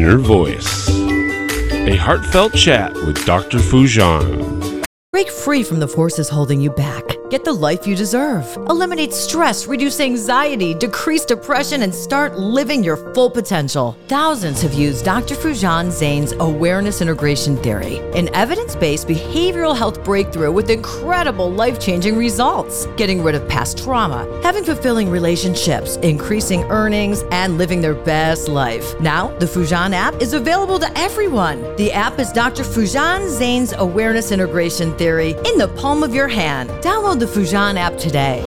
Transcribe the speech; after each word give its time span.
Inner 0.00 0.16
Voice, 0.16 0.88
a 0.88 1.94
heartfelt 1.94 2.54
chat 2.54 2.94
with 3.04 3.22
Dr. 3.26 3.58
Foojan. 3.58 4.82
Break 5.12 5.28
free 5.28 5.62
from 5.62 5.78
the 5.78 5.88
forces 5.88 6.30
holding 6.30 6.58
you 6.58 6.70
back. 6.70 7.09
Get 7.30 7.44
the 7.44 7.52
life 7.52 7.86
you 7.86 7.94
deserve. 7.94 8.44
Eliminate 8.68 9.12
stress, 9.12 9.68
reduce 9.68 10.00
anxiety, 10.00 10.74
decrease 10.74 11.24
depression, 11.24 11.82
and 11.82 11.94
start 11.94 12.36
living 12.36 12.82
your 12.82 12.96
full 13.14 13.30
potential. 13.30 13.96
Thousands 14.08 14.60
have 14.62 14.74
used 14.74 15.04
Dr. 15.04 15.36
Foojan 15.36 15.92
Zeine's 15.92 16.32
awareness 16.40 17.00
integration 17.00 17.56
theory, 17.58 17.98
an 18.18 18.34
evidence 18.34 18.74
based 18.74 19.06
behavioral 19.06 19.76
health 19.76 20.02
breakthrough 20.02 20.50
with 20.50 20.70
incredible 20.70 21.48
life 21.48 21.78
changing 21.78 22.16
results. 22.16 22.86
Getting 22.96 23.22
rid 23.22 23.36
of 23.36 23.48
past 23.48 23.78
trauma, 23.78 24.26
having 24.42 24.64
fulfilling 24.64 25.08
relationships, 25.08 25.98
increasing 25.98 26.64
earnings, 26.64 27.22
and 27.30 27.58
living 27.58 27.80
their 27.80 27.94
best 27.94 28.48
life. 28.48 28.98
Now, 28.98 29.28
the 29.38 29.46
Foojan 29.46 29.92
app 29.92 30.20
is 30.20 30.32
available 30.32 30.80
to 30.80 30.98
everyone. 30.98 31.76
The 31.76 31.92
app 31.92 32.18
is 32.18 32.32
Dr. 32.32 32.64
Foojan 32.64 33.28
Zeine's 33.28 33.72
awareness 33.72 34.32
integration 34.32 34.98
theory 34.98 35.36
in 35.44 35.58
the 35.58 35.72
palm 35.76 36.02
of 36.02 36.12
your 36.12 36.26
hand. 36.26 36.70
Download 36.82 37.19
the 37.20 37.26
Foojan 37.26 37.76
app 37.76 37.98
today. 37.98 38.46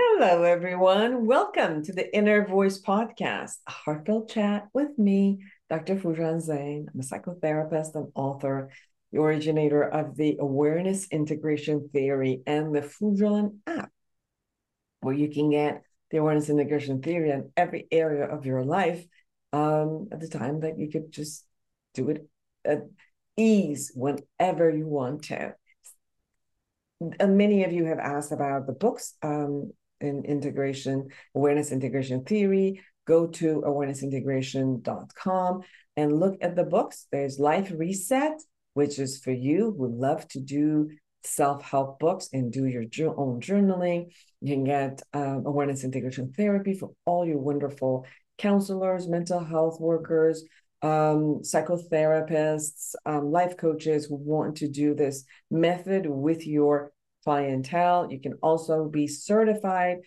Hello, 0.00 0.42
everyone. 0.42 1.24
Welcome 1.24 1.84
to 1.84 1.92
the 1.92 2.12
Inner 2.12 2.44
Voice 2.44 2.82
Podcast, 2.82 3.58
a 3.68 3.70
heartfelt 3.70 4.28
chat 4.30 4.66
with 4.74 4.98
me, 4.98 5.44
Dr. 5.70 5.94
Foojan 5.94 6.44
Zeine. 6.44 6.86
I'm 6.92 6.98
a 6.98 7.04
psychotherapist 7.04 7.94
and 7.94 8.10
author, 8.16 8.70
the 9.12 9.20
originator 9.20 9.84
of 9.84 10.16
the 10.16 10.38
Awareness 10.40 11.06
Integration 11.12 11.88
Theory 11.92 12.42
and 12.48 12.74
the 12.74 12.80
Foojan 12.80 13.58
app, 13.68 13.92
where 15.02 15.14
you 15.14 15.30
can 15.30 15.50
get 15.50 15.84
the 16.10 16.16
Awareness 16.16 16.50
Integration 16.50 17.00
Theory 17.00 17.30
in 17.30 17.52
every 17.56 17.86
area 17.92 18.24
of 18.24 18.44
your 18.44 18.64
life 18.64 19.06
um, 19.52 20.08
at 20.10 20.18
the 20.18 20.28
time 20.28 20.58
that 20.62 20.80
you 20.80 20.90
could 20.90 21.12
just 21.12 21.46
do 21.94 22.08
it 22.10 22.28
at 22.64 22.88
ease 23.36 23.92
whenever 23.94 24.68
you 24.68 24.88
want 24.88 25.22
to 25.26 25.54
many 27.00 27.64
of 27.64 27.72
you 27.72 27.84
have 27.86 27.98
asked 27.98 28.32
about 28.32 28.66
the 28.66 28.72
books 28.72 29.14
um, 29.22 29.72
in 30.00 30.24
integration, 30.24 31.08
awareness 31.34 31.72
integration 31.72 32.24
theory. 32.24 32.82
Go 33.06 33.26
to 33.28 33.62
awarenessintegration.com 33.66 35.62
and 35.96 36.20
look 36.20 36.36
at 36.40 36.56
the 36.56 36.64
books. 36.64 37.06
There's 37.12 37.38
Life 37.38 37.72
Reset, 37.74 38.40
which 38.74 38.98
is 38.98 39.18
for 39.18 39.30
you 39.30 39.74
who 39.78 39.88
love 39.88 40.26
to 40.28 40.40
do 40.40 40.90
self-help 41.22 41.98
books 41.98 42.28
and 42.32 42.52
do 42.52 42.66
your 42.66 42.84
own 43.16 43.40
journaling. 43.40 44.12
You 44.40 44.54
can 44.54 44.64
get 44.64 45.02
um, 45.12 45.44
awareness 45.46 45.84
integration 45.84 46.32
therapy 46.32 46.74
for 46.74 46.90
all 47.04 47.26
your 47.26 47.38
wonderful 47.38 48.06
counselors, 48.38 49.08
mental 49.08 49.42
health 49.42 49.80
workers, 49.80 50.44
um, 50.82 51.40
psychotherapists, 51.42 52.94
um, 53.04 53.30
life 53.30 53.56
coaches 53.56 54.06
who 54.06 54.16
want 54.16 54.56
to 54.58 54.68
do 54.68 54.94
this 54.94 55.24
method 55.50 56.06
with 56.06 56.46
your 56.46 56.92
clientele. 57.24 58.08
You 58.10 58.20
can 58.20 58.34
also 58.42 58.88
be 58.88 59.06
certified 59.06 59.98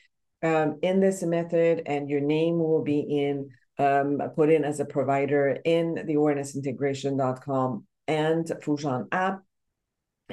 um, 0.42 0.80
in 0.82 1.00
this 1.00 1.22
method, 1.24 1.84
and 1.86 2.10
your 2.10 2.22
name 2.22 2.60
will 2.60 2.84
be 2.84 3.00
in 3.00 3.50
um, 3.78 4.20
put 4.36 4.50
in 4.50 4.66
as 4.66 4.80
a 4.80 4.86
provider 4.86 5.58
in 5.64 5.96
the 5.96 6.16
awarenessintegration.com 6.16 7.86
and 8.08 8.46
Foojan 8.46 9.08
app. 9.12 9.42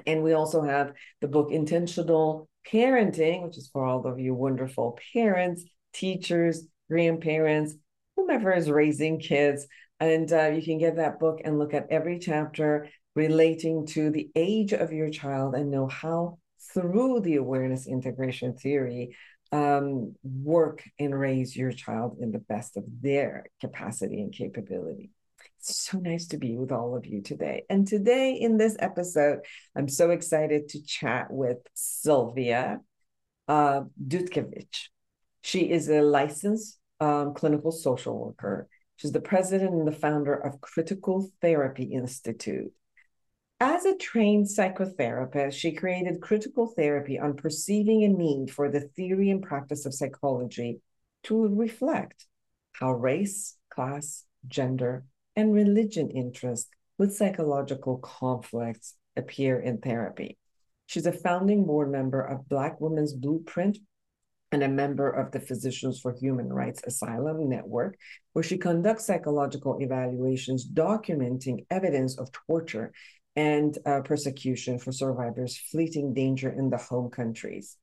And 0.04 0.22
we 0.22 0.32
also 0.32 0.62
have 0.62 0.92
the 1.20 1.28
book 1.28 1.52
Intentional 1.52 2.48
Parenting, 2.70 3.44
which 3.44 3.56
is 3.56 3.70
for 3.72 3.84
all 3.84 4.06
of 4.06 4.18
you 4.18 4.34
wonderful 4.34 4.98
parents, 5.12 5.64
teachers, 5.92 6.64
grandparents, 6.90 7.74
whomever 8.16 8.52
is 8.52 8.70
raising 8.70 9.20
kids. 9.20 9.66
And 9.98 10.30
uh, 10.32 10.48
you 10.48 10.62
can 10.62 10.78
get 10.78 10.96
that 10.96 11.18
book 11.18 11.40
and 11.44 11.58
look 11.58 11.72
at 11.74 11.86
every 11.90 12.18
chapter 12.18 12.88
relating 13.14 13.86
to 13.86 14.10
the 14.10 14.30
age 14.34 14.72
of 14.72 14.92
your 14.92 15.08
child 15.08 15.54
and 15.54 15.70
know 15.70 15.86
how, 15.86 16.38
through 16.74 17.20
the 17.20 17.36
awareness 17.36 17.86
integration 17.86 18.54
theory, 18.54 19.16
um, 19.52 20.14
work 20.22 20.82
and 20.98 21.18
raise 21.18 21.56
your 21.56 21.72
child 21.72 22.18
in 22.20 22.32
the 22.32 22.38
best 22.38 22.76
of 22.76 22.84
their 23.00 23.46
capacity 23.60 24.20
and 24.20 24.32
capability. 24.32 25.10
So 25.58 25.98
nice 25.98 26.26
to 26.28 26.36
be 26.36 26.56
with 26.56 26.72
all 26.72 26.96
of 26.96 27.06
you 27.06 27.22
today. 27.22 27.64
And 27.70 27.86
today, 27.86 28.34
in 28.34 28.56
this 28.56 28.76
episode, 28.78 29.40
I'm 29.74 29.88
so 29.88 30.10
excited 30.10 30.68
to 30.70 30.82
chat 30.82 31.28
with 31.30 31.58
Silvia 31.74 32.80
uh, 33.48 33.82
Dutchevici. 34.06 34.88
She 35.42 35.70
is 35.70 35.88
a 35.88 36.02
licensed 36.02 36.78
um, 37.00 37.34
clinical 37.34 37.72
social 37.72 38.18
worker 38.18 38.68
She's 38.96 39.12
the 39.12 39.20
president 39.20 39.74
and 39.74 39.86
the 39.86 39.92
founder 39.92 40.34
of 40.34 40.60
Critical 40.60 41.30
Therapy 41.40 41.84
Institute. 41.84 42.72
As 43.60 43.84
a 43.84 43.96
trained 43.96 44.46
psychotherapist, 44.46 45.52
she 45.52 45.72
created 45.72 46.20
critical 46.20 46.66
therapy 46.66 47.18
on 47.18 47.36
perceiving 47.36 48.04
a 48.04 48.08
need 48.08 48.50
for 48.50 48.70
the 48.70 48.80
theory 48.80 49.30
and 49.30 49.42
practice 49.42 49.86
of 49.86 49.94
psychology 49.94 50.80
to 51.24 51.48
reflect 51.48 52.26
how 52.72 52.92
race, 52.92 53.56
class, 53.70 54.24
gender, 54.46 55.04
and 55.34 55.52
religion 55.52 56.10
interests 56.10 56.68
with 56.98 57.16
psychological 57.16 57.98
conflicts 57.98 58.94
appear 59.16 59.58
in 59.58 59.78
therapy. 59.78 60.38
She's 60.86 61.06
a 61.06 61.12
founding 61.12 61.64
board 61.64 61.90
member 61.90 62.20
of 62.20 62.48
Black 62.48 62.80
Women's 62.80 63.12
Blueprint 63.12 63.78
and 64.52 64.62
a 64.62 64.68
member 64.68 65.10
of 65.10 65.32
the 65.32 65.40
Physicians 65.40 66.00
for 66.00 66.12
Human 66.12 66.52
Rights 66.52 66.82
Asylum 66.86 67.48
Network, 67.48 67.96
where 68.32 68.44
she 68.44 68.58
conducts 68.58 69.06
psychological 69.06 69.78
evaluations 69.80 70.66
documenting 70.66 71.66
evidence 71.70 72.18
of 72.18 72.30
torture 72.32 72.92
and 73.34 73.76
uh, 73.84 74.00
persecution 74.00 74.78
for 74.78 74.92
survivors 74.92 75.56
fleeing 75.70 76.14
danger 76.14 76.50
in 76.50 76.70
the 76.70 76.78
home 76.78 77.10
countries. 77.10 77.76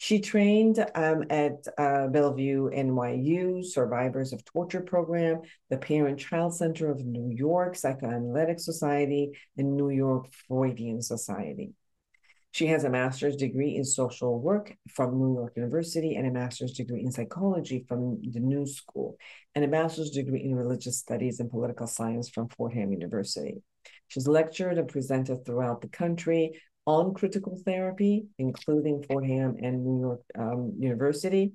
She 0.00 0.20
trained 0.20 0.84
um, 0.94 1.24
at 1.28 1.66
uh, 1.76 2.06
Bellevue 2.06 2.70
NYU 2.70 3.64
Survivors 3.64 4.32
of 4.32 4.44
Torture 4.44 4.80
Program, 4.80 5.42
the 5.70 5.78
Parent 5.78 6.20
Child 6.20 6.54
Center 6.54 6.88
of 6.88 7.04
New 7.04 7.30
York 7.34 7.74
Psychoanalytic 7.74 8.60
Society, 8.60 9.32
and 9.56 9.76
New 9.76 9.90
York 9.90 10.32
Freudian 10.46 11.02
Society. 11.02 11.72
She 12.52 12.66
has 12.68 12.84
a 12.84 12.90
master's 12.90 13.36
degree 13.36 13.76
in 13.76 13.84
social 13.84 14.40
work 14.40 14.74
from 14.90 15.18
New 15.18 15.34
York 15.34 15.52
University 15.56 16.16
and 16.16 16.26
a 16.26 16.30
master's 16.30 16.72
degree 16.72 17.02
in 17.02 17.12
psychology 17.12 17.84
from 17.88 18.20
the 18.22 18.40
New 18.40 18.66
School 18.66 19.16
and 19.54 19.64
a 19.64 19.68
master's 19.68 20.10
degree 20.10 20.42
in 20.42 20.54
religious 20.54 20.98
studies 20.98 21.40
and 21.40 21.50
political 21.50 21.86
science 21.86 22.28
from 22.28 22.48
Fordham 22.48 22.92
University. 22.92 23.62
She's 24.08 24.26
lectured 24.26 24.78
and 24.78 24.88
presented 24.88 25.44
throughout 25.44 25.82
the 25.82 25.88
country 25.88 26.60
on 26.86 27.12
critical 27.12 27.60
therapy, 27.64 28.26
including 28.38 29.02
Fordham 29.02 29.56
and 29.62 29.84
New 29.84 30.00
York 30.00 30.22
um, 30.38 30.72
University, 30.78 31.52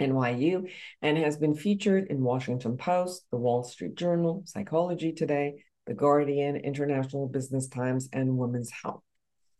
NYU, 0.00 0.68
and 1.00 1.16
has 1.16 1.36
been 1.36 1.54
featured 1.54 2.08
in 2.08 2.20
Washington 2.20 2.76
Post, 2.76 3.24
The 3.30 3.36
Wall 3.36 3.62
Street 3.62 3.94
Journal, 3.94 4.42
Psychology 4.46 5.12
Today, 5.12 5.62
The 5.86 5.94
Guardian, 5.94 6.56
International 6.56 7.28
Business 7.28 7.68
Times, 7.68 8.08
and 8.12 8.36
Women's 8.36 8.72
Health. 8.82 9.04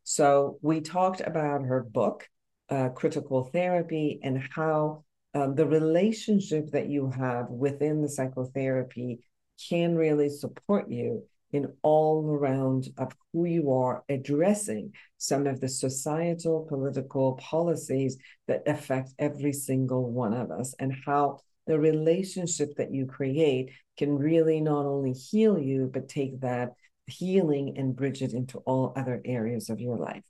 So 0.04 0.58
we 0.62 0.80
talked 0.80 1.20
about 1.20 1.64
her 1.64 1.82
book, 1.82 2.28
uh, 2.68 2.90
Critical 2.90 3.44
Therapy, 3.44 4.20
and 4.22 4.42
how 4.54 5.04
um, 5.34 5.54
the 5.54 5.66
relationship 5.66 6.70
that 6.72 6.88
you 6.88 7.10
have 7.10 7.48
within 7.48 8.02
the 8.02 8.08
psychotherapy 8.08 9.20
can 9.68 9.94
really 9.94 10.28
support 10.28 10.90
you 10.90 11.24
in 11.52 11.72
all 11.82 12.26
around 12.30 12.88
of 12.98 13.12
who 13.32 13.44
you 13.44 13.72
are 13.72 14.02
addressing 14.08 14.92
some 15.18 15.46
of 15.46 15.60
the 15.60 15.68
societal 15.68 16.66
political 16.68 17.34
policies 17.34 18.16
that 18.48 18.62
affect 18.66 19.12
every 19.18 19.52
single 19.52 20.10
one 20.10 20.32
of 20.32 20.50
us 20.50 20.74
and 20.78 20.94
how 21.04 21.38
the 21.66 21.78
relationship 21.78 22.74
that 22.76 22.92
you 22.92 23.06
create 23.06 23.70
can 23.98 24.16
really 24.16 24.60
not 24.60 24.86
only 24.86 25.12
heal 25.12 25.58
you 25.58 25.90
but 25.92 26.08
take 26.08 26.40
that 26.40 26.72
healing 27.06 27.74
and 27.76 27.96
bridge 27.96 28.22
it 28.22 28.32
into 28.32 28.58
all 28.58 28.92
other 28.96 29.20
areas 29.24 29.70
of 29.70 29.80
your 29.80 29.96
life. 29.96 30.22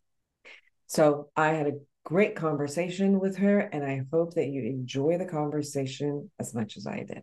So 0.87 1.31
I 1.37 1.51
had 1.51 1.67
a 1.67 1.81
great 2.05 2.37
conversation 2.37 3.21
with 3.21 3.37
her, 3.39 3.61
and 3.61 3.85
I 3.85 4.05
hope 4.13 4.35
that 4.35 4.49
you 4.49 4.63
enjoy 4.63 5.19
the 5.19 5.27
conversation 5.27 6.31
as 6.39 6.55
much 6.55 6.77
as 6.77 6.87
I 6.87 7.05
did. 7.05 7.23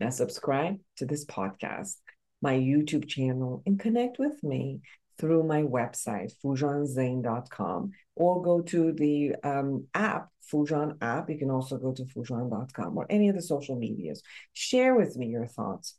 Now, 0.00 0.10
subscribe 0.10 0.78
to 0.96 1.06
this 1.06 1.24
podcast, 1.24 1.96
my 2.42 2.54
YouTube 2.54 3.08
channel, 3.08 3.62
and 3.64 3.78
connect 3.78 4.18
with 4.18 4.42
me 4.42 4.80
through 5.18 5.44
my 5.44 5.62
website, 5.62 6.32
foojanzeine.com, 6.44 7.92
or 8.16 8.42
go 8.42 8.60
to 8.60 8.92
the 8.92 9.34
um, 9.44 9.86
app, 9.94 10.28
Foojan 10.52 10.96
app. 11.00 11.30
You 11.30 11.38
can 11.38 11.50
also 11.50 11.78
go 11.78 11.92
to 11.92 12.02
foojan.com 12.02 12.98
or 12.98 13.06
any 13.08 13.28
of 13.28 13.36
the 13.36 13.42
social 13.42 13.76
medias. 13.76 14.22
Share 14.52 14.94
with 14.94 15.16
me 15.16 15.28
your 15.28 15.46
thoughts. 15.46 15.94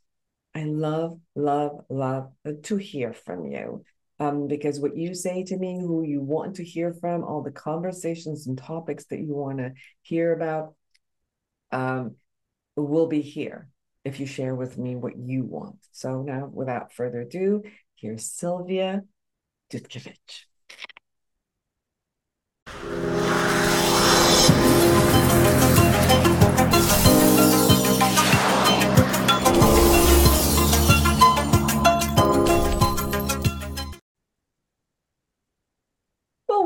I 0.55 0.63
love, 0.63 1.19
love, 1.35 1.83
love 1.89 2.31
to 2.63 2.77
hear 2.77 3.13
from 3.13 3.45
you. 3.45 3.83
Um, 4.17 4.47
because 4.47 4.79
what 4.79 4.95
you 4.95 5.13
say 5.13 5.43
to 5.43 5.57
me, 5.57 5.77
who 5.77 6.01
you 6.01 6.21
want 6.21 6.55
to 6.55 6.63
hear 6.63 6.93
from, 6.93 7.25
all 7.25 7.43
the 7.43 7.51
conversations 7.51 8.47
and 8.47 8.57
topics 8.57 9.03
that 9.07 9.19
you 9.19 9.35
want 9.35 9.57
to 9.57 9.73
hear 10.01 10.31
about, 10.31 10.73
um, 11.73 12.15
will 12.77 13.07
be 13.07 13.21
here. 13.21 13.67
if 14.05 14.19
you 14.19 14.27
share 14.27 14.55
with 14.55 14.77
me 14.77 14.95
what 14.95 15.17
you 15.17 15.43
want. 15.43 15.77
So 15.91 16.21
now, 16.21 16.47
without 16.53 16.93
further 16.93 17.21
ado, 17.21 17.63
here's 17.95 18.31
Silvia 18.31 19.01
Dutchevici. 19.71 20.45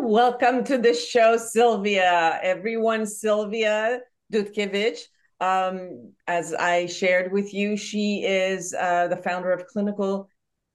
Welcome 0.10 0.64
to 0.64 0.80
the 0.80 0.96
show, 0.96 1.38
Silvia. 1.38 2.40
Everyone, 2.42 3.06
Silvia 3.06 4.00
Dutchevici. 4.34 5.04
Um, 5.40 6.14
as 6.26 6.52
I 6.52 6.88
shared 6.88 7.32
with 7.32 7.54
you, 7.54 7.78
she 7.78 8.24
is 8.26 8.74
uh, 8.74 9.08
the 9.08 9.18
founder 9.18 9.52
of 9.52 9.68
Clinical 9.68 10.28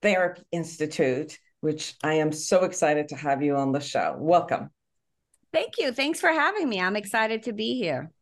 Therapy 0.02 0.42
Institute, 0.52 1.36
which 1.62 1.96
I 2.04 2.14
am 2.14 2.30
so 2.30 2.62
excited 2.62 3.08
to 3.08 3.16
have 3.16 3.42
you 3.42 3.56
on 3.56 3.72
the 3.72 3.80
show. 3.80 4.14
Welcome. 4.16 4.70
Thank 5.52 5.78
you. 5.78 5.90
Thanks 5.90 6.20
for 6.20 6.28
having 6.28 6.68
me. 6.68 6.80
I'm 6.80 6.94
excited 6.94 7.42
to 7.42 7.52
be 7.52 7.76
here. 7.76 8.12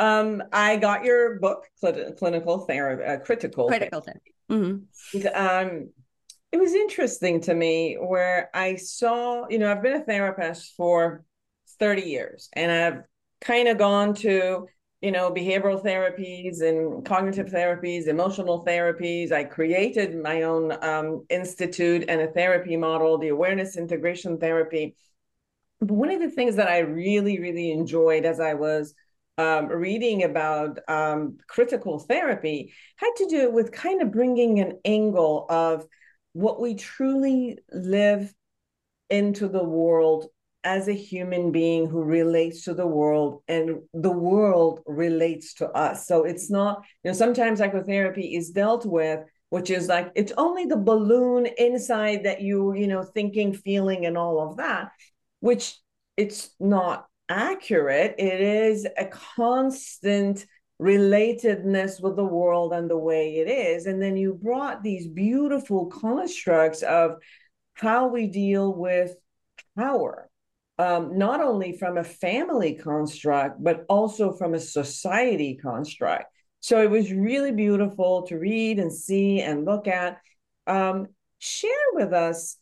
Um, 0.00 0.42
I 0.52 0.74
got 0.78 1.04
your 1.04 1.38
book, 1.38 1.68
Cl- 1.76 2.14
Clinical 2.14 2.66
Therapy, 2.66 3.04
uh, 3.04 3.18
Critical 3.18 3.68
Critical 3.68 4.00
Therapy. 4.00 4.34
Mm-hmm. 4.50 5.28
Um, 5.36 5.90
it 6.52 6.58
was 6.58 6.74
interesting 6.74 7.40
to 7.42 7.54
me 7.54 7.96
where 8.00 8.50
I 8.52 8.76
saw, 8.76 9.48
you 9.48 9.58
know, 9.58 9.70
I've 9.70 9.82
been 9.82 10.00
a 10.00 10.04
therapist 10.04 10.74
for 10.76 11.24
30 11.78 12.02
years 12.02 12.48
and 12.54 12.72
I've 12.72 13.02
kind 13.40 13.68
of 13.68 13.78
gone 13.78 14.14
to, 14.14 14.66
you 15.00 15.12
know, 15.12 15.30
behavioral 15.30 15.82
therapies 15.82 16.60
and 16.60 17.04
cognitive 17.04 17.46
therapies, 17.46 18.08
emotional 18.08 18.64
therapies. 18.64 19.30
I 19.30 19.44
created 19.44 20.20
my 20.20 20.42
own 20.42 20.72
um, 20.84 21.24
institute 21.30 22.04
and 22.08 22.20
a 22.20 22.32
therapy 22.32 22.76
model, 22.76 23.16
the 23.16 23.28
awareness 23.28 23.76
integration 23.76 24.38
therapy. 24.38 24.96
But 25.80 25.92
one 25.92 26.10
of 26.10 26.20
the 26.20 26.30
things 26.30 26.56
that 26.56 26.68
I 26.68 26.80
really, 26.80 27.38
really 27.38 27.70
enjoyed 27.70 28.24
as 28.24 28.40
I 28.40 28.54
was 28.54 28.94
um, 29.38 29.68
reading 29.68 30.24
about 30.24 30.80
um, 30.88 31.38
critical 31.46 32.00
therapy 32.00 32.74
had 32.96 33.12
to 33.16 33.26
do 33.26 33.50
with 33.50 33.72
kind 33.72 34.02
of 34.02 34.10
bringing 34.10 34.58
an 34.58 34.80
angle 34.84 35.46
of 35.48 35.86
what 36.32 36.60
we 36.60 36.74
truly 36.74 37.58
live 37.72 38.32
into 39.08 39.48
the 39.48 39.64
world 39.64 40.26
as 40.62 40.88
a 40.88 40.92
human 40.92 41.52
being 41.52 41.88
who 41.88 42.02
relates 42.02 42.64
to 42.64 42.74
the 42.74 42.86
world 42.86 43.42
and 43.48 43.80
the 43.94 44.10
world 44.10 44.80
relates 44.86 45.54
to 45.54 45.68
us. 45.70 46.06
So 46.06 46.24
it's 46.24 46.50
not, 46.50 46.84
you 47.02 47.10
know, 47.10 47.16
sometimes 47.16 47.58
psychotherapy 47.58 48.36
is 48.36 48.50
dealt 48.50 48.84
with, 48.84 49.20
which 49.48 49.70
is 49.70 49.88
like 49.88 50.12
it's 50.14 50.32
only 50.36 50.66
the 50.66 50.76
balloon 50.76 51.46
inside 51.58 52.24
that 52.24 52.42
you, 52.42 52.74
you 52.74 52.86
know, 52.86 53.02
thinking, 53.02 53.54
feeling, 53.54 54.04
and 54.06 54.18
all 54.18 54.40
of 54.40 54.58
that, 54.58 54.90
which 55.40 55.76
it's 56.16 56.50
not 56.60 57.06
accurate. 57.28 58.16
It 58.18 58.40
is 58.40 58.86
a 58.98 59.06
constant 59.06 60.44
relatedness 60.80 62.02
with 62.02 62.16
the 62.16 62.24
world 62.24 62.72
and 62.72 62.88
the 62.88 62.96
way 62.96 63.36
it 63.36 63.48
is. 63.48 63.86
And 63.86 64.00
then 64.00 64.16
you 64.16 64.34
brought 64.34 64.82
these 64.82 65.06
beautiful 65.06 65.86
constructs 65.86 66.82
of 66.82 67.16
how 67.74 68.08
we 68.08 68.26
deal 68.26 68.74
with 68.74 69.14
power, 69.76 70.28
um, 70.78 71.18
not 71.18 71.40
only 71.40 71.76
from 71.76 71.98
a 71.98 72.04
family 72.04 72.74
construct, 72.74 73.62
but 73.62 73.84
also 73.88 74.32
from 74.32 74.54
a 74.54 74.60
society 74.60 75.58
construct. 75.60 76.26
So 76.60 76.82
it 76.82 76.90
was 76.90 77.12
really 77.12 77.52
beautiful 77.52 78.26
to 78.26 78.38
read 78.38 78.78
and 78.78 78.92
see 78.92 79.40
and 79.40 79.64
look 79.64 79.86
at. 79.86 80.18
Um, 80.66 81.08
share 81.38 81.70
with 81.94 82.12
us 82.12 82.56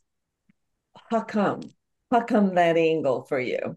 how 1.11 1.21
come? 1.21 1.61
How 2.11 2.23
come 2.23 2.55
that 2.55 2.77
angle 2.77 3.23
for 3.23 3.39
you? 3.39 3.77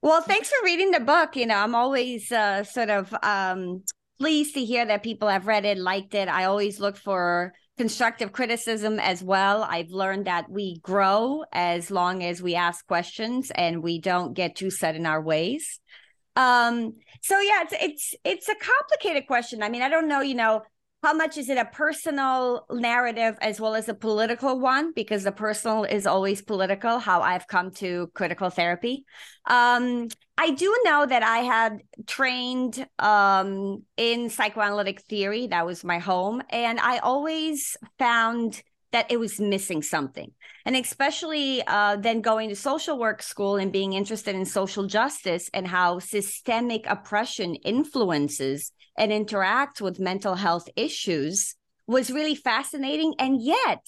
Well, 0.00 0.22
thanks 0.22 0.48
for 0.48 0.64
reading 0.64 0.92
the 0.92 1.00
book. 1.00 1.34
You 1.34 1.46
know, 1.46 1.56
I'm 1.56 1.74
always 1.74 2.30
uh, 2.30 2.62
sort 2.62 2.88
of 2.88 3.12
um, 3.22 3.82
pleased 4.18 4.54
to 4.54 4.64
hear 4.64 4.86
that 4.86 5.02
people 5.02 5.28
have 5.28 5.46
read 5.46 5.64
it, 5.64 5.76
liked 5.76 6.14
it. 6.14 6.28
I 6.28 6.44
always 6.44 6.78
look 6.78 6.96
for 6.96 7.52
constructive 7.76 8.32
criticism 8.32 9.00
as 9.00 9.22
well. 9.22 9.64
I've 9.64 9.90
learned 9.90 10.26
that 10.26 10.50
we 10.50 10.78
grow 10.82 11.44
as 11.52 11.90
long 11.90 12.22
as 12.22 12.40
we 12.40 12.54
ask 12.54 12.86
questions 12.86 13.50
and 13.54 13.82
we 13.82 14.00
don't 14.00 14.34
get 14.34 14.56
too 14.56 14.70
set 14.70 14.96
in 14.96 15.06
our 15.06 15.22
ways. 15.22 15.80
Um, 16.36 16.94
so 17.22 17.40
yeah, 17.40 17.62
it's 17.62 17.74
it's 17.80 18.14
it's 18.24 18.48
a 18.48 18.54
complicated 18.54 19.26
question. 19.26 19.62
I 19.62 19.68
mean, 19.68 19.82
I 19.82 19.88
don't 19.88 20.06
know, 20.06 20.20
you 20.20 20.36
know, 20.36 20.62
how 21.02 21.14
much 21.14 21.38
is 21.38 21.48
it 21.48 21.58
a 21.58 21.64
personal 21.64 22.66
narrative 22.70 23.36
as 23.40 23.60
well 23.60 23.74
as 23.74 23.88
a 23.88 23.94
political 23.94 24.58
one? 24.58 24.92
Because 24.92 25.22
the 25.22 25.32
personal 25.32 25.84
is 25.84 26.06
always 26.06 26.42
political 26.42 26.98
how 26.98 27.22
i've 27.22 27.46
come 27.46 27.70
to 27.70 28.10
critical 28.14 28.50
therapy. 28.50 29.04
Um, 29.46 30.08
i 30.36 30.50
do 30.50 30.76
know 30.84 31.06
that 31.06 31.22
i 31.22 31.38
had 31.38 31.78
trained 32.06 32.86
um, 32.98 33.84
in 33.96 34.28
psychoanalytic 34.28 35.02
theory. 35.02 35.46
That 35.46 35.66
was 35.66 35.84
my 35.84 35.98
home. 35.98 36.42
And 36.50 36.80
i 36.80 36.98
always 36.98 37.76
found 37.98 38.62
that 38.90 39.10
it 39.10 39.20
was 39.20 39.38
missing 39.38 39.82
something. 39.82 40.32
And 40.64 40.74
especially 40.74 41.62
uh, 41.66 41.96
then 41.96 42.22
going 42.22 42.48
to 42.48 42.56
social 42.56 42.98
work 42.98 43.22
school 43.22 43.56
and 43.56 43.70
being 43.70 43.92
interested 43.92 44.34
in 44.34 44.46
social 44.46 44.86
justice 44.86 45.50
and 45.52 45.66
how 45.66 45.98
systemic 45.98 46.86
oppression 46.86 47.54
influences 47.54 48.72
and 48.98 49.12
interact 49.12 49.80
with 49.80 50.00
mental 50.00 50.34
health 50.34 50.68
issues 50.76 51.54
was 51.86 52.10
really 52.10 52.34
fascinating. 52.34 53.14
And 53.18 53.40
yet, 53.40 53.86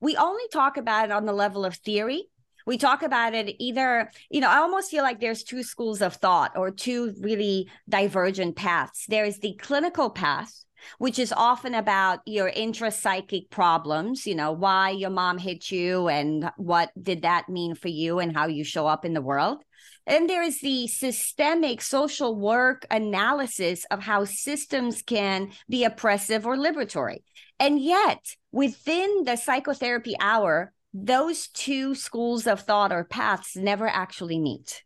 we 0.00 0.16
only 0.16 0.44
talk 0.52 0.76
about 0.76 1.06
it 1.06 1.10
on 1.12 1.26
the 1.26 1.32
level 1.32 1.64
of 1.64 1.76
theory. 1.76 2.24
We 2.66 2.78
talk 2.78 3.02
about 3.02 3.34
it 3.34 3.56
either, 3.58 4.10
you 4.30 4.40
know, 4.40 4.48
I 4.48 4.58
almost 4.58 4.90
feel 4.90 5.02
like 5.02 5.20
there's 5.20 5.42
two 5.42 5.62
schools 5.62 6.00
of 6.00 6.14
thought 6.14 6.56
or 6.56 6.70
two 6.70 7.14
really 7.20 7.68
divergent 7.88 8.56
paths. 8.56 9.04
There 9.08 9.24
is 9.24 9.40
the 9.40 9.54
clinical 9.60 10.10
path, 10.10 10.64
which 10.98 11.18
is 11.18 11.32
often 11.32 11.74
about 11.74 12.20
your 12.24 12.50
intrapsychic 12.50 13.50
problems, 13.50 14.26
you 14.26 14.36
know, 14.36 14.52
why 14.52 14.90
your 14.90 15.10
mom 15.10 15.38
hit 15.38 15.70
you 15.70 16.08
and 16.08 16.50
what 16.56 16.90
did 17.00 17.22
that 17.22 17.48
mean 17.48 17.74
for 17.74 17.88
you 17.88 18.20
and 18.20 18.34
how 18.34 18.46
you 18.46 18.64
show 18.64 18.86
up 18.86 19.04
in 19.04 19.12
the 19.12 19.20
world. 19.20 19.62
And 20.06 20.28
there 20.28 20.42
is 20.42 20.60
the 20.60 20.88
systemic 20.88 21.80
social 21.80 22.34
work 22.34 22.86
analysis 22.90 23.84
of 23.90 24.00
how 24.00 24.24
systems 24.24 25.02
can 25.02 25.52
be 25.68 25.84
oppressive 25.84 26.46
or 26.46 26.56
liberatory. 26.56 27.18
And 27.60 27.80
yet, 27.80 28.18
within 28.50 29.22
the 29.24 29.36
psychotherapy 29.36 30.16
hour, 30.20 30.72
those 30.92 31.48
two 31.48 31.94
schools 31.94 32.46
of 32.46 32.60
thought 32.60 32.92
or 32.92 33.04
paths 33.04 33.56
never 33.56 33.86
actually 33.86 34.38
meet. 34.38 34.82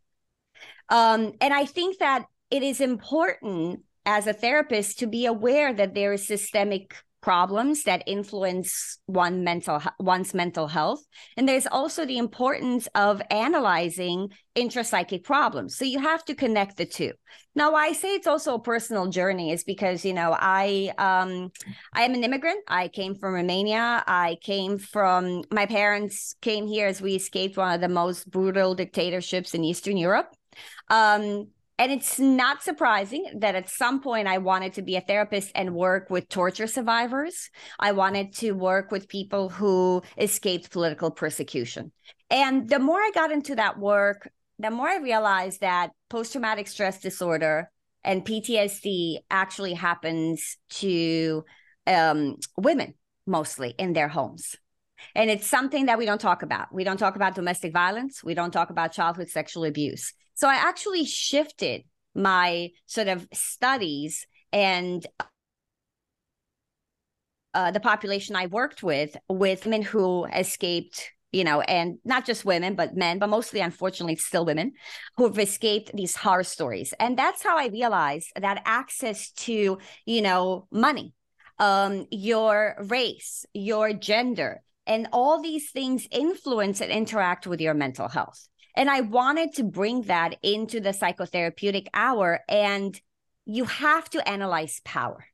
Um, 0.89 1.33
and 1.41 1.53
I 1.53 1.65
think 1.65 1.99
that 1.99 2.27
it 2.51 2.63
is 2.63 2.81
important 2.81 3.81
as 4.05 4.27
a 4.27 4.33
therapist 4.33 5.01
to 5.01 5.07
be 5.07 5.27
aware 5.27 5.73
that 5.73 5.95
there 5.95 6.13
is 6.13 6.27
systemic 6.27 6.95
problems 7.27 7.83
that 7.83 8.05
influence 8.07 9.01
one 9.07 9.43
mental 9.43 9.83
one's 9.99 10.33
mental 10.33 10.69
health. 10.69 11.03
And 11.37 11.49
there's 11.49 11.67
also 11.67 12.07
the 12.07 12.19
importance 12.19 12.87
of 12.95 13.21
analyzing 13.33 14.29
intrapsychic 14.55 15.25
problems. 15.25 15.77
So 15.77 15.85
you 15.85 15.99
have 15.99 16.25
to 16.27 16.37
connect 16.37 16.77
the 16.77 16.87
two. 16.87 17.15
Now 17.57 17.75
i 17.75 17.91
say 17.91 18.15
it's 18.15 18.29
also 18.29 18.55
a 18.55 18.63
personal 18.63 19.09
journey 19.09 19.51
is 19.51 19.65
because 19.65 20.05
you 20.05 20.15
know 20.15 20.37
i 20.39 20.93
um 20.99 21.51
i 21.93 22.03
am 22.05 22.15
an 22.15 22.23
immigrant. 22.23 22.63
I 22.69 22.87
came 22.87 23.17
from 23.17 23.35
romania. 23.35 24.05
I 24.07 24.39
came 24.41 24.79
from 24.79 25.43
my 25.51 25.67
parents 25.67 26.37
came 26.41 26.69
here 26.69 26.87
as 26.87 27.03
we 27.03 27.17
escaped 27.17 27.57
one 27.57 27.75
of 27.75 27.81
the 27.81 27.89
most 28.03 28.31
brutal 28.31 28.77
dictatorships 28.77 29.53
in 29.53 29.65
eastern 29.65 29.97
europe. 29.97 30.31
Um 30.91 31.49
and 31.79 31.93
it's 31.93 32.19
not 32.19 32.63
surprising 32.63 33.27
that 33.41 33.55
at 33.55 33.69
some 33.69 34.01
point 34.01 34.29
I 34.29 34.39
wanted 34.39 34.75
to 34.75 34.83
be 34.83 34.97
a 34.97 35.01
therapist 35.03 35.53
and 35.55 35.75
work 35.75 36.09
with 36.09 36.29
torture 36.29 36.67
survivors. 36.67 37.51
I 37.79 37.93
wanted 37.93 38.35
to 38.37 38.53
work 38.53 38.91
with 38.91 39.09
people 39.09 39.51
who 39.51 40.03
escaped 40.17 40.71
political 40.71 41.11
persecution. 41.11 41.93
And 42.31 42.69
the 42.69 42.79
more 42.79 42.99
I 42.99 43.11
got 43.15 43.31
into 43.31 43.57
that 43.57 43.79
work, 43.79 44.31
the 44.59 44.71
more 44.71 44.89
I 44.89 44.97
realized 44.97 45.61
that 45.61 45.91
post 46.09 46.33
traumatic 46.33 46.67
stress 46.67 47.01
disorder 47.01 47.71
and 48.03 48.25
PTSD 48.25 49.19
actually 49.31 49.75
happens 49.75 50.57
to 50.71 51.45
um, 51.87 52.37
women 52.57 52.95
mostly 53.27 53.75
in 53.79 53.93
their 53.93 54.09
homes. 54.09 54.57
And 55.15 55.29
it's 55.29 55.47
something 55.47 55.87
that 55.87 55.99
we 55.99 56.07
don't 56.07 56.21
talk 56.21 56.43
about. 56.43 56.73
We 56.73 56.85
don't 56.85 56.97
talk 56.97 57.17
about 57.17 57.35
domestic 57.35 57.73
violence. 57.73 58.25
We 58.25 58.33
don't 58.33 58.51
talk 58.51 58.71
about 58.71 58.93
childhood 58.93 59.29
sexual 59.29 59.65
abuse. 59.65 60.15
So 60.37 60.49
I 60.49 60.55
actually 60.55 61.05
shifted 61.05 61.83
my 62.15 62.71
sort 62.87 63.09
of 63.09 63.27
studies 63.33 64.27
and 64.53 65.05
uh, 67.55 67.71
the 67.71 67.81
population 67.81 68.37
I 68.37 68.47
worked 68.47 68.83
with 68.83 69.17
with 69.29 69.65
women 69.65 69.83
who 69.83 70.27
escaped 70.27 71.11
you 71.33 71.45
know, 71.45 71.61
and 71.61 71.99
not 72.03 72.25
just 72.25 72.47
women, 72.47 72.77
but 72.77 72.97
men, 72.97 73.19
but 73.19 73.29
mostly, 73.29 73.61
unfortunately, 73.61 74.17
still 74.17 74.47
women 74.47 74.73
who've 75.19 75.39
escaped 75.39 75.91
these 75.93 76.17
horror 76.17 76.45
stories. 76.45 76.95
And 76.99 77.19
that's 77.19 77.43
how 77.43 77.59
I 77.59 77.67
realized 77.67 78.31
that 78.41 78.63
access 78.65 79.33
to, 79.33 79.79
you 80.07 80.23
know, 80.23 80.67
money, 80.71 81.13
um, 81.59 82.07
your 82.11 82.77
race, 82.89 83.45
your 83.53 83.93
gender, 83.93 84.63
and 84.87 85.09
all 85.13 85.43
these 85.43 85.71
things 85.73 86.07
influence 86.11 86.81
and 86.81 86.91
interact 86.91 87.47
with 87.47 87.61
your 87.61 87.75
mental 87.75 88.09
health. 88.09 88.49
And 88.77 88.91
I 88.91 89.01
wanted 89.01 89.55
to 89.55 89.65
bring 89.65 90.03
that 90.03 90.37
into 90.43 90.81
the 90.81 90.91
psychotherapeutic 90.91 91.89
hour. 91.95 92.41
And 92.49 93.01
you 93.47 93.65
have 93.65 94.09
to 94.11 94.29
analyze 94.29 94.81
power 94.85 95.25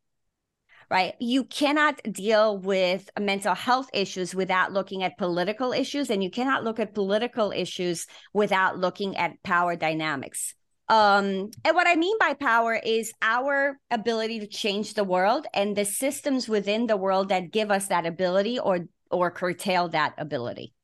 right? 0.93 1.15
You 1.19 1.45
cannot 1.45 2.03
deal 2.13 2.59
with 2.59 3.09
mental 3.19 3.55
health 3.55 3.89
issues 3.95 4.35
without 4.35 4.75
looking 4.75 5.03
at 5.03 5.17
political 5.17 5.73
issues, 5.73 6.11
and 6.11 6.23
you 6.23 6.31
cannot 6.31 6.65
look 6.65 6.79
at 6.79 6.95
political 6.95 7.51
issues 7.51 8.07
without 8.35 8.79
looking 8.79 9.17
at 9.17 9.43
power 9.43 9.75
dynamics. 9.75 10.55
Um, 10.91 11.51
and 11.65 11.75
what 11.75 11.87
I 11.87 11.97
mean 11.97 12.19
by 12.21 12.35
power 12.35 12.75
is 12.75 13.11
our 13.23 13.79
ability 13.91 14.41
to 14.41 14.47
change 14.47 14.93
the 14.93 15.03
world 15.03 15.47
and 15.55 15.75
the 15.75 15.87
systems 15.87 16.47
within 16.47 16.87
the 16.87 16.99
world 16.99 17.31
that 17.31 17.51
give 17.51 17.71
us 17.71 17.87
that 17.87 18.05
ability 18.05 18.59
or 18.59 18.81
or 19.11 19.31
curtail 19.31 19.89
that 19.89 20.13
ability. 20.19 20.75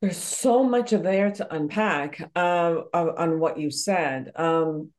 There's 0.00 0.16
so 0.16 0.62
much 0.62 0.92
of 0.92 1.02
there 1.02 1.30
to 1.32 1.54
unpack 1.54 2.20
uh, 2.36 2.82
on 2.94 3.40
what 3.40 3.58
you 3.58 3.70
said. 3.70 4.30
Um, 4.36 4.92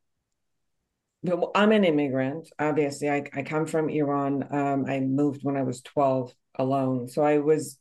I'm 1.55 1.71
an 1.71 1.83
immigrant. 1.83 2.49
Obviously, 2.59 3.09
I, 3.09 3.23
I 3.33 3.43
come 3.43 3.65
from 3.65 3.89
Iran. 3.89 4.47
Um, 4.51 4.85
I 4.85 4.99
moved 4.99 5.41
when 5.43 5.57
I 5.57 5.63
was 5.63 5.81
12 5.81 6.33
alone. 6.55 7.07
So 7.07 7.23
I 7.23 7.39
was, 7.39 7.77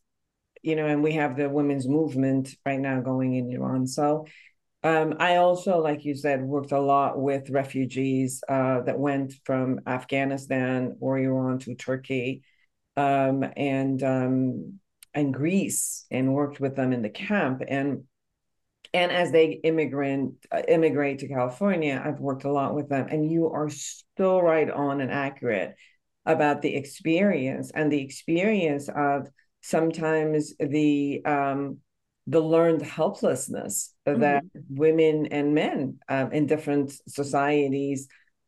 you 0.61 0.75
know, 0.75 0.87
and 0.87 1.03
we 1.03 1.13
have 1.13 1.35
the 1.37 1.49
women's 1.49 1.87
movement 1.87 2.55
right 2.65 2.79
now 2.79 3.01
going 3.01 3.35
in 3.35 3.51
Iran. 3.51 3.87
So 3.87 4.25
um, 4.83 5.15
I 5.19 5.37
also, 5.37 5.81
like 5.81 6.05
you 6.05 6.15
said, 6.15 6.41
worked 6.41 6.71
a 6.71 6.79
lot 6.79 7.19
with 7.19 7.49
refugees 7.49 8.43
uh, 8.47 8.81
that 8.81 8.99
went 8.99 9.33
from 9.43 9.81
Afghanistan 9.85 10.95
or 11.01 11.17
Iran 11.17 11.59
to 11.59 11.75
Turkey 11.75 12.43
um, 12.95 13.43
and 13.55 14.01
um, 14.03 14.79
and 15.13 15.33
Greece 15.33 16.05
and 16.11 16.33
worked 16.33 16.59
with 16.59 16.75
them 16.75 16.93
in 16.93 17.01
the 17.01 17.09
camp. 17.09 17.61
And 17.67 18.03
and 18.93 19.11
as 19.11 19.31
they 19.31 19.59
immigrant 19.63 20.35
uh, 20.51 20.61
immigrate 20.67 21.19
to 21.19 21.27
California, 21.27 22.01
I've 22.03 22.19
worked 22.19 22.45
a 22.45 22.51
lot 22.51 22.73
with 22.75 22.89
them, 22.89 23.07
and 23.09 23.29
you 23.29 23.49
are 23.49 23.69
so 24.17 24.39
right 24.39 24.69
on 24.69 25.01
and 25.01 25.11
accurate 25.11 25.75
about 26.25 26.61
the 26.61 26.75
experience 26.75 27.71
and 27.71 27.91
the 27.91 28.01
experience 28.01 28.89
of 28.89 29.27
sometimes 29.61 30.53
the 30.59 31.23
um, 31.25 31.77
the 32.27 32.39
learned 32.39 32.81
helplessness 32.81 33.93
mm-hmm. 34.07 34.21
that 34.21 34.43
women 34.69 35.27
and 35.27 35.53
men 35.53 35.99
um, 36.07 36.31
in 36.31 36.45
different 36.45 36.91
societies 37.07 38.07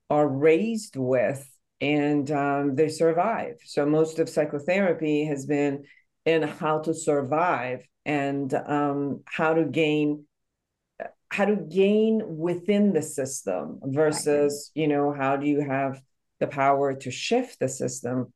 are 0.10 0.28
raised 0.28 0.96
with, 0.96 1.48
and 1.80 2.30
um, 2.32 2.76
they 2.76 2.90
survive. 2.90 3.56
So 3.66 3.86
most 3.86 4.20
of 4.20 4.30
psychotherapy 4.30 5.26
has 5.26 5.46
been 5.46 5.84
in 6.26 6.44
how 6.44 6.80
to 6.80 6.94
survive 6.94 7.88
and 8.06 8.54
um, 8.54 9.22
how 9.26 9.54
to 9.54 9.66
gain 9.66 10.26
how 11.30 11.46
to 11.46 11.56
gain 11.56 12.22
within 12.38 12.92
the 12.92 13.02
system 13.02 13.80
versus 13.84 14.72
you 14.76 14.88
know 14.88 15.14
how 15.14 15.38
do 15.38 15.48
you 15.48 15.62
have 15.62 16.02
the 16.40 16.48
power 16.48 16.94
to 16.94 17.10
shift 17.10 17.60
the 17.60 17.70
system? 17.70 18.34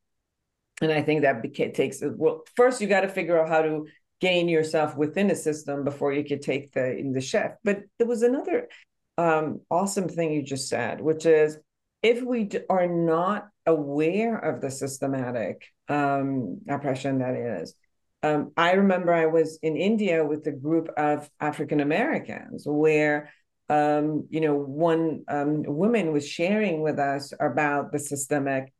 And 0.81 0.91
i 0.91 1.01
think 1.01 1.21
that 1.21 1.41
beca- 1.41 1.73
takes 1.73 2.01
well 2.03 2.43
first 2.55 2.81
you 2.81 2.87
got 2.87 3.01
to 3.01 3.07
figure 3.07 3.39
out 3.39 3.49
how 3.49 3.61
to 3.61 3.87
gain 4.21 4.47
yourself 4.47 4.95
within 4.95 5.29
a 5.29 5.35
system 5.35 5.83
before 5.83 6.13
you 6.13 6.23
could 6.23 6.41
take 6.41 6.71
the 6.71 6.97
in 6.97 7.11
the 7.11 7.21
shift. 7.21 7.55
But 7.63 7.83
there 7.97 8.07
was 8.07 8.23
another 8.23 8.69
um, 9.17 9.61
awesome 9.69 10.09
thing 10.09 10.33
you 10.33 10.41
just 10.41 10.67
said 10.67 10.99
which 11.01 11.25
is 11.25 11.57
if 12.01 12.21
we 12.21 12.49
are 12.69 12.87
not 12.87 13.47
aware 13.65 14.37
of 14.37 14.61
the 14.61 14.71
systematic 14.71 15.65
um, 15.89 16.61
oppression 16.69 17.19
that 17.19 17.35
is 17.35 17.75
um, 18.25 18.51
I 18.57 18.71
remember 18.73 19.13
I 19.13 19.27
was 19.27 19.59
in 19.61 19.77
India 19.77 20.25
with 20.25 20.47
a 20.47 20.51
group 20.51 20.89
of 20.97 21.29
African 21.39 21.79
Americans 21.79 22.63
where, 22.65 23.31
um, 23.69 24.27
you 24.31 24.41
know, 24.41 24.55
one 24.55 25.23
um, 25.27 25.63
woman 25.67 26.11
was 26.11 26.27
sharing 26.27 26.81
with 26.81 26.97
us 26.97 27.33
about 27.39 27.91
the 27.91 27.99
systemic 27.99 28.73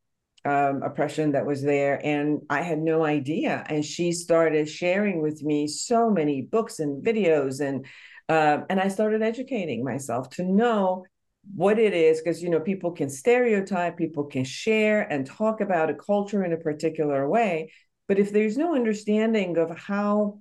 um, 0.46 0.82
oppression 0.82 1.34
that 1.34 1.46
was 1.46 1.62
there, 1.62 2.04
and 2.04 2.42
I 2.50 2.62
had 2.62 2.80
no 2.80 3.06
idea. 3.06 3.64
And 3.68 3.86
she 3.86 4.14
started 4.14 4.68
sharing 4.68 5.22
with 5.22 5.44
me 5.44 5.68
so 5.68 6.10
many 6.10 6.42
books 6.42 6.80
and 6.80 7.06
videos, 7.06 7.62
and 7.62 7.86
uh, 8.28 8.66
and 8.68 8.80
I 8.80 8.88
started 8.88 9.22
educating 9.22 9.84
myself 9.84 10.32
to 10.32 10.44
know 10.44 11.06
what 11.54 11.78
it 11.78 11.94
is 11.94 12.20
because 12.20 12.42
you 12.42 12.50
know 12.50 12.60
people 12.60 12.92
can 12.92 13.10
stereotype 13.10 13.98
people 13.98 14.24
can 14.24 14.44
share 14.44 15.02
and 15.02 15.26
talk 15.26 15.62
about 15.62 15.90
a 15.90 15.94
culture 15.94 16.44
in 16.44 16.54
a 16.54 16.58
particular 16.58 17.30
way 17.30 17.72
but 18.08 18.20
if 18.20 18.32
there's 18.32 18.58
no 18.58 18.76
understanding 18.76 19.58
of 19.58 19.78
how 19.78 20.40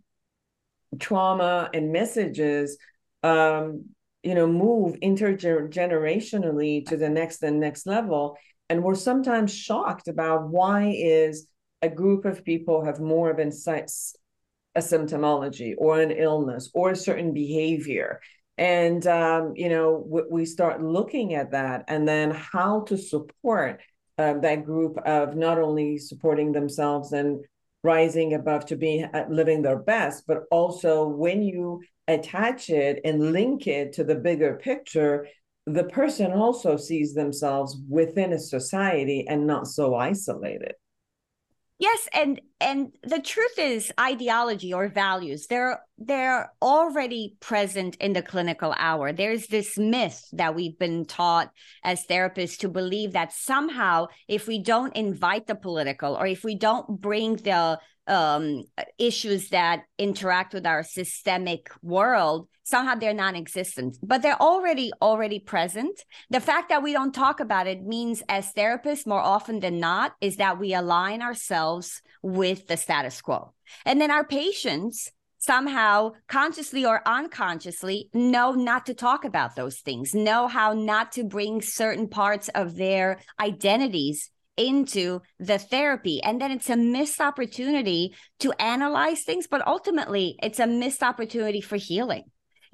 trauma 0.98 1.70
and 1.72 1.92
messages, 1.92 2.78
um, 3.22 3.86
you 4.22 4.34
know, 4.34 4.46
move 4.46 4.96
intergenerationally 5.00 6.86
to 6.86 6.96
the 6.96 7.08
next 7.08 7.42
and 7.42 7.60
next 7.60 7.86
level, 7.86 8.36
and 8.68 8.82
we're 8.82 8.94
sometimes 8.94 9.54
shocked 9.54 10.08
about 10.08 10.48
why 10.48 10.94
is 10.96 11.46
a 11.82 11.88
group 11.88 12.24
of 12.24 12.44
people 12.44 12.84
have 12.84 13.00
more 13.00 13.30
of 13.30 13.38
insights 13.38 14.16
a 14.74 14.80
symptomology 14.80 15.74
or 15.78 16.00
an 16.00 16.10
illness 16.10 16.70
or 16.74 16.90
a 16.90 16.96
certain 16.96 17.32
behavior 17.32 18.20
and 18.56 19.06
um, 19.06 19.52
you 19.56 19.68
know 19.68 20.04
we 20.30 20.44
start 20.44 20.82
looking 20.82 21.34
at 21.34 21.50
that 21.52 21.84
and 21.88 22.06
then 22.06 22.30
how 22.30 22.80
to 22.82 22.96
support 22.96 23.80
uh, 24.18 24.34
that 24.34 24.64
group 24.64 24.96
of 25.04 25.36
not 25.36 25.58
only 25.58 25.98
supporting 25.98 26.52
themselves 26.52 27.12
and 27.12 27.44
rising 27.82 28.34
above 28.34 28.64
to 28.64 28.76
be 28.76 29.04
uh, 29.12 29.24
living 29.28 29.62
their 29.62 29.78
best 29.78 30.24
but 30.26 30.44
also 30.50 31.06
when 31.06 31.42
you 31.42 31.82
attach 32.06 32.70
it 32.70 33.00
and 33.04 33.32
link 33.32 33.66
it 33.66 33.92
to 33.92 34.04
the 34.04 34.14
bigger 34.14 34.54
picture 34.54 35.26
the 35.66 35.84
person 35.84 36.32
also 36.32 36.76
sees 36.76 37.14
themselves 37.14 37.78
within 37.88 38.32
a 38.32 38.38
society 38.38 39.26
and 39.26 39.46
not 39.46 39.66
so 39.66 39.94
isolated. 39.94 40.74
Yes, 41.78 42.08
and 42.12 42.40
and 42.60 42.92
the 43.02 43.20
truth 43.20 43.58
is 43.58 43.92
ideology 43.98 44.72
or 44.72 44.88
values 44.88 45.46
they're 45.48 45.80
they're 45.98 46.52
already 46.60 47.36
present 47.40 47.96
in 47.96 48.12
the 48.14 48.22
clinical 48.22 48.74
hour. 48.76 49.12
There's 49.12 49.46
this 49.46 49.78
myth 49.78 50.26
that 50.32 50.54
we've 50.54 50.78
been 50.78 51.04
taught 51.04 51.50
as 51.84 52.06
therapists 52.06 52.58
to 52.58 52.68
believe 52.68 53.12
that 53.12 53.32
somehow 53.32 54.08
if 54.28 54.46
we 54.46 54.62
don't 54.62 54.96
invite 54.96 55.46
the 55.46 55.54
political 55.54 56.14
or 56.14 56.26
if 56.26 56.42
we 56.42 56.56
don't 56.56 57.00
bring 57.00 57.36
the 57.36 57.78
um, 58.06 58.64
issues 58.98 59.48
that 59.48 59.84
interact 59.98 60.52
with 60.52 60.66
our 60.66 60.82
systemic 60.82 61.70
world 61.82 62.48
somehow 62.62 62.94
they're 62.94 63.14
non-existent 63.14 63.96
but 64.02 64.20
they're 64.20 64.40
already 64.42 64.90
already 65.00 65.38
present 65.38 65.98
the 66.28 66.40
fact 66.40 66.68
that 66.68 66.82
we 66.82 66.92
don't 66.92 67.14
talk 67.14 67.40
about 67.40 67.66
it 67.66 67.82
means 67.82 68.22
as 68.28 68.52
therapists 68.52 69.06
more 69.06 69.20
often 69.20 69.60
than 69.60 69.80
not 69.80 70.12
is 70.20 70.36
that 70.36 70.58
we 70.58 70.74
align 70.74 71.22
ourselves 71.22 72.02
with 72.22 72.43
the 72.52 72.76
status 72.76 73.20
quo 73.20 73.52
and 73.84 74.00
then 74.00 74.10
our 74.10 74.24
patients 74.24 75.10
somehow 75.38 76.10
consciously 76.26 76.86
or 76.86 77.02
unconsciously 77.06 78.08
know 78.14 78.52
not 78.52 78.86
to 78.86 78.94
talk 78.94 79.24
about 79.24 79.56
those 79.56 79.80
things 79.80 80.14
know 80.14 80.48
how 80.48 80.72
not 80.72 81.12
to 81.12 81.24
bring 81.24 81.60
certain 81.60 82.08
parts 82.08 82.48
of 82.54 82.76
their 82.76 83.20
identities 83.38 84.30
into 84.56 85.20
the 85.38 85.58
therapy. 85.58 86.22
And 86.22 86.40
then 86.40 86.50
it's 86.52 86.70
a 86.70 86.76
missed 86.76 87.20
opportunity 87.20 88.14
to 88.40 88.52
analyze 88.60 89.22
things, 89.22 89.46
but 89.46 89.66
ultimately 89.66 90.36
it's 90.42 90.60
a 90.60 90.66
missed 90.66 91.02
opportunity 91.02 91.60
for 91.60 91.76
healing. 91.76 92.24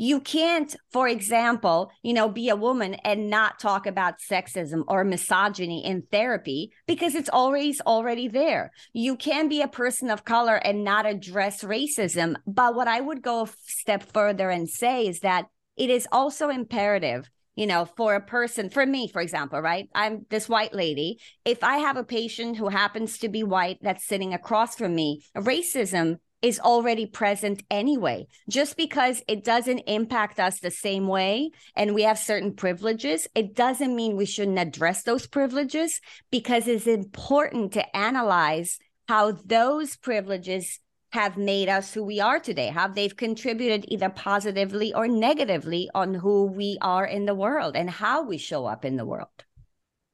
You 0.02 0.18
can't, 0.20 0.74
for 0.90 1.06
example, 1.08 1.90
you 2.02 2.14
know, 2.14 2.30
be 2.30 2.48
a 2.48 2.56
woman 2.56 2.94
and 3.04 3.28
not 3.28 3.58
talk 3.60 3.86
about 3.86 4.14
sexism 4.18 4.82
or 4.88 5.04
misogyny 5.04 5.84
in 5.84 6.04
therapy 6.10 6.72
because 6.86 7.14
it's 7.14 7.28
always 7.28 7.82
already 7.82 8.26
there. 8.26 8.72
You 8.94 9.14
can 9.14 9.50
be 9.50 9.60
a 9.60 9.68
person 9.68 10.08
of 10.08 10.24
color 10.24 10.56
and 10.56 10.84
not 10.84 11.04
address 11.04 11.62
racism. 11.62 12.36
But 12.46 12.74
what 12.74 12.88
I 12.88 12.98
would 13.02 13.20
go 13.20 13.42
a 13.42 13.50
step 13.66 14.02
further 14.14 14.48
and 14.48 14.70
say 14.70 15.06
is 15.06 15.20
that 15.20 15.48
it 15.76 15.90
is 15.90 16.08
also 16.10 16.48
imperative 16.48 17.28
you 17.56 17.66
know, 17.66 17.84
for 17.84 18.14
a 18.14 18.22
person, 18.22 18.70
for 18.70 18.86
me, 18.86 19.06
for 19.06 19.20
example, 19.20 19.60
right? 19.60 19.90
I'm 19.94 20.24
this 20.30 20.48
white 20.48 20.72
lady. 20.72 21.18
If 21.44 21.62
I 21.62 21.78
have 21.78 21.98
a 21.98 22.04
patient 22.04 22.56
who 22.56 22.68
happens 22.68 23.18
to 23.18 23.28
be 23.28 23.42
white 23.42 23.76
that's 23.82 24.06
sitting 24.06 24.32
across 24.32 24.76
from 24.76 24.94
me, 24.94 25.24
racism 25.36 26.20
is 26.42 26.60
already 26.60 27.06
present 27.06 27.62
anyway. 27.70 28.26
Just 28.48 28.76
because 28.76 29.22
it 29.28 29.44
doesn't 29.44 29.80
impact 29.80 30.40
us 30.40 30.60
the 30.60 30.70
same 30.70 31.06
way 31.06 31.50
and 31.76 31.94
we 31.94 32.02
have 32.02 32.18
certain 32.18 32.54
privileges, 32.54 33.26
it 33.34 33.54
doesn't 33.54 33.94
mean 33.94 34.16
we 34.16 34.26
shouldn't 34.26 34.58
address 34.58 35.02
those 35.02 35.26
privileges 35.26 36.00
because 36.30 36.66
it's 36.66 36.86
important 36.86 37.72
to 37.72 37.96
analyze 37.96 38.78
how 39.08 39.32
those 39.32 39.96
privileges 39.96 40.78
have 41.12 41.36
made 41.36 41.68
us 41.68 41.92
who 41.92 42.04
we 42.04 42.20
are 42.20 42.38
today, 42.38 42.68
how 42.68 42.86
they've 42.86 43.16
contributed 43.16 43.84
either 43.88 44.08
positively 44.08 44.94
or 44.94 45.08
negatively 45.08 45.90
on 45.94 46.14
who 46.14 46.46
we 46.46 46.78
are 46.80 47.04
in 47.04 47.26
the 47.26 47.34
world 47.34 47.74
and 47.74 47.90
how 47.90 48.22
we 48.22 48.38
show 48.38 48.64
up 48.66 48.84
in 48.84 48.96
the 48.96 49.04
world. 49.04 49.28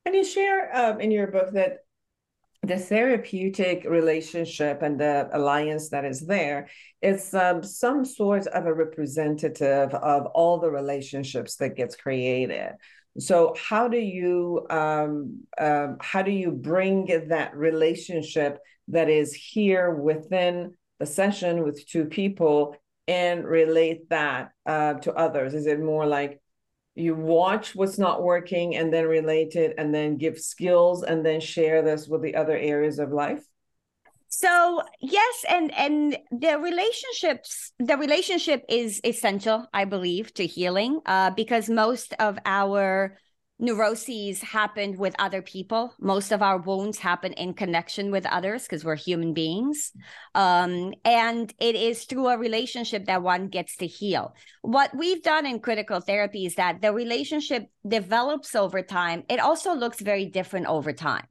And 0.07 0.15
you 0.15 0.25
share 0.25 0.75
um, 0.75 1.01
in 1.01 1.11
your 1.11 1.27
book 1.27 1.53
that 1.53 1.86
the 2.67 2.79
therapeutic 2.79 3.85
relationship 3.85 4.83
and 4.83 4.99
the 4.99 5.29
alliance 5.33 5.91
that 5.91 6.05
is 6.05 6.27
there 6.27 6.69
is 7.01 7.33
um, 7.35 7.63
some 7.63 8.05
sort 8.05 8.47
of 8.49 8.67
a 8.67 8.75
representative 8.75 9.95
of 9.95 10.27
all 10.27 10.59
the 10.59 10.71
relationships 10.71 11.57
that 11.57 11.77
gets 11.77 11.95
created. 11.95 12.73
So 13.19 13.55
how 13.57 13.89
do 13.89 13.99
you 13.99 14.67
um, 14.69 15.43
um, 15.59 15.99
how 16.01 16.23
do 16.23 16.33
you 16.33 16.51
bring 16.51 17.07
that 17.29 17.57
relationship 17.57 18.59
that 18.89 19.09
is 19.09 19.33
here 19.33 19.95
within 19.95 20.75
the 20.99 21.07
session 21.07 21.63
with 21.63 21.87
two 21.87 22.07
people 22.07 22.77
and 23.07 23.45
relate 23.45 24.09
that 24.11 24.51
uh, 24.67 24.95
to 24.95 25.15
others? 25.15 25.55
Is 25.55 25.67
it 25.67 25.81
more 25.81 26.07
like 26.07 26.41
you 26.97 27.15
watch 27.15 27.75
what's 27.75 27.99
not 27.99 28.23
working 28.23 28.77
and 28.77 28.93
then 28.93 29.07
relate 29.07 29.55
it 29.55 29.75
and 29.79 29.95
then 29.95 30.17
give 30.17 30.39
skills 30.39 31.03
and 31.03 31.25
then 31.25 31.41
share 31.41 31.83
this 31.83 32.09
with 32.09 32.23
the 32.23 32.35
other 32.35 32.57
areas 32.57 32.99
of 32.99 33.13
life? 33.13 33.45
So 34.29 34.83
yes 35.01 35.45
and 35.49 35.73
and 35.75 36.19
the 36.31 36.59
relationships 36.59 37.73
the 37.79 37.97
relationship 37.97 38.65
is 38.69 39.01
essential 39.05 39.67
i 39.73 39.85
believe 39.85 40.35
to 40.35 40.47
healing 40.47 41.01
uh, 41.07 41.31
because 41.31 41.71
most 41.71 42.13
of 42.19 42.39
our 42.45 43.17
neuroses 43.59 44.43
happened 44.43 44.99
with 44.99 45.15
other 45.19 45.41
people. 45.41 45.95
Most 45.99 46.33
of 46.33 46.43
our 46.43 46.59
wounds 46.59 46.99
happen 46.99 47.33
in 47.33 47.55
connection 47.55 48.11
with 48.11 48.27
others 48.27 48.65
because 48.65 48.85
we're 48.85 48.97
human 48.97 49.33
beings. 49.33 49.93
Um, 50.35 50.93
and 51.05 51.53
it 51.59 51.75
is 51.75 52.05
through 52.05 52.29
a 52.29 52.39
relationship 52.39 53.07
that 53.07 53.23
one 53.23 53.49
gets 53.49 53.77
to 53.79 53.87
heal. 53.87 54.35
What 54.63 54.95
we've 54.95 55.23
done 55.23 55.47
in 55.47 55.61
critical 55.61 56.01
therapy 56.01 56.47
is 56.47 56.57
that 56.57 56.83
the 56.83 56.93
relationship 56.93 57.69
develops 57.87 58.55
over 58.55 58.83
time. 58.83 59.25
It 59.29 59.41
also 59.41 59.75
looks 59.75 60.01
very 60.01 60.27
different 60.27 60.67
over 60.67 60.93
time. 60.93 61.27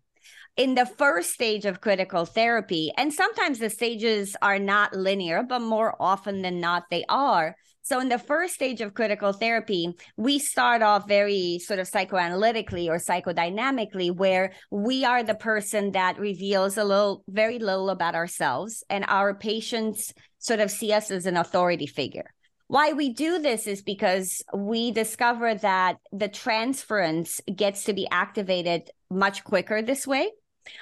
In 0.58 0.74
the 0.74 0.86
first 0.86 1.34
stage 1.34 1.66
of 1.66 1.82
critical 1.82 2.26
therapy, 2.26 2.90
and 2.98 3.14
sometimes 3.14 3.60
the 3.60 3.70
stages 3.70 4.38
are 4.42 4.58
not 4.58 4.96
linear, 4.96 5.44
but 5.44 5.60
more 5.60 5.96
often 6.00 6.42
than 6.42 6.62
not, 6.62 6.84
they 6.90 7.04
are 7.10 7.58
so, 7.86 8.00
in 8.00 8.10
the 8.10 8.18
first 8.18 8.56
stage 8.56 8.82
of 8.82 8.96
critical 8.96 9.32
therapy, 9.32 9.96
we 10.18 10.40
start 10.40 10.82
off 10.82 11.08
very 11.08 11.60
sort 11.60 11.78
of 11.78 11.88
psychoanalytically 11.88 12.88
or 12.88 12.98
psychodynamically, 12.98 14.10
where 14.10 14.54
we 14.72 15.06
are 15.06 15.22
the 15.22 15.36
person 15.36 15.92
that 15.92 16.18
reveals 16.18 16.80
a 16.80 16.84
little, 16.84 17.24
very 17.28 17.60
little 17.60 17.92
about 17.92 18.16
ourselves, 18.16 18.84
and 18.90 19.06
our 19.08 19.36
patients 19.36 20.16
sort 20.40 20.62
of 20.62 20.72
see 20.72 20.92
us 20.94 21.12
as 21.12 21.28
an 21.28 21.38
authority 21.38 21.86
figure. 21.86 22.34
Why 22.66 22.94
we 22.94 23.14
do 23.14 23.38
this 23.38 23.68
is 23.68 23.84
because 23.84 24.42
we 24.52 24.90
discover 24.90 25.54
that 25.54 25.98
the 26.12 26.28
transference 26.28 27.40
gets 27.56 27.84
to 27.84 27.94
be 27.94 28.08
activated 28.10 28.90
much 29.12 29.44
quicker 29.44 29.84
this 29.84 30.08
way. 30.08 30.32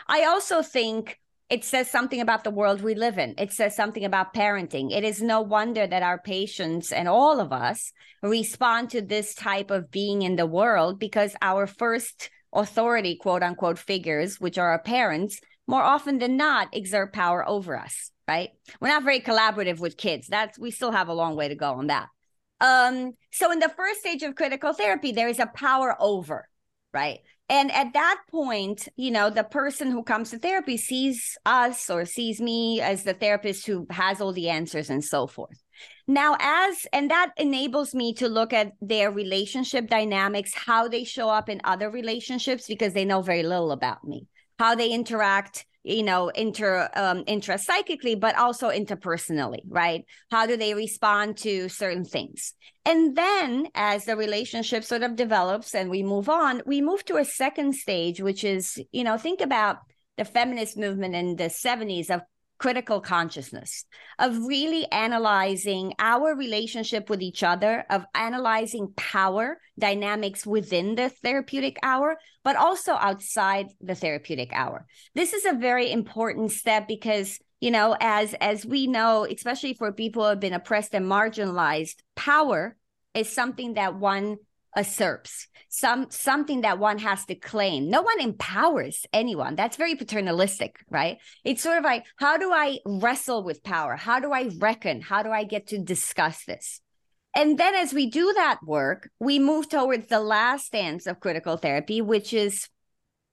I 0.08 0.24
also 0.24 0.62
think 0.62 1.20
it 1.54 1.64
says 1.64 1.88
something 1.88 2.20
about 2.20 2.44
the 2.44 2.50
world 2.50 2.82
we 2.82 2.96
live 2.96 3.20
in. 3.20 3.36
It 3.38 3.52
says 3.52 3.76
something 3.76 4.04
about 4.04 4.34
parenting. 4.34 4.92
It 4.92 5.04
is 5.04 5.22
no 5.22 5.40
wonder 5.40 5.86
that 5.86 6.02
our 6.02 6.18
patients 6.18 6.92
and 6.92 7.08
all 7.08 7.40
of 7.40 7.54
us 7.54 7.94
respond 8.24 8.90
to 8.90 9.04
this 9.04 9.36
type 9.36 9.70
of 9.70 9.92
being 9.92 10.24
in 10.24 10.36
the 10.36 10.48
world 10.48 10.98
because 10.98 11.36
our 11.44 11.68
first 11.68 12.32
authority, 12.52 13.18
quote 13.18 13.44
unquote, 13.44 13.78
figures, 13.78 14.40
which 14.40 14.58
are 14.58 14.72
our 14.72 14.82
parents, 14.82 15.40
more 15.68 15.84
often 15.84 16.18
than 16.18 16.38
not 16.38 16.76
exert 16.76 17.14
power 17.14 17.48
over 17.48 17.78
us, 17.78 18.10
right? 18.28 18.50
We're 18.82 18.88
not 18.88 19.04
very 19.04 19.20
collaborative 19.20 19.78
with 19.78 19.96
kids. 19.96 20.28
That's 20.28 20.58
we 20.58 20.72
still 20.72 20.92
have 20.92 21.08
a 21.08 21.14
long 21.14 21.36
way 21.36 21.50
to 21.50 21.56
go 21.56 21.74
on 21.74 21.86
that. 21.86 22.08
Um, 22.62 23.12
so 23.32 23.52
in 23.52 23.60
the 23.60 23.70
first 23.70 24.00
stage 24.00 24.24
of 24.24 24.34
critical 24.34 24.74
therapy, 24.74 25.12
there 25.12 25.30
is 25.30 25.38
a 25.38 25.46
power 25.46 25.96
over, 26.00 26.50
right? 26.96 27.20
And 27.54 27.72
at 27.72 27.94
that 27.94 28.20
point, 28.32 28.88
you 28.96 29.12
know, 29.12 29.30
the 29.30 29.44
person 29.44 29.92
who 29.92 30.02
comes 30.02 30.32
to 30.32 30.40
therapy 30.40 30.76
sees 30.76 31.38
us 31.46 31.88
or 31.88 32.04
sees 32.04 32.42
me 32.42 32.82
as 32.82 33.04
the 33.04 33.14
therapist 33.14 33.68
who 33.68 33.86
has 33.92 34.20
all 34.20 34.34
the 34.34 34.50
answers 34.50 34.90
and 34.90 35.04
so 35.04 35.28
forth. 35.28 35.62
Now, 36.08 36.36
as 36.40 36.88
and 36.92 37.12
that 37.12 37.30
enables 37.38 37.94
me 37.94 38.16
to 38.16 38.28
look 38.28 38.54
at 38.54 38.72
their 38.82 39.12
relationship 39.12 39.88
dynamics, 39.88 40.52
how 40.56 40.88
they 40.88 41.04
show 41.04 41.30
up 41.30 41.48
in 41.48 41.62
other 41.64 41.92
relationships, 41.92 42.66
because 42.66 42.94
they 42.94 43.06
know 43.06 43.22
very 43.22 43.44
little 43.44 43.72
about 43.72 44.04
me, 44.04 44.26
how 44.58 44.74
they 44.74 44.90
interact 44.90 45.68
you 45.84 46.04
know 46.04 46.30
inter 46.30 46.90
um 46.96 47.24
intrapsychically 47.26 48.20
but 48.20 48.38
also 48.38 48.70
interpersonally 48.70 49.62
right? 49.68 50.06
How 50.32 50.46
do 50.46 50.58
they 50.58 50.74
respond 50.74 51.38
to 51.38 51.70
certain 51.70 52.06
things? 52.06 52.54
And 52.86 53.16
then 53.16 53.68
as 53.76 54.06
the 54.06 54.18
relationship 54.18 54.84
sort 54.84 55.04
of 55.04 55.16
develops 55.16 55.74
and 55.76 55.90
we 55.90 56.04
move 56.04 56.30
on 56.30 56.62
we 56.66 56.82
move 56.82 57.06
to 57.06 57.18
a 57.18 57.26
second 57.26 57.76
stage 57.76 58.22
which 58.22 58.44
is 58.44 58.82
you 58.92 59.04
know 59.04 59.18
think 59.18 59.42
about 59.42 59.78
the 60.18 60.26
feminist 60.26 60.78
movement 60.78 61.16
in 61.16 61.36
the 61.36 61.46
70s 61.46 62.10
of 62.10 62.22
critical 62.64 63.02
consciousness, 63.02 63.84
of 64.20 64.38
really 64.46 64.90
analyzing 64.90 65.94
our 66.00 66.34
relationship 66.34 67.10
with 67.10 67.22
each 67.22 67.44
other, 67.44 67.84
of 67.90 68.06
analyzing 68.16 68.94
power 68.96 69.60
dynamics 69.78 70.46
within 70.46 70.96
the 70.96 71.10
therapeutic 71.10 71.76
hour, 71.84 72.18
but 72.44 72.56
also 72.56 72.94
outside 72.94 73.68
the 73.82 73.96
therapeutic 73.96 74.52
hour. 74.54 74.86
This 75.16 75.34
is 75.34 75.46
a 75.46 75.54
very 75.54 75.92
important 75.92 76.52
step 76.52 76.88
because 76.88 77.40
you 77.60 77.72
know 77.72 77.96
as 78.00 78.34
as 78.36 78.66
we 78.66 78.88
know 78.88 79.26
especially 79.26 79.74
for 79.74 79.92
people 79.92 80.24
who 80.24 80.30
have 80.30 80.40
been 80.40 80.54
oppressed 80.54 80.94
and 80.94 81.06
marginalized 81.06 81.96
power 82.16 82.76
is 83.14 83.32
something 83.32 83.76
that 83.76 83.96
one 83.96 84.38
usurps 84.76 85.48
some 85.74 86.06
something 86.12 86.62
that 86.62 86.78
one 86.78 87.00
has 87.00 87.26
to 87.26 87.34
claim. 87.34 87.90
No 87.90 88.04
one 88.04 88.22
empowers 88.22 89.08
anyone. 89.12 89.56
That's 89.56 89.76
very 89.76 89.96
paternalistic 89.96 90.78
right? 90.92 91.18
It's 91.44 91.64
sort 91.64 91.80
of 91.80 91.84
like 91.84 92.06
how 92.18 92.38
do 92.38 92.52
i 92.54 92.78
wrestle 92.86 93.44
with 93.44 93.64
power? 93.64 93.96
How 93.96 94.20
do 94.20 94.32
i 94.32 94.52
reckon? 94.60 95.02
How 95.02 95.24
do 95.24 95.32
i 95.32 95.44
get 95.44 95.68
to 95.68 95.80
discuss 95.80 96.46
this 96.46 96.80
and 97.36 97.58
then 97.58 97.76
as 97.76 97.94
we 97.94 98.10
do 98.10 98.34
that 98.34 98.60
work 98.66 99.10
we 99.20 99.40
move 99.40 99.70
towards 99.70 100.08
the 100.08 100.20
last 100.20 100.66
stance 100.66 101.08
of 101.08 101.20
critical 101.20 101.58
therapy 101.58 102.02
which 102.02 102.34
is 102.34 102.70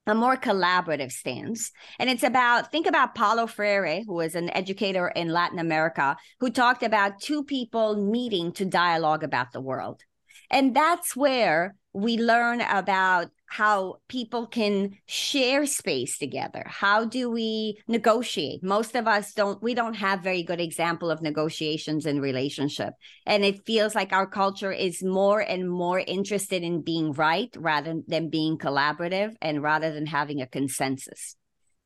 a 0.07 0.15
more 0.15 0.37
collaborative 0.37 1.13
stance. 1.13 1.71
And 1.99 2.11
it's 2.11 2.23
about, 2.23 2.73
think 2.73 2.87
about 2.87 3.15
Paulo 3.15 3.47
Freire, 3.47 4.03
who 4.05 4.15
was 4.15 4.35
an 4.35 4.51
educator 4.51 5.09
in 5.09 5.29
Latin 5.29 5.59
America, 5.59 6.17
who 6.41 6.51
talked 6.51 6.83
about 6.83 7.21
two 7.21 7.45
people 7.45 7.97
meeting 7.97 8.53
to 8.53 8.65
dialogue 8.65 9.23
about 9.23 9.53
the 9.53 9.61
world. 9.61 10.03
And 10.51 10.75
that's 10.75 11.15
where 11.15 11.77
we 11.93 12.19
learn 12.19 12.61
about 12.61 13.29
how 13.51 13.97
people 14.07 14.47
can 14.47 14.97
share 15.07 15.67
space 15.67 16.19
together. 16.19 16.63
How 16.67 17.05
do 17.05 17.29
we 17.29 17.81
negotiate? 17.89 18.63
Most 18.63 18.95
of 18.95 19.09
us 19.09 19.35
don't 19.35 19.61
we 19.61 19.75
don't 19.75 19.95
have 19.95 20.23
very 20.23 20.45
good 20.45 20.61
example 20.61 21.11
of 21.11 21.21
negotiations 21.21 22.07
in 22.07 22.21
relationship. 22.21 22.95
And 23.27 23.45
it 23.45 23.67
feels 23.67 23.97
like 23.97 24.13
our 24.13 24.29
culture 24.29 24.71
is 24.71 25.03
more 25.03 25.41
and 25.41 25.69
more 25.69 25.99
interested 25.99 26.63
in 26.63 26.83
being 26.83 27.11
right 27.13 27.51
rather 27.59 28.01
than 28.07 28.31
being 28.31 28.57
collaborative 28.57 29.35
and 29.43 29.65
rather 29.65 29.93
than 29.93 30.07
having 30.07 30.41
a 30.41 30.47
consensus. 30.47 31.35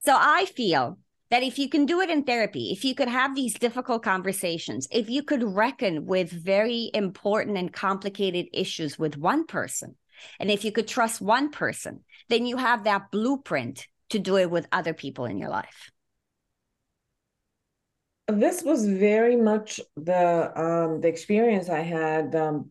So 0.00 0.14
i 0.14 0.44
feel 0.44 0.98
that 1.30 1.42
if 1.42 1.58
you 1.58 1.70
can 1.70 1.86
do 1.86 2.02
it 2.02 2.10
in 2.10 2.24
therapy, 2.24 2.72
if 2.72 2.84
you 2.84 2.94
could 2.94 3.08
have 3.08 3.34
these 3.34 3.54
difficult 3.54 4.02
conversations, 4.02 4.86
if 4.90 5.08
you 5.08 5.22
could 5.22 5.42
reckon 5.42 6.04
with 6.04 6.30
very 6.30 6.90
important 6.92 7.56
and 7.56 7.72
complicated 7.72 8.46
issues 8.52 8.98
with 8.98 9.16
one 9.16 9.46
person, 9.46 9.96
and 10.38 10.50
if 10.50 10.64
you 10.64 10.72
could 10.72 10.88
trust 10.88 11.20
one 11.20 11.50
person, 11.50 12.04
then 12.28 12.46
you 12.46 12.56
have 12.56 12.84
that 12.84 13.10
blueprint 13.10 13.86
to 14.10 14.18
do 14.18 14.36
it 14.36 14.50
with 14.50 14.66
other 14.72 14.94
people 14.94 15.24
in 15.24 15.38
your 15.38 15.50
life. 15.50 15.90
This 18.28 18.62
was 18.62 18.86
very 18.86 19.36
much 19.36 19.80
the 19.96 20.50
um, 20.58 21.00
the 21.00 21.08
experience 21.08 21.68
I 21.68 21.80
had 21.80 22.34
um, 22.34 22.70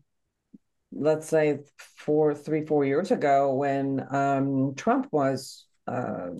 let's 0.94 1.28
say 1.28 1.58
four, 1.76 2.34
three, 2.34 2.64
four 2.64 2.84
years 2.84 3.10
ago 3.10 3.54
when 3.54 4.06
um, 4.10 4.74
Trump 4.76 5.08
was 5.10 5.66
uh, 5.86 6.30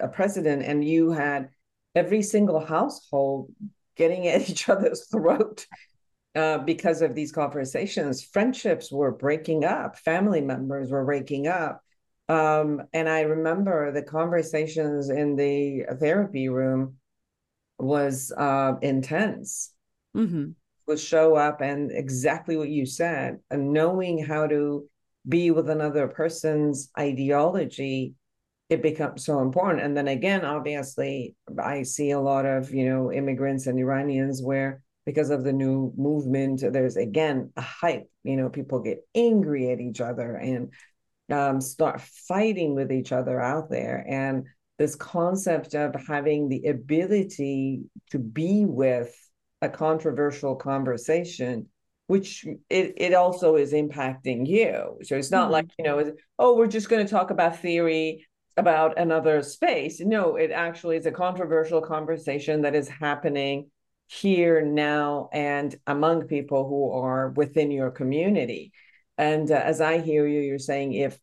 a 0.00 0.08
president 0.08 0.62
and 0.62 0.84
you 0.84 1.10
had 1.10 1.50
every 1.94 2.22
single 2.22 2.64
household 2.64 3.50
getting 3.96 4.26
at 4.28 4.48
each 4.50 4.68
other's 4.68 5.06
throat 5.08 5.66
uh, 6.34 6.58
because 6.58 7.02
of 7.02 7.14
these 7.14 7.32
conversations. 7.32 8.22
Friendships 8.22 8.90
were 8.90 9.12
breaking 9.12 9.64
up, 9.64 9.98
family 9.98 10.40
members 10.40 10.90
were 10.90 11.04
breaking 11.04 11.46
up. 11.46 11.82
Um, 12.28 12.82
and 12.92 13.08
I 13.08 13.22
remember 13.22 13.92
the 13.92 14.02
conversations 14.02 15.10
in 15.10 15.36
the 15.36 15.84
therapy 16.00 16.48
room 16.48 16.96
was 17.78 18.32
uh, 18.36 18.74
intense. 18.82 19.72
Mm-hmm. 20.16 20.50
Would 20.86 21.00
show 21.00 21.34
up 21.34 21.62
and 21.62 21.90
exactly 21.90 22.58
what 22.58 22.68
you 22.68 22.84
said, 22.84 23.38
and 23.50 23.72
knowing 23.72 24.22
how 24.22 24.46
to 24.46 24.86
be 25.26 25.50
with 25.50 25.70
another 25.70 26.08
person's 26.08 26.90
ideology 26.98 28.14
it 28.70 28.82
becomes 28.82 29.24
so 29.24 29.40
important. 29.40 29.82
And 29.82 29.96
then 29.96 30.08
again, 30.08 30.44
obviously, 30.44 31.36
I 31.62 31.82
see 31.82 32.10
a 32.10 32.20
lot 32.20 32.46
of, 32.46 32.72
you 32.72 32.88
know, 32.88 33.12
immigrants 33.12 33.66
and 33.66 33.78
Iranians 33.78 34.42
where 34.42 34.82
because 35.06 35.30
of 35.30 35.44
the 35.44 35.52
new 35.52 35.92
movement, 35.96 36.62
there's 36.72 36.96
again 36.96 37.52
a 37.56 37.60
hype, 37.60 38.08
you 38.22 38.36
know, 38.36 38.48
people 38.48 38.80
get 38.80 39.06
angry 39.14 39.70
at 39.70 39.80
each 39.80 40.00
other 40.00 40.36
and 40.36 40.72
um, 41.30 41.60
start 41.60 42.00
fighting 42.00 42.74
with 42.74 42.92
each 42.92 43.12
other 43.12 43.40
out 43.40 43.70
there. 43.70 44.04
And 44.08 44.46
this 44.78 44.94
concept 44.94 45.74
of 45.74 45.94
having 46.06 46.48
the 46.48 46.66
ability 46.66 47.82
to 48.10 48.18
be 48.18 48.64
with 48.64 49.14
a 49.62 49.68
controversial 49.68 50.56
conversation 50.56 51.66
which 52.06 52.44
it, 52.68 52.92
it 52.98 53.14
also 53.14 53.56
is 53.56 53.72
impacting 53.72 54.46
you 54.46 54.98
so 55.02 55.16
it's 55.16 55.30
not 55.30 55.44
mm-hmm. 55.44 55.52
like 55.52 55.70
you 55.78 55.84
know 55.84 56.12
oh 56.38 56.54
we're 56.54 56.66
just 56.66 56.90
going 56.90 57.04
to 57.04 57.10
talk 57.10 57.30
about 57.30 57.60
theory 57.60 58.26
about 58.56 58.98
another 58.98 59.42
space 59.42 60.00
no 60.00 60.36
it 60.36 60.50
actually 60.50 60.96
is 60.96 61.06
a 61.06 61.10
controversial 61.10 61.80
conversation 61.80 62.60
that 62.62 62.74
is 62.74 62.88
happening 62.88 63.70
here 64.06 64.64
now 64.64 65.28
and 65.32 65.78
among 65.86 66.26
people 66.26 66.68
who 66.68 66.90
are 66.92 67.30
within 67.30 67.70
your 67.70 67.90
community 67.90 68.72
and 69.18 69.50
uh, 69.50 69.54
as 69.54 69.80
i 69.80 69.98
hear 69.98 70.26
you 70.26 70.40
you're 70.40 70.58
saying 70.58 70.92
if 70.92 71.18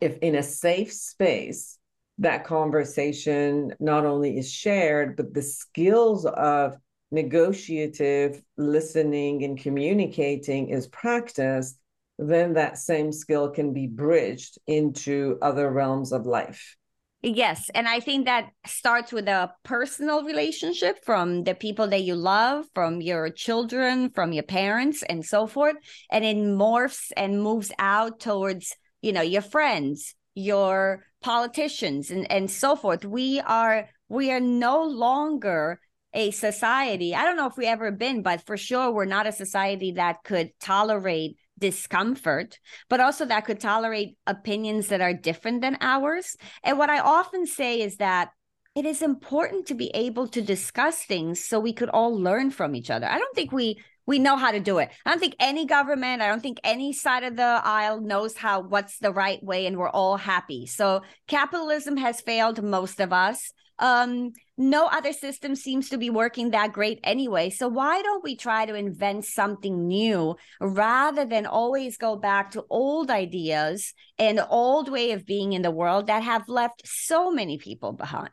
if 0.00 0.18
in 0.18 0.34
a 0.34 0.42
safe 0.42 0.92
space 0.92 1.78
that 2.18 2.44
conversation 2.44 3.72
not 3.80 4.04
only 4.04 4.36
is 4.36 4.50
shared 4.52 5.16
but 5.16 5.32
the 5.32 5.42
skills 5.42 6.26
of 6.26 6.76
negotiative 7.10 8.42
listening 8.56 9.44
and 9.44 9.58
communicating 9.58 10.68
is 10.68 10.88
practiced, 10.88 11.78
then 12.18 12.54
that 12.54 12.78
same 12.78 13.12
skill 13.12 13.50
can 13.50 13.72
be 13.72 13.86
bridged 13.86 14.58
into 14.66 15.38
other 15.40 15.70
realms 15.70 16.12
of 16.12 16.26
life. 16.26 16.76
Yes. 17.20 17.68
And 17.74 17.88
I 17.88 17.98
think 17.98 18.26
that 18.26 18.50
starts 18.64 19.12
with 19.12 19.26
a 19.26 19.50
personal 19.64 20.22
relationship 20.22 21.04
from 21.04 21.42
the 21.42 21.54
people 21.54 21.88
that 21.88 22.02
you 22.02 22.14
love, 22.14 22.66
from 22.74 23.00
your 23.00 23.28
children, 23.28 24.10
from 24.10 24.32
your 24.32 24.44
parents, 24.44 25.02
and 25.02 25.24
so 25.24 25.48
forth. 25.48 25.74
And 26.12 26.24
it 26.24 26.36
morphs 26.36 27.10
and 27.16 27.42
moves 27.42 27.72
out 27.80 28.20
towards, 28.20 28.76
you 29.02 29.12
know, 29.12 29.22
your 29.22 29.42
friends, 29.42 30.14
your 30.34 31.04
politicians, 31.20 32.12
and, 32.12 32.30
and 32.30 32.48
so 32.48 32.76
forth. 32.76 33.04
We 33.04 33.40
are 33.40 33.88
we 34.08 34.30
are 34.30 34.40
no 34.40 34.84
longer 34.84 35.80
a 36.14 36.30
society. 36.30 37.16
I 37.16 37.24
don't 37.24 37.36
know 37.36 37.48
if 37.48 37.56
we 37.56 37.66
ever 37.66 37.90
been, 37.90 38.22
but 38.22 38.46
for 38.46 38.56
sure 38.56 38.92
we're 38.92 39.04
not 39.06 39.26
a 39.26 39.32
society 39.32 39.92
that 39.92 40.22
could 40.24 40.52
tolerate 40.60 41.36
discomfort, 41.58 42.58
but 42.88 43.00
also 43.00 43.24
that 43.26 43.44
could 43.44 43.60
tolerate 43.60 44.16
opinions 44.26 44.88
that 44.88 45.00
are 45.00 45.12
different 45.12 45.60
than 45.60 45.76
ours. 45.80 46.36
And 46.62 46.78
what 46.78 46.90
I 46.90 47.00
often 47.00 47.46
say 47.46 47.80
is 47.80 47.96
that 47.96 48.30
it 48.74 48.86
is 48.86 49.02
important 49.02 49.66
to 49.66 49.74
be 49.74 49.90
able 49.94 50.28
to 50.28 50.40
discuss 50.40 51.02
things 51.02 51.44
so 51.44 51.58
we 51.58 51.72
could 51.72 51.88
all 51.88 52.16
learn 52.16 52.50
from 52.50 52.76
each 52.76 52.90
other. 52.90 53.06
I 53.06 53.18
don't 53.18 53.34
think 53.34 53.52
we 53.52 53.80
we 54.06 54.18
know 54.18 54.36
how 54.36 54.50
to 54.50 54.60
do 54.60 54.78
it. 54.78 54.90
I 55.04 55.10
don't 55.10 55.20
think 55.20 55.36
any 55.38 55.66
government, 55.66 56.22
I 56.22 56.28
don't 56.28 56.40
think 56.40 56.60
any 56.64 56.94
side 56.94 57.24
of 57.24 57.36
the 57.36 57.60
aisle 57.62 58.00
knows 58.00 58.38
how 58.38 58.60
what's 58.62 58.98
the 58.98 59.12
right 59.12 59.42
way 59.44 59.66
and 59.66 59.76
we're 59.76 59.90
all 59.90 60.16
happy. 60.16 60.64
So 60.64 61.02
capitalism 61.26 61.98
has 61.98 62.22
failed 62.22 62.62
most 62.62 63.00
of 63.00 63.12
us 63.12 63.52
um, 63.78 64.32
no 64.56 64.86
other 64.86 65.12
system 65.12 65.54
seems 65.54 65.88
to 65.90 65.98
be 65.98 66.10
working 66.10 66.50
that 66.50 66.72
great 66.72 66.98
anyway. 67.04 67.50
So 67.50 67.68
why 67.68 68.02
don't 68.02 68.24
we 68.24 68.36
try 68.36 68.66
to 68.66 68.74
invent 68.74 69.24
something 69.24 69.86
new 69.86 70.36
rather 70.60 71.24
than 71.24 71.46
always 71.46 71.96
go 71.96 72.16
back 72.16 72.50
to 72.52 72.64
old 72.68 73.10
ideas 73.10 73.94
and 74.18 74.40
old 74.48 74.90
way 74.90 75.12
of 75.12 75.24
being 75.24 75.52
in 75.52 75.62
the 75.62 75.70
world 75.70 76.08
that 76.08 76.22
have 76.24 76.48
left 76.48 76.82
so 76.84 77.30
many 77.30 77.58
people 77.58 77.92
behind? 77.92 78.30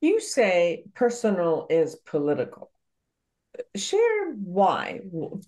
You 0.00 0.20
say 0.20 0.84
personal 0.94 1.66
is 1.70 1.96
political. 1.96 2.70
Share 3.74 4.32
why 4.34 5.00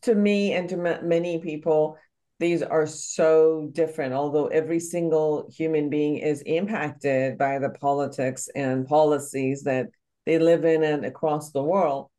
to 0.03 0.15
me 0.15 0.53
and 0.53 0.69
to 0.71 0.77
many 1.03 1.39
people 1.39 1.99
these 2.39 2.63
are 2.63 2.87
so 2.87 3.71
different 3.73 4.13
although 4.13 4.47
every 4.49 4.79
single 4.79 5.49
human 5.51 5.89
being 5.89 6.19
is 6.19 6.43
impacted 6.43 7.39
by 7.39 7.59
the 7.59 7.71
politics 7.71 8.49
and 8.55 8.87
policies 8.87 9.63
that 9.63 9.87
they 10.27 10.39
live 10.39 10.65
in 10.65 10.83
and 10.83 11.07
across 11.07 11.53
the 11.53 11.63
world. 11.63 12.11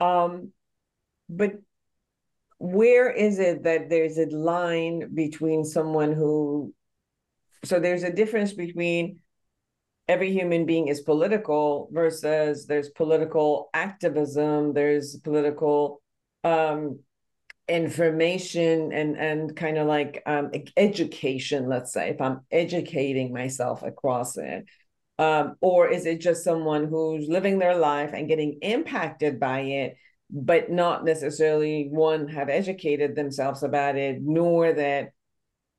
Um, 0.00 0.52
but 1.28 1.52
where 2.58 3.10
is 3.10 3.38
it 3.38 3.64
that 3.64 3.88
there's 3.90 4.18
a 4.18 4.26
line 4.26 5.14
between 5.14 5.64
someone 5.64 6.12
who 6.12 6.72
so 7.64 7.78
there's 7.78 8.02
a 8.02 8.12
difference 8.12 8.52
between 8.52 9.18
every 10.08 10.32
human 10.32 10.66
being 10.66 10.88
is 10.88 11.00
political 11.00 11.88
versus 11.92 12.66
there's 12.66 12.88
political 12.90 13.68
activism 13.74 14.72
there's 14.72 15.16
political 15.18 16.00
um, 16.44 17.00
information 17.68 18.92
and 18.92 19.16
and 19.16 19.56
kind 19.56 19.78
of 19.78 19.86
like 19.86 20.22
um, 20.26 20.50
education 20.76 21.68
let's 21.68 21.92
say 21.92 22.08
if 22.10 22.20
i'm 22.20 22.40
educating 22.50 23.32
myself 23.32 23.82
across 23.82 24.36
it. 24.36 24.64
Um, 25.18 25.56
or 25.60 25.88
is 25.88 26.06
it 26.06 26.20
just 26.20 26.42
someone 26.42 26.88
who's 26.88 27.28
living 27.28 27.58
their 27.58 27.76
life 27.76 28.12
and 28.14 28.26
getting 28.28 28.58
impacted 28.62 29.38
by 29.38 29.60
it 29.60 29.96
but 30.30 30.70
not 30.70 31.04
necessarily 31.04 31.88
one 31.90 32.26
have 32.28 32.48
educated 32.48 33.14
themselves 33.14 33.62
about 33.62 33.96
it 33.96 34.18
nor 34.22 34.72
that 34.72 35.10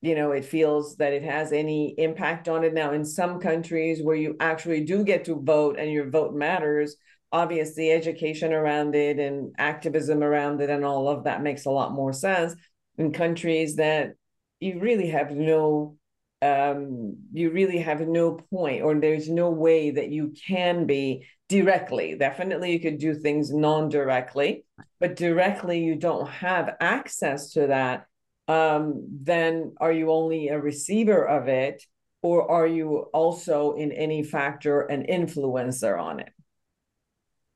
you 0.01 0.15
know 0.15 0.31
it 0.31 0.45
feels 0.45 0.95
that 0.97 1.13
it 1.13 1.23
has 1.23 1.51
any 1.51 1.95
impact 1.97 2.47
on 2.47 2.63
it? 2.63 2.73
Now 2.73 2.93
in 2.93 3.03
some 3.03 3.39
countries 3.39 4.01
where 4.01 4.15
you 4.15 4.35
actually 4.39 4.85
do 4.85 5.03
get 5.03 5.25
to 5.25 5.35
vote 5.35 5.77
and 5.79 5.91
your 5.91 6.09
vote 6.09 6.33
matters 6.33 6.95
obviously 7.33 7.91
education 7.91 8.53
around 8.53 8.93
it 8.93 9.17
and 9.17 9.55
activism 9.57 10.23
around 10.23 10.61
it 10.61 10.69
and 10.69 10.85
all 10.85 11.09
of 11.09 11.23
that 11.23 11.41
makes 11.41 11.65
a 11.65 11.71
lot 11.71 11.91
more 11.91 12.13
sense 12.13 12.55
in 12.97 13.11
countries 13.11 13.75
that 13.77 14.13
you 14.59 14.79
really 14.79 15.09
have 15.09 15.31
no 15.31 15.97
um, 16.43 17.15
you 17.31 17.51
really 17.51 17.79
have 17.79 18.01
no 18.01 18.33
point 18.51 18.83
or 18.83 18.93
there's 18.95 19.29
no 19.29 19.49
way 19.49 19.91
that 19.91 20.09
you 20.09 20.33
can 20.45 20.85
be 20.85 21.25
directly. 21.47 22.17
Definitely 22.17 22.73
you 22.73 22.81
could 22.81 22.97
do 22.99 23.15
things 23.15 23.51
non-directly 23.51 24.65
but 24.99 25.15
directly 25.15 25.83
you 25.83 25.95
don't 25.95 26.29
have 26.29 26.75
access 26.79 27.51
to 27.53 27.67
that 27.67 28.05
um, 28.47 29.07
then 29.21 29.73
are 29.79 29.91
you 29.91 30.11
only 30.11 30.49
a 30.49 30.59
receiver 30.59 31.27
of 31.27 31.47
it 31.47 31.81
or 32.21 32.49
are 32.51 32.67
you 32.67 32.97
also 33.13 33.73
in 33.73 33.91
any 33.91 34.21
factor 34.21 34.81
an 34.81 35.05
influencer 35.09 35.99
on 35.99 36.19
it 36.19 36.31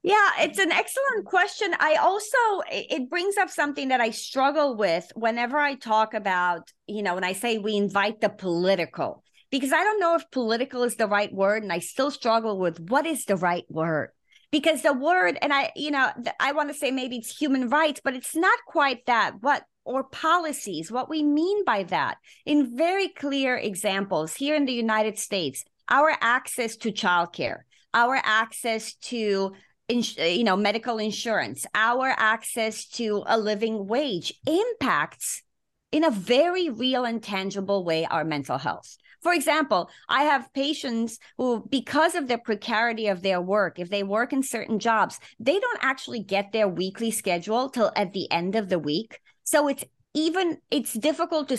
yeah, 0.08 0.32
it's 0.40 0.58
an 0.58 0.72
excellent 0.72 1.26
question. 1.26 1.76
I 1.82 1.96
also 1.96 2.38
it 2.72 3.10
brings 3.10 3.36
up 3.36 3.50
something 3.50 3.90
that 3.90 4.00
I 4.00 4.12
struggle 4.12 4.78
with 4.78 5.12
whenever 5.16 5.58
I 5.58 5.76
talk 5.76 6.14
about, 6.14 6.72
you 6.88 7.04
know, 7.04 7.16
when 7.16 7.26
I 7.26 7.34
say 7.34 7.58
we 7.58 7.76
invite 7.76 8.22
the 8.22 8.30
political 8.30 9.22
because 9.52 9.74
I 9.74 9.84
don't 9.84 10.00
know 10.00 10.16
if 10.16 10.32
political 10.32 10.84
is 10.84 10.96
the 10.96 11.08
right 11.08 11.34
word 11.34 11.62
and 11.62 11.74
I 11.74 11.80
still 11.80 12.10
struggle 12.10 12.58
with 12.58 12.80
what 12.80 13.06
is 13.06 13.26
the 13.26 13.36
right 13.36 13.66
word. 13.70 14.12
Because 14.50 14.82
the 14.82 14.94
word 14.94 15.38
and 15.42 15.52
I, 15.52 15.74
you 15.76 15.92
know, 15.92 16.10
I 16.40 16.54
want 16.54 16.70
to 16.70 16.74
say 16.74 16.90
maybe 16.90 17.18
it's 17.18 17.38
human 17.38 17.68
rights, 17.68 18.00
but 18.02 18.16
it's 18.16 18.34
not 18.34 18.58
quite 18.66 19.06
that. 19.08 19.34
What 19.42 19.64
or 19.84 20.06
policies, 20.06 20.90
what 20.90 21.10
we 21.10 21.22
mean 21.22 21.66
by 21.66 21.84
that 21.84 22.16
in 22.46 22.78
very 22.78 23.10
clear 23.10 23.58
examples 23.58 24.36
here 24.36 24.56
in 24.56 24.64
the 24.64 24.74
United 24.74 25.18
States, 25.18 25.66
our 25.90 26.16
access 26.22 26.78
to 26.78 26.94
childcare, 26.94 27.64
our 27.94 28.16
access 28.24 28.94
to 28.96 29.52
you 29.90 30.44
know 30.44 30.58
medical 30.58 30.98
insurance. 30.98 31.66
Our 31.74 32.14
access 32.18 32.86
to 32.90 33.24
a 33.26 33.38
living 33.38 33.88
wage 33.88 34.34
impacts 34.46 35.44
in 35.92 36.04
a 36.04 36.12
very 36.12 36.70
real 36.70 37.06
and 37.06 37.24
tangible 37.24 37.84
way 37.84 38.06
our 38.06 38.26
mental 38.26 38.58
health. 38.58 38.98
For 39.22 39.34
example 39.34 39.90
i 40.08 40.24
have 40.24 40.54
patients 40.54 41.18
who 41.38 41.66
because 41.70 42.16
of 42.16 42.28
the 42.28 42.38
precarity 42.38 43.08
of 43.08 43.22
their 43.24 43.42
work 43.42 43.80
if 43.80 43.90
they 43.90 44.04
work 44.04 44.32
in 44.32 44.44
certain 44.44 44.78
jobs 44.80 45.20
they 45.40 45.60
don't 45.60 45.80
actually 45.82 46.22
get 46.22 46.52
their 46.52 46.68
weekly 46.68 47.12
schedule 47.12 47.70
till 47.70 47.92
at 47.96 48.14
the 48.14 48.32
end 48.32 48.56
of 48.56 48.70
the 48.70 48.80
week. 48.80 49.20
So 49.44 49.68
it's 49.70 49.84
even 50.14 50.58
it's 50.72 50.94
difficult 50.94 51.48
to, 51.50 51.58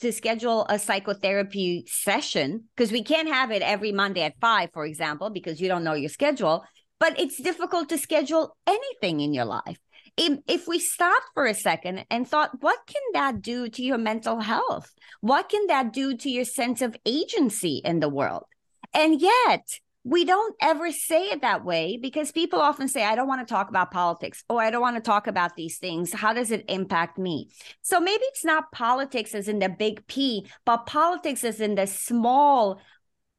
to 0.00 0.12
schedule 0.12 0.66
a 0.68 0.78
psychotherapy 0.78 1.84
session 1.86 2.64
because 2.74 2.90
we 2.90 3.02
can't 3.02 3.28
have 3.28 3.50
it 3.50 3.62
every 3.62 3.92
monday 3.92 4.22
at 4.22 4.40
five 4.40 4.70
for 4.72 4.86
example 4.86 5.28
because 5.28 5.60
you 5.60 5.68
don't 5.68 5.84
know 5.84 5.92
your 5.92 6.08
schedule 6.08 6.64
but 7.00 7.18
it's 7.18 7.42
difficult 7.42 7.88
to 7.88 7.98
schedule 7.98 8.56
anything 8.66 9.20
in 9.20 9.34
your 9.34 9.46
life. 9.46 9.78
If, 10.16 10.38
if 10.46 10.68
we 10.68 10.78
stopped 10.78 11.30
for 11.34 11.46
a 11.46 11.54
second 11.54 12.04
and 12.10 12.28
thought, 12.28 12.60
what 12.60 12.78
can 12.86 13.02
that 13.14 13.42
do 13.42 13.68
to 13.70 13.82
your 13.82 13.98
mental 13.98 14.38
health? 14.40 14.92
What 15.20 15.48
can 15.48 15.66
that 15.68 15.92
do 15.92 16.16
to 16.16 16.30
your 16.30 16.44
sense 16.44 16.82
of 16.82 16.96
agency 17.06 17.80
in 17.84 18.00
the 18.00 18.08
world? 18.08 18.44
And 18.92 19.20
yet, 19.20 19.66
we 20.02 20.24
don't 20.24 20.56
ever 20.62 20.90
say 20.90 21.26
it 21.26 21.42
that 21.42 21.64
way 21.64 21.98
because 22.00 22.32
people 22.32 22.60
often 22.60 22.88
say, 22.88 23.04
I 23.04 23.14
don't 23.14 23.28
want 23.28 23.46
to 23.46 23.52
talk 23.52 23.68
about 23.68 23.90
politics 23.90 24.42
or 24.48 24.60
I 24.60 24.70
don't 24.70 24.80
want 24.80 24.96
to 24.96 25.02
talk 25.02 25.26
about 25.26 25.56
these 25.56 25.78
things. 25.78 26.12
How 26.12 26.32
does 26.32 26.50
it 26.50 26.64
impact 26.68 27.18
me? 27.18 27.50
So 27.82 28.00
maybe 28.00 28.22
it's 28.24 28.44
not 28.44 28.72
politics 28.72 29.34
as 29.34 29.46
in 29.46 29.58
the 29.58 29.68
big 29.68 30.06
P, 30.06 30.46
but 30.64 30.86
politics 30.86 31.44
as 31.44 31.60
in 31.60 31.74
the 31.74 31.86
small 31.86 32.80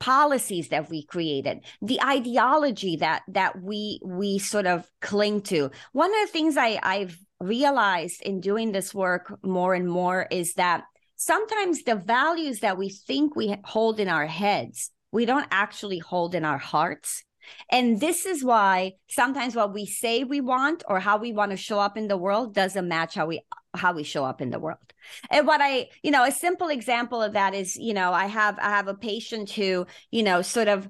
policies 0.01 0.67
that 0.69 0.89
we 0.89 1.05
created 1.05 1.59
the 1.81 2.01
ideology 2.03 2.97
that 2.97 3.21
that 3.27 3.61
we 3.61 4.01
we 4.03 4.37
sort 4.39 4.65
of 4.65 4.85
cling 4.99 5.39
to 5.39 5.69
one 5.93 6.09
of 6.09 6.27
the 6.27 6.31
things 6.33 6.57
i 6.57 6.79
i've 6.83 7.17
realized 7.39 8.21
in 8.23 8.41
doing 8.41 8.71
this 8.71 8.93
work 8.93 9.33
more 9.43 9.73
and 9.73 9.87
more 9.87 10.27
is 10.31 10.55
that 10.55 10.83
sometimes 11.15 11.83
the 11.83 11.95
values 11.95 12.59
that 12.59 12.77
we 12.77 12.89
think 12.89 13.35
we 13.35 13.55
hold 13.63 13.99
in 13.99 14.09
our 14.09 14.27
heads 14.27 14.91
we 15.11 15.25
don't 15.25 15.47
actually 15.51 15.99
hold 15.99 16.35
in 16.35 16.45
our 16.45 16.57
hearts. 16.57 17.23
And 17.69 17.99
this 17.99 18.25
is 18.25 18.43
why 18.43 18.93
sometimes 19.09 19.55
what 19.55 19.73
we 19.73 19.85
say 19.85 20.23
we 20.23 20.41
want 20.41 20.83
or 20.87 20.99
how 20.99 21.17
we 21.17 21.33
want 21.33 21.51
to 21.51 21.57
show 21.57 21.79
up 21.79 21.97
in 21.97 22.07
the 22.07 22.17
world 22.17 22.53
doesn't 22.53 22.87
match 22.87 23.15
how 23.15 23.25
we 23.25 23.41
how 23.73 23.93
we 23.93 24.03
show 24.03 24.25
up 24.25 24.41
in 24.41 24.49
the 24.49 24.59
world. 24.59 24.77
And 25.29 25.47
what 25.47 25.61
I, 25.61 25.89
you 26.03 26.11
know, 26.11 26.23
a 26.23 26.31
simple 26.31 26.67
example 26.67 27.21
of 27.21 27.33
that 27.33 27.53
is, 27.53 27.75
you 27.75 27.93
know, 27.93 28.11
I 28.11 28.25
have 28.25 28.59
I 28.59 28.69
have 28.69 28.87
a 28.87 28.93
patient 28.93 29.49
who, 29.51 29.85
you 30.11 30.23
know, 30.23 30.41
sort 30.41 30.67
of 30.67 30.87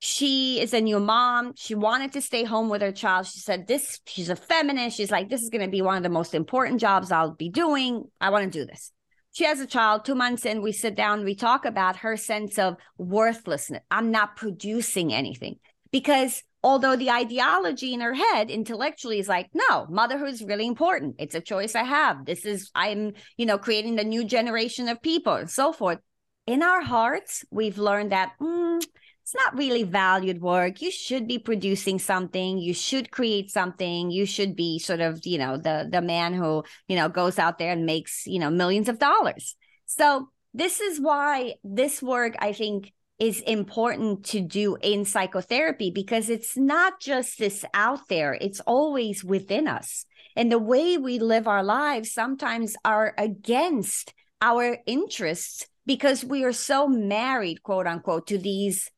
she 0.00 0.60
is 0.60 0.74
a 0.74 0.80
new 0.80 0.98
mom. 0.98 1.52
She 1.54 1.76
wanted 1.76 2.12
to 2.14 2.20
stay 2.20 2.42
home 2.42 2.68
with 2.68 2.82
her 2.82 2.90
child. 2.90 3.26
She 3.26 3.38
said, 3.38 3.68
This, 3.68 4.00
she's 4.06 4.30
a 4.30 4.36
feminist. 4.36 4.96
She's 4.96 5.12
like, 5.12 5.28
This 5.28 5.42
is 5.42 5.50
going 5.50 5.64
to 5.64 5.70
be 5.70 5.82
one 5.82 5.96
of 5.96 6.02
the 6.02 6.08
most 6.08 6.34
important 6.34 6.80
jobs 6.80 7.12
I'll 7.12 7.30
be 7.30 7.48
doing. 7.48 8.10
I 8.20 8.30
want 8.30 8.50
to 8.50 8.58
do 8.58 8.66
this 8.66 8.92
she 9.32 9.44
has 9.44 9.60
a 9.60 9.66
child 9.66 10.04
two 10.04 10.14
months 10.14 10.44
in 10.44 10.62
we 10.62 10.72
sit 10.72 10.94
down 10.94 11.24
we 11.24 11.34
talk 11.34 11.64
about 11.64 11.96
her 11.96 12.16
sense 12.16 12.58
of 12.58 12.76
worthlessness 12.98 13.82
i'm 13.90 14.10
not 14.10 14.36
producing 14.36 15.12
anything 15.12 15.56
because 15.90 16.42
although 16.62 16.96
the 16.96 17.10
ideology 17.10 17.92
in 17.92 18.00
her 18.00 18.14
head 18.14 18.50
intellectually 18.50 19.18
is 19.18 19.28
like 19.28 19.50
no 19.54 19.86
motherhood 19.90 20.28
is 20.28 20.42
really 20.42 20.66
important 20.66 21.16
it's 21.18 21.34
a 21.34 21.40
choice 21.40 21.74
i 21.74 21.82
have 21.82 22.24
this 22.24 22.44
is 22.44 22.70
i'm 22.74 23.12
you 23.36 23.46
know 23.46 23.58
creating 23.58 23.96
the 23.96 24.04
new 24.04 24.24
generation 24.24 24.88
of 24.88 25.00
people 25.02 25.34
and 25.34 25.50
so 25.50 25.72
forth 25.72 25.98
in 26.46 26.62
our 26.62 26.80
hearts 26.82 27.44
we've 27.50 27.78
learned 27.78 28.12
that 28.12 28.32
mm, 28.40 28.80
it's 29.22 29.34
not 29.34 29.56
really 29.56 29.84
valued 29.84 30.40
work. 30.40 30.82
You 30.82 30.90
should 30.90 31.28
be 31.28 31.38
producing 31.38 31.98
something. 31.98 32.58
You 32.58 32.74
should 32.74 33.10
create 33.10 33.50
something. 33.50 34.10
You 34.10 34.26
should 34.26 34.56
be 34.56 34.78
sort 34.80 35.00
of, 35.00 35.24
you 35.24 35.38
know, 35.38 35.56
the 35.56 35.88
the 35.90 36.02
man 36.02 36.34
who, 36.34 36.64
you 36.88 36.96
know, 36.96 37.08
goes 37.08 37.38
out 37.38 37.58
there 37.58 37.72
and 37.72 37.86
makes, 37.86 38.26
you 38.26 38.40
know, 38.40 38.50
millions 38.50 38.88
of 38.88 38.98
dollars. 38.98 39.54
So 39.86 40.28
this 40.54 40.80
is 40.80 41.00
why 41.00 41.54
this 41.62 42.02
work, 42.02 42.34
I 42.40 42.52
think, 42.52 42.92
is 43.22 43.38
important 43.42 44.24
to 44.24 44.40
do 44.40 44.76
in 44.82 45.04
psychotherapy 45.04 45.92
because 45.92 46.28
it's 46.28 46.56
not 46.56 46.98
just 47.00 47.38
this 47.38 47.64
out 47.72 48.08
there, 48.08 48.36
it's 48.40 48.58
always 48.66 49.22
within 49.22 49.68
us. 49.68 50.06
And 50.34 50.50
the 50.50 50.58
way 50.58 50.98
we 50.98 51.20
live 51.20 51.46
our 51.46 51.62
lives 51.62 52.12
sometimes 52.12 52.74
are 52.84 53.14
against 53.16 54.12
our 54.40 54.78
interests 54.86 55.68
because 55.86 56.24
we 56.24 56.42
are 56.42 56.52
so 56.52 56.88
married, 56.88 57.62
quote 57.62 57.86
unquote, 57.86 58.26
to 58.26 58.38
these 58.38 58.90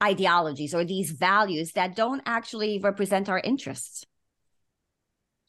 ideologies 0.00 0.72
or 0.72 0.84
these 0.84 1.10
values 1.10 1.72
that 1.72 1.96
don't 1.96 2.22
actually 2.26 2.78
represent 2.78 3.28
our 3.28 3.40
interests. 3.40 4.04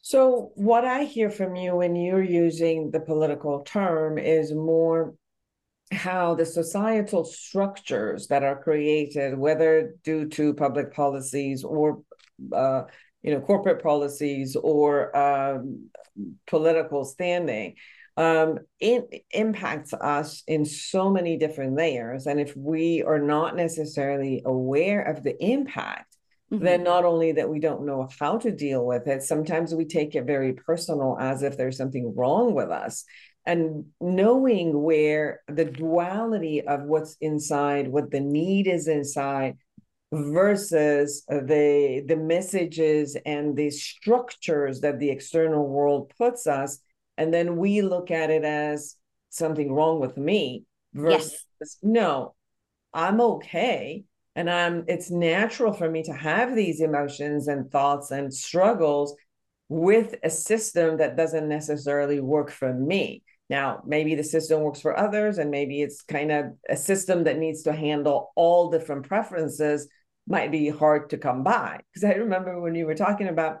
So, 0.02 0.50
what 0.56 0.84
I 0.84 1.04
hear 1.04 1.30
from 1.30 1.54
you 1.54 1.76
when 1.76 1.94
you're 1.94 2.24
using 2.24 2.90
the 2.90 3.00
political 3.00 3.60
term 3.60 4.18
is 4.18 4.52
more 4.52 5.14
how 5.92 6.34
the 6.34 6.46
societal 6.46 7.24
structures 7.24 8.26
that 8.28 8.42
are 8.42 8.60
created, 8.60 9.38
whether 9.38 9.94
due 10.02 10.28
to 10.28 10.54
public 10.54 10.92
policies 10.92 11.62
or 11.62 12.02
uh, 12.52 12.82
you 13.22 13.32
know 13.32 13.40
corporate 13.40 13.82
policies 13.82 14.56
or 14.56 15.16
um, 15.16 15.88
political 16.46 17.04
standing, 17.04 17.76
um, 18.16 18.58
it 18.80 19.24
impacts 19.30 19.92
us 19.92 20.42
in 20.46 20.64
so 20.64 21.10
many 21.10 21.36
different 21.36 21.76
layers. 21.76 22.26
And 22.26 22.40
if 22.40 22.56
we 22.56 23.02
are 23.02 23.18
not 23.18 23.56
necessarily 23.56 24.42
aware 24.44 25.02
of 25.02 25.22
the 25.22 25.36
impact, 25.44 26.16
mm-hmm. 26.50 26.64
then 26.64 26.82
not 26.82 27.04
only 27.04 27.32
that 27.32 27.50
we 27.50 27.60
don't 27.60 27.84
know 27.84 28.08
how 28.18 28.38
to 28.38 28.50
deal 28.50 28.84
with 28.86 29.06
it, 29.06 29.22
sometimes 29.22 29.74
we 29.74 29.84
take 29.84 30.14
it 30.14 30.24
very 30.24 30.54
personal 30.54 31.16
as 31.20 31.42
if 31.42 31.56
there's 31.56 31.76
something 31.76 32.14
wrong 32.16 32.54
with 32.54 32.70
us. 32.70 33.04
And 33.46 33.86
knowing 34.00 34.82
where 34.82 35.40
the 35.46 35.64
duality 35.64 36.62
of 36.62 36.82
what's 36.82 37.16
inside, 37.20 37.86
what 37.88 38.10
the 38.10 38.20
need 38.20 38.66
is 38.66 38.88
inside, 38.88 39.56
versus 40.12 41.24
the 41.28 42.04
the 42.06 42.16
messages 42.16 43.16
and 43.26 43.56
the 43.56 43.70
structures 43.70 44.80
that 44.80 44.98
the 45.00 45.10
external 45.10 45.66
world 45.66 46.12
puts 46.16 46.46
us 46.46 46.78
and 47.18 47.34
then 47.34 47.56
we 47.56 47.82
look 47.82 48.10
at 48.10 48.30
it 48.30 48.44
as 48.44 48.96
something 49.30 49.72
wrong 49.72 49.98
with 49.98 50.16
me 50.16 50.64
versus 50.94 51.44
yes. 51.60 51.76
no 51.82 52.34
i'm 52.94 53.20
okay 53.20 54.04
and 54.36 54.48
i'm 54.48 54.84
it's 54.86 55.10
natural 55.10 55.72
for 55.72 55.90
me 55.90 56.04
to 56.04 56.12
have 56.12 56.54
these 56.54 56.80
emotions 56.80 57.48
and 57.48 57.70
thoughts 57.72 58.12
and 58.12 58.32
struggles 58.32 59.14
with 59.68 60.14
a 60.22 60.30
system 60.30 60.98
that 60.98 61.16
doesn't 61.16 61.48
necessarily 61.48 62.20
work 62.20 62.52
for 62.52 62.72
me 62.72 63.24
now 63.48 63.82
maybe 63.86 64.14
the 64.14 64.24
system 64.24 64.60
works 64.60 64.80
for 64.80 64.98
others 64.98 65.38
and 65.38 65.50
maybe 65.50 65.82
it's 65.82 66.02
kind 66.02 66.32
of 66.32 66.46
a 66.68 66.76
system 66.76 67.24
that 67.24 67.38
needs 67.38 67.62
to 67.62 67.72
handle 67.72 68.32
all 68.36 68.70
different 68.70 69.06
preferences 69.06 69.88
might 70.26 70.50
be 70.50 70.68
hard 70.68 71.10
to 71.10 71.18
come 71.18 71.42
by. 71.42 71.80
Because 71.92 72.04
i 72.04 72.14
remember 72.14 72.60
when 72.60 72.74
you 72.74 72.86
were 72.86 72.94
talking 72.94 73.28
about 73.28 73.60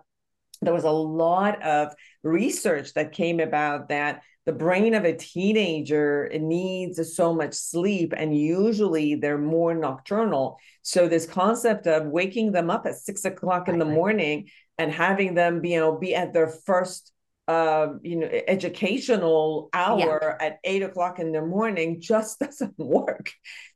there 0.62 0.74
was 0.74 0.84
a 0.84 0.90
lot 0.90 1.62
of 1.62 1.92
research 2.22 2.94
that 2.94 3.12
came 3.12 3.40
about 3.40 3.88
that 3.88 4.22
the 4.46 4.52
brain 4.52 4.94
of 4.94 5.04
a 5.04 5.16
teenager 5.16 6.30
needs 6.32 7.14
so 7.16 7.34
much 7.34 7.52
sleep 7.52 8.14
and 8.16 8.36
usually 8.36 9.16
they're 9.16 9.38
more 9.38 9.74
nocturnal. 9.74 10.58
So 10.82 11.08
this 11.08 11.26
concept 11.26 11.88
of 11.88 12.06
waking 12.06 12.52
them 12.52 12.70
up 12.70 12.86
at 12.86 12.94
six 12.94 13.24
o'clock 13.24 13.68
in 13.68 13.80
the 13.80 13.84
morning 13.84 14.48
and 14.78 14.92
having 14.92 15.34
them 15.34 15.64
you 15.64 15.80
know 15.80 15.98
be 15.98 16.14
at 16.14 16.32
their 16.32 16.46
first 16.46 17.12
uh, 17.48 17.88
you 18.02 18.16
know 18.16 18.28
educational 18.48 19.68
hour 19.72 20.36
yeah. 20.40 20.46
at 20.46 20.58
eight 20.64 20.82
o'clock 20.82 21.18
in 21.18 21.32
the 21.32 21.40
morning 21.40 22.00
just 22.00 22.38
doesn't 22.40 22.78
work 22.78 23.30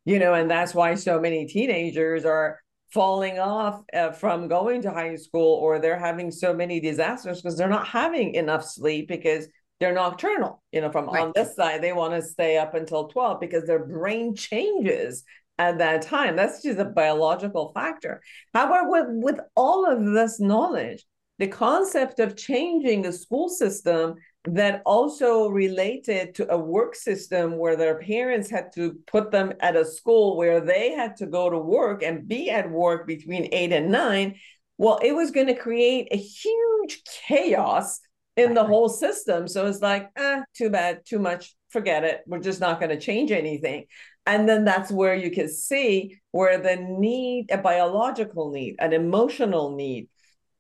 you 0.05 0.19
know 0.19 0.35
and 0.35 0.51
that's 0.51 0.75
why 0.75 0.95
so 0.95 1.21
many 1.21 1.47
teenagers 1.47 2.25
are 2.25 2.61
falling 2.93 3.39
off 3.39 3.83
uh, 3.95 4.11
from 4.11 4.49
going 4.49 4.83
to 4.83 4.91
high 4.91 5.15
school 5.15 5.55
or 5.55 5.79
they're 5.79 5.99
having 5.99 6.31
so 6.31 6.53
many 6.53 6.81
disasters 6.81 7.41
because 7.41 7.57
they're 7.57 7.69
not 7.69 7.87
having 7.87 8.35
enough 8.35 8.65
sleep 8.65 9.07
because 9.07 9.47
they're 9.79 9.95
nocturnal 9.95 10.61
you 10.73 10.81
know 10.81 10.91
from 10.91 11.07
right. 11.07 11.23
on 11.23 11.33
this 11.35 11.55
side 11.55 11.81
they 11.81 11.93
want 11.93 12.13
to 12.13 12.21
stay 12.21 12.59
up 12.59 12.75
until 12.75 13.07
12 13.07 13.39
because 13.41 13.65
their 13.67 13.85
brain 13.87 14.35
changes 14.35 15.23
at 15.59 15.79
that 15.79 16.03
time 16.03 16.35
that's 16.35 16.63
just 16.63 16.81
a 16.81 16.85
biological 16.85 17.71
factor 17.73 18.21
however 18.53 18.91
with, 18.91 19.07
with 19.09 19.41
all 19.55 19.87
of 19.87 20.05
this 20.13 20.41
knowledge 20.41 21.05
the 21.41 21.49
concept 21.49 22.21
of 22.21 22.37
changing 22.37 23.01
the 23.01 23.13
school 23.13 23.49
system 23.49 24.15
that 24.45 24.83
also 24.85 25.49
related 25.49 26.35
to 26.35 26.53
a 26.53 26.59
work 26.59 26.95
system 26.95 27.57
where 27.57 27.77
their 27.77 27.99
parents 27.99 28.51
had 28.51 28.71
to 28.75 28.99
put 29.07 29.31
them 29.31 29.55
at 29.61 29.75
a 29.75 29.87
school 29.87 30.37
where 30.37 30.61
they 30.61 30.91
had 30.91 31.17
to 31.17 31.27
go 31.27 31.49
to 31.49 31.59
work 31.59 32.03
and 32.03 32.29
be 32.29 32.51
at 32.51 32.71
work 32.71 33.07
between 33.07 33.49
eight 33.53 33.73
and 33.73 33.91
nine. 33.91 34.35
Well, 34.77 35.01
it 35.03 35.13
was 35.13 35.31
going 35.31 35.47
to 35.47 35.55
create 35.55 36.09
a 36.11 36.17
huge 36.19 37.03
chaos 37.27 38.01
in 38.37 38.53
the 38.53 38.65
whole 38.65 38.91
system. 38.91 39.49
So 39.49 39.67
it's 39.67 39.81
like, 39.81 40.11
eh, 40.17 40.43
too 40.55 40.69
bad, 40.69 41.07
too 41.07 41.19
much, 41.19 41.57
forget 41.71 42.05
it. 42.05 42.21
We're 42.27 42.41
just 42.41 42.61
not 42.61 42.81
going 42.81 42.91
to 42.91 43.01
change 43.01 43.33
anything. 43.33 43.87
And 44.27 44.47
then 44.47 44.67
that's 44.67 44.93
where 44.93 45.15
you 45.15 45.31
can 45.31 45.49
see 45.49 46.21
where 46.33 46.59
the 46.59 46.77
need, 46.77 47.47
a 47.51 47.57
biological 47.57 48.51
need, 48.51 48.77
an 48.79 48.93
emotional 48.93 49.75
need, 49.75 50.10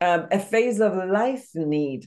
um, 0.01 0.27
a 0.31 0.39
phase 0.39 0.81
of 0.81 0.95
life 1.09 1.49
need 1.55 2.07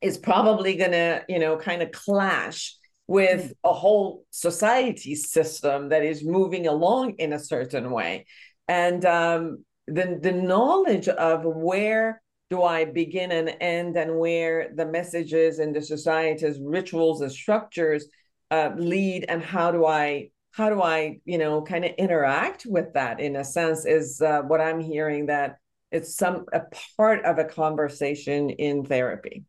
is 0.00 0.18
probably 0.18 0.76
going 0.76 0.92
to, 0.92 1.24
you 1.28 1.38
know, 1.38 1.56
kind 1.56 1.82
of 1.82 1.90
clash 1.92 2.76
with 3.06 3.52
a 3.64 3.72
whole 3.72 4.24
society 4.30 5.14
system 5.14 5.88
that 5.90 6.04
is 6.04 6.24
moving 6.24 6.66
along 6.66 7.14
in 7.18 7.32
a 7.32 7.38
certain 7.38 7.90
way. 7.90 8.26
And 8.68 9.04
um, 9.04 9.64
the, 9.86 10.18
the 10.20 10.32
knowledge 10.32 11.08
of 11.08 11.44
where 11.44 12.20
do 12.50 12.62
I 12.62 12.84
begin 12.84 13.32
and 13.32 13.56
end, 13.60 13.96
and 13.96 14.18
where 14.18 14.70
the 14.74 14.86
messages 14.86 15.58
and 15.58 15.74
the 15.74 15.82
society's 15.82 16.60
rituals 16.60 17.20
and 17.20 17.32
structures 17.32 18.06
uh, 18.50 18.70
lead, 18.76 19.24
and 19.28 19.42
how 19.42 19.72
do 19.72 19.84
I 19.84 20.30
how 20.52 20.70
do 20.70 20.80
I 20.80 21.18
you 21.24 21.38
know 21.38 21.62
kind 21.62 21.84
of 21.84 21.90
interact 21.98 22.64
with 22.64 22.92
that 22.94 23.18
in 23.18 23.36
a 23.36 23.44
sense 23.44 23.84
is 23.84 24.20
uh, 24.20 24.42
what 24.42 24.60
I'm 24.60 24.80
hearing 24.80 25.26
that 25.26 25.56
it's 25.90 26.16
some 26.16 26.46
a 26.52 26.62
part 26.96 27.24
of 27.24 27.38
a 27.38 27.44
conversation 27.44 28.50
in 28.50 28.84
therapy. 28.84 29.44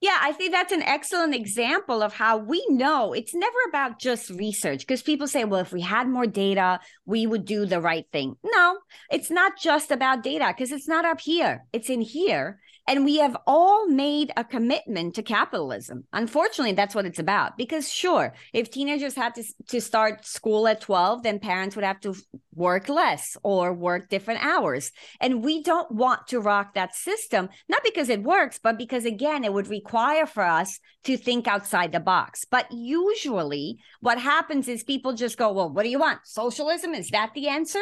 Yeah, 0.00 0.18
I 0.20 0.32
think 0.32 0.52
that's 0.52 0.72
an 0.72 0.82
excellent 0.82 1.34
example 1.34 2.02
of 2.02 2.12
how 2.12 2.36
we 2.36 2.62
know 2.68 3.14
it's 3.14 3.34
never 3.34 3.56
about 3.68 3.98
just 3.98 4.28
research 4.28 4.80
because 4.80 5.02
people 5.02 5.26
say, 5.26 5.44
well, 5.44 5.60
if 5.62 5.72
we 5.72 5.80
had 5.80 6.08
more 6.08 6.26
data, 6.26 6.80
we 7.06 7.26
would 7.26 7.46
do 7.46 7.64
the 7.64 7.80
right 7.80 8.04
thing. 8.12 8.36
No, 8.44 8.78
it's 9.10 9.30
not 9.30 9.58
just 9.58 9.90
about 9.90 10.22
data 10.22 10.52
because 10.54 10.72
it's 10.72 10.88
not 10.88 11.06
up 11.06 11.22
here, 11.22 11.64
it's 11.72 11.88
in 11.88 12.02
here. 12.02 12.60
And 12.86 13.04
we 13.04 13.16
have 13.18 13.36
all 13.46 13.88
made 13.88 14.30
a 14.36 14.44
commitment 14.44 15.14
to 15.14 15.22
capitalism. 15.22 16.04
Unfortunately, 16.12 16.72
that's 16.72 16.94
what 16.94 17.06
it's 17.06 17.18
about. 17.18 17.56
Because, 17.56 17.90
sure, 17.90 18.34
if 18.52 18.70
teenagers 18.70 19.14
had 19.14 19.34
to, 19.36 19.44
to 19.68 19.80
start 19.80 20.26
school 20.26 20.68
at 20.68 20.82
12, 20.82 21.22
then 21.22 21.38
parents 21.38 21.76
would 21.76 21.84
have 21.84 22.00
to 22.00 22.14
work 22.54 22.88
less 22.88 23.36
or 23.42 23.72
work 23.72 24.10
different 24.10 24.44
hours. 24.44 24.92
And 25.20 25.42
we 25.42 25.62
don't 25.62 25.90
want 25.90 26.26
to 26.28 26.40
rock 26.40 26.74
that 26.74 26.94
system, 26.94 27.48
not 27.68 27.82
because 27.82 28.10
it 28.10 28.22
works, 28.22 28.60
but 28.62 28.76
because, 28.76 29.06
again, 29.06 29.44
it 29.44 29.52
would 29.52 29.68
require 29.68 30.26
for 30.26 30.42
us 30.44 30.78
to 31.04 31.16
think 31.16 31.48
outside 31.48 31.92
the 31.92 32.00
box. 32.00 32.44
But 32.44 32.70
usually, 32.70 33.78
what 34.00 34.20
happens 34.20 34.68
is 34.68 34.82
people 34.82 35.14
just 35.14 35.38
go, 35.38 35.52
Well, 35.52 35.70
what 35.70 35.84
do 35.84 35.88
you 35.88 35.98
want? 35.98 36.20
Socialism? 36.24 36.92
Is 36.92 37.10
that 37.10 37.32
the 37.34 37.48
answer? 37.48 37.80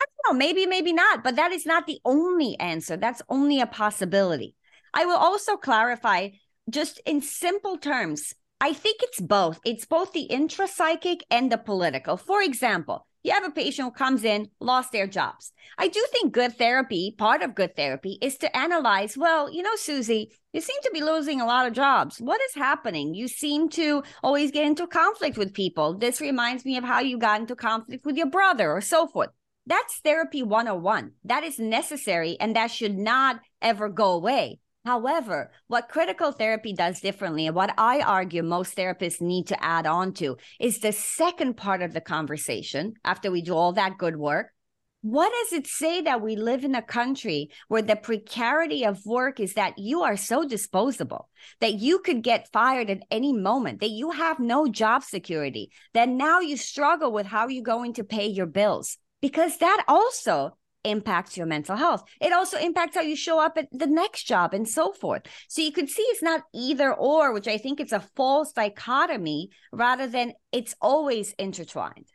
I 0.00 0.04
don't 0.04 0.34
know, 0.34 0.38
maybe, 0.38 0.66
maybe 0.66 0.92
not, 0.92 1.24
but 1.24 1.36
that 1.36 1.52
is 1.52 1.66
not 1.66 1.86
the 1.86 2.00
only 2.04 2.58
answer. 2.58 2.96
That's 2.96 3.22
only 3.28 3.60
a 3.60 3.66
possibility. 3.66 4.54
I 4.94 5.04
will 5.04 5.16
also 5.16 5.56
clarify 5.56 6.30
just 6.70 7.00
in 7.06 7.20
simple 7.20 7.78
terms. 7.78 8.34
I 8.60 8.72
think 8.72 9.02
it's 9.02 9.20
both. 9.20 9.60
It's 9.64 9.86
both 9.86 10.12
the 10.12 10.28
intrapsychic 10.30 11.20
and 11.30 11.50
the 11.50 11.58
political. 11.58 12.16
For 12.16 12.42
example, 12.42 13.06
you 13.22 13.32
have 13.32 13.44
a 13.44 13.50
patient 13.50 13.86
who 13.86 13.92
comes 13.92 14.24
in, 14.24 14.48
lost 14.60 14.92
their 14.92 15.06
jobs. 15.06 15.52
I 15.76 15.88
do 15.88 16.04
think 16.10 16.32
good 16.32 16.56
therapy, 16.56 17.14
part 17.16 17.42
of 17.42 17.54
good 17.54 17.76
therapy, 17.76 18.18
is 18.22 18.38
to 18.38 18.56
analyze 18.56 19.16
well, 19.16 19.50
you 19.50 19.62
know, 19.62 19.76
Susie, 19.76 20.32
you 20.52 20.60
seem 20.60 20.76
to 20.82 20.90
be 20.92 21.02
losing 21.02 21.40
a 21.40 21.46
lot 21.46 21.66
of 21.66 21.72
jobs. 21.72 22.18
What 22.18 22.40
is 22.40 22.54
happening? 22.54 23.14
You 23.14 23.28
seem 23.28 23.68
to 23.70 24.02
always 24.22 24.50
get 24.50 24.66
into 24.66 24.86
conflict 24.86 25.36
with 25.36 25.52
people. 25.52 25.94
This 25.94 26.20
reminds 26.20 26.64
me 26.64 26.76
of 26.76 26.84
how 26.84 27.00
you 27.00 27.18
got 27.18 27.40
into 27.40 27.56
conflict 27.56 28.06
with 28.06 28.16
your 28.16 28.30
brother 28.30 28.70
or 28.72 28.80
so 28.80 29.06
forth. 29.06 29.30
That's 29.68 29.98
therapy 29.98 30.42
101. 30.42 31.12
That 31.24 31.44
is 31.44 31.58
necessary 31.58 32.38
and 32.40 32.56
that 32.56 32.70
should 32.70 32.96
not 32.96 33.40
ever 33.60 33.90
go 33.90 34.12
away. 34.12 34.60
However, 34.86 35.50
what 35.66 35.90
critical 35.90 36.32
therapy 36.32 36.72
does 36.72 37.02
differently, 37.02 37.46
and 37.46 37.54
what 37.54 37.74
I 37.76 38.00
argue 38.00 38.42
most 38.42 38.74
therapists 38.74 39.20
need 39.20 39.48
to 39.48 39.62
add 39.62 39.86
on 39.86 40.14
to, 40.14 40.38
is 40.58 40.78
the 40.78 40.92
second 40.92 41.58
part 41.58 41.82
of 41.82 41.92
the 41.92 42.00
conversation 42.00 42.94
after 43.04 43.30
we 43.30 43.42
do 43.42 43.54
all 43.54 43.74
that 43.74 43.98
good 43.98 44.16
work. 44.16 44.54
What 45.02 45.30
does 45.42 45.58
it 45.58 45.66
say 45.66 46.00
that 46.00 46.22
we 46.22 46.36
live 46.36 46.64
in 46.64 46.74
a 46.74 46.80
country 46.80 47.50
where 47.68 47.82
the 47.82 47.96
precarity 47.96 48.86
of 48.86 49.04
work 49.04 49.38
is 49.38 49.52
that 49.52 49.78
you 49.78 50.00
are 50.00 50.16
so 50.16 50.48
disposable, 50.48 51.28
that 51.60 51.74
you 51.74 51.98
could 51.98 52.22
get 52.22 52.50
fired 52.54 52.88
at 52.88 53.02
any 53.10 53.34
moment, 53.34 53.80
that 53.80 53.90
you 53.90 54.12
have 54.12 54.40
no 54.40 54.66
job 54.66 55.02
security, 55.02 55.70
that 55.92 56.08
now 56.08 56.40
you 56.40 56.56
struggle 56.56 57.12
with 57.12 57.26
how 57.26 57.48
you're 57.48 57.62
going 57.62 57.92
to 57.92 58.04
pay 58.04 58.28
your 58.28 58.46
bills? 58.46 58.96
Because 59.20 59.58
that 59.58 59.84
also 59.88 60.56
impacts 60.84 61.36
your 61.36 61.46
mental 61.46 61.76
health. 61.76 62.04
It 62.20 62.32
also 62.32 62.58
impacts 62.58 62.96
how 62.96 63.02
you 63.02 63.16
show 63.16 63.40
up 63.40 63.58
at 63.58 63.68
the 63.72 63.86
next 63.86 64.24
job 64.24 64.54
and 64.54 64.68
so 64.68 64.92
forth. 64.92 65.22
So 65.48 65.62
you 65.62 65.72
could 65.72 65.88
see 65.88 66.02
it's 66.02 66.22
not 66.22 66.42
either 66.54 66.92
or, 66.94 67.32
which 67.32 67.48
I 67.48 67.58
think 67.58 67.80
it's 67.80 67.92
a 67.92 68.04
false 68.16 68.52
dichotomy 68.52 69.50
rather 69.72 70.06
than 70.06 70.32
it's 70.52 70.74
always 70.80 71.32
intertwined. 71.38 72.06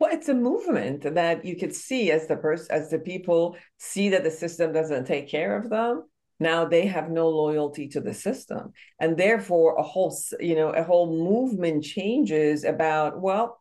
Well, 0.00 0.12
it's 0.12 0.28
a 0.28 0.34
movement 0.34 1.02
that 1.14 1.44
you 1.44 1.56
could 1.56 1.74
see 1.74 2.12
as 2.12 2.28
the 2.28 2.36
person, 2.36 2.68
as 2.70 2.90
the 2.90 3.00
people 3.00 3.56
see 3.78 4.10
that 4.10 4.22
the 4.22 4.30
system 4.30 4.72
doesn't 4.72 5.06
take 5.06 5.28
care 5.28 5.56
of 5.56 5.70
them. 5.70 6.04
Now 6.40 6.64
they 6.64 6.86
have 6.86 7.10
no 7.10 7.28
loyalty 7.28 7.88
to 7.88 8.00
the 8.00 8.14
system, 8.14 8.72
and 9.00 9.16
therefore 9.16 9.74
a 9.76 9.82
whole, 9.82 10.16
you 10.38 10.54
know, 10.54 10.70
a 10.70 10.84
whole 10.84 11.12
movement 11.12 11.82
changes 11.82 12.62
about 12.62 13.20
well, 13.20 13.60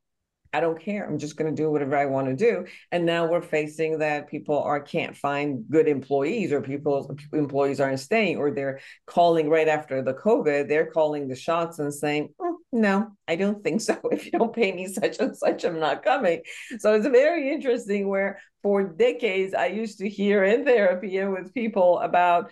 I 0.53 0.59
don't 0.59 0.79
care. 0.79 1.07
I'm 1.07 1.17
just 1.17 1.37
going 1.37 1.53
to 1.53 1.61
do 1.61 1.69
whatever 1.69 1.95
I 1.95 2.05
want 2.05 2.27
to 2.27 2.35
do. 2.35 2.65
And 2.91 3.05
now 3.05 3.29
we're 3.29 3.41
facing 3.41 3.99
that 3.99 4.29
people 4.29 4.61
are 4.61 4.79
can't 4.79 5.15
find 5.15 5.65
good 5.69 5.87
employees 5.87 6.51
or 6.51 6.61
people 6.61 7.15
employees 7.33 7.79
aren't 7.79 7.99
staying 7.99 8.37
or 8.37 8.51
they're 8.51 8.79
calling 9.05 9.49
right 9.49 9.67
after 9.67 10.01
the 10.01 10.13
COVID, 10.13 10.67
they're 10.67 10.91
calling 10.91 11.27
the 11.27 11.35
shots 11.35 11.79
and 11.79 11.93
saying, 11.93 12.33
oh, 12.39 12.57
no, 12.71 13.11
I 13.27 13.35
don't 13.35 13.63
think 13.63 13.81
so. 13.81 13.97
If 14.11 14.25
you 14.25 14.31
don't 14.31 14.53
pay 14.53 14.71
me 14.71 14.87
such 14.87 15.19
and 15.19 15.35
such, 15.35 15.63
I'm 15.63 15.79
not 15.79 16.03
coming. 16.03 16.41
So 16.79 16.93
it's 16.93 17.07
very 17.07 17.51
interesting 17.51 18.07
where 18.07 18.39
for 18.63 18.83
decades 18.83 19.53
I 19.53 19.67
used 19.67 19.99
to 19.99 20.09
hear 20.09 20.43
in 20.43 20.65
therapy 20.65 21.17
and 21.17 21.31
with 21.31 21.53
people 21.53 21.99
about 21.99 22.51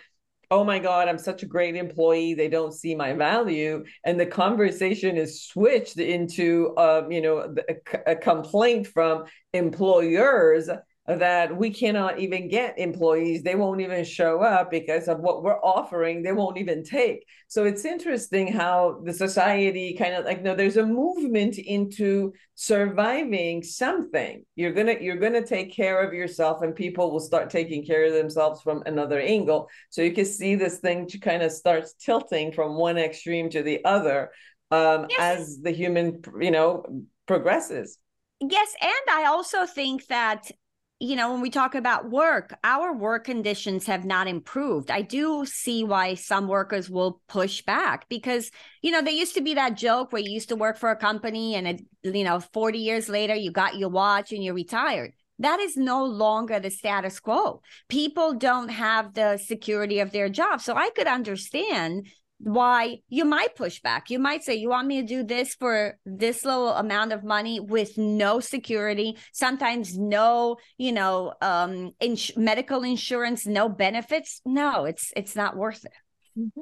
oh 0.52 0.64
my 0.64 0.80
god 0.80 1.08
i'm 1.08 1.18
such 1.18 1.44
a 1.44 1.46
great 1.46 1.76
employee 1.76 2.34
they 2.34 2.48
don't 2.48 2.74
see 2.74 2.96
my 2.96 3.14
value. 3.14 3.84
And 4.04 4.20
the 4.20 4.26
conversation 4.26 5.18
is 5.18 5.44
switched 5.44 5.98
into 5.98 6.74
um, 6.78 7.12
you 7.12 7.22
know 7.22 7.56
a, 7.70 8.12
a 8.12 8.16
complaint 8.16 8.88
from 8.88 9.26
employers 9.54 10.70
that 11.08 11.56
we 11.56 11.70
cannot 11.70 12.20
even 12.20 12.48
get 12.48 12.80
employees. 12.80 13.44
They 13.44 13.56
won't 13.56 13.82
even 13.82 14.04
show 14.04 14.42
up 14.42 14.72
because 14.72 15.08
of 15.08 15.20
what 15.20 15.44
we're 15.44 15.60
offering. 15.62 16.24
They 16.24 16.32
won't 16.32 16.58
even 16.58 16.84
take. 16.84 17.28
So 17.48 17.66
it's 17.66 17.86
interesting 17.86 18.52
how 18.52 19.02
the 19.04 19.14
society 19.14 19.94
kind 19.94 20.16
of 20.16 20.26
like 20.26 20.42
no, 20.42 20.56
there's 20.56 20.78
a 20.78 20.86
movement 20.86 21.60
into 21.60 22.34
surviving 22.56 23.62
something. 23.62 24.44
You're 24.56 24.74
gonna 24.74 24.96
you're 25.00 25.18
gonna 25.18 25.46
take 25.46 25.76
care 25.76 26.02
of 26.02 26.14
yourself, 26.14 26.64
and 26.64 26.76
people 26.76 27.12
will 27.12 27.20
start 27.20 27.52
taking 27.52 27.86
care 27.86 28.06
of 28.06 28.14
themselves 28.14 28.62
from 28.62 28.82
another 28.88 29.20
angle. 29.20 29.70
So 29.92 30.02
you 30.02 30.12
can 30.12 30.26
see 30.26 30.56
this 30.56 30.80
thing 30.80 31.08
to 31.10 31.20
kind 31.20 31.44
of 31.44 31.52
starts 31.52 31.94
tilting 31.94 32.52
from 32.52 32.78
one 32.78 32.98
extreme 32.98 33.52
to 33.52 33.62
the 33.62 33.86
other 33.86 34.32
um, 34.72 35.06
yes. 35.10 35.20
as 35.20 35.62
the 35.62 35.72
human 35.72 36.22
you 36.40 36.52
know 36.52 36.84
progresses. 37.28 38.00
Yes, 38.42 38.74
and 38.82 38.92
I 39.10 39.26
also 39.26 39.66
think 39.66 40.08
that 40.08 40.50
you 41.00 41.18
know, 41.18 41.34
when 41.34 41.42
we 41.42 41.50
talk 41.50 41.76
about 41.76 42.10
work, 42.10 42.58
our 42.64 42.94
work 42.94 43.26
conditions 43.26 43.86
have 43.86 44.06
not 44.06 44.28
improved. 44.28 44.90
I 44.90 45.02
do 45.02 45.46
see 45.46 45.84
why 45.84 46.14
some 46.14 46.48
workers 46.48 46.90
will 46.90 47.22
push 47.28 47.62
back 47.62 48.08
because, 48.08 48.50
you 48.82 48.92
know, 48.92 49.02
there 49.02 49.14
used 49.14 49.36
to 49.36 49.42
be 49.42 49.56
that 49.56 49.76
joke 49.76 50.14
where 50.14 50.22
you 50.22 50.32
used 50.32 50.50
to 50.50 50.56
work 50.56 50.78
for 50.78 50.90
a 50.92 50.96
company 50.96 51.56
and, 51.56 51.68
it, 51.68 51.82
you 52.04 52.24
know, 52.24 52.40
40 52.40 52.80
years 52.80 53.10
later, 53.10 53.36
you 53.36 53.52
got 53.52 53.78
your 53.78 53.90
watch 53.90 54.32
and 54.32 54.42
you're 54.42 54.54
retired. 54.54 55.12
That 55.40 55.60
is 55.60 55.76
no 55.76 56.06
longer 56.06 56.62
the 56.62 56.72
status 56.72 57.20
quo. 57.20 57.62
People 57.90 58.36
don't 58.36 58.70
have 58.70 59.14
the 59.14 59.38
security 59.38 60.00
of 60.00 60.12
their 60.12 60.30
job. 60.30 60.62
So 60.62 60.76
I 60.76 60.92
could 60.92 61.08
understand 61.08 62.08
why 62.40 63.00
you 63.08 63.26
might 63.26 63.56
push 63.56 63.80
back. 63.82 64.10
You 64.10 64.20
might 64.20 64.44
say, 64.44 64.56
You 64.56 64.70
want 64.70 64.88
me 64.88 65.02
to 65.02 65.08
do 65.08 65.24
this 65.24 65.56
for 65.56 65.98
this 66.06 66.44
little 66.44 66.74
amount 66.74 67.14
of 67.14 67.24
money 67.24 67.60
with 67.60 67.98
no 67.98 68.40
security, 68.40 69.18
sometimes 69.32 69.98
no, 69.98 70.58
you 70.78 70.92
know, 70.92 71.34
um, 71.42 71.94
ins- 72.00 72.36
medical 72.36 72.84
insurance, 72.84 73.46
no 73.46 73.70
benefits. 73.70 74.42
No, 74.46 74.86
it's 74.86 75.12
it's 75.16 75.36
not 75.36 75.56
worth 75.56 75.86
it. 75.86 75.94
Mm-hmm. 76.38 76.62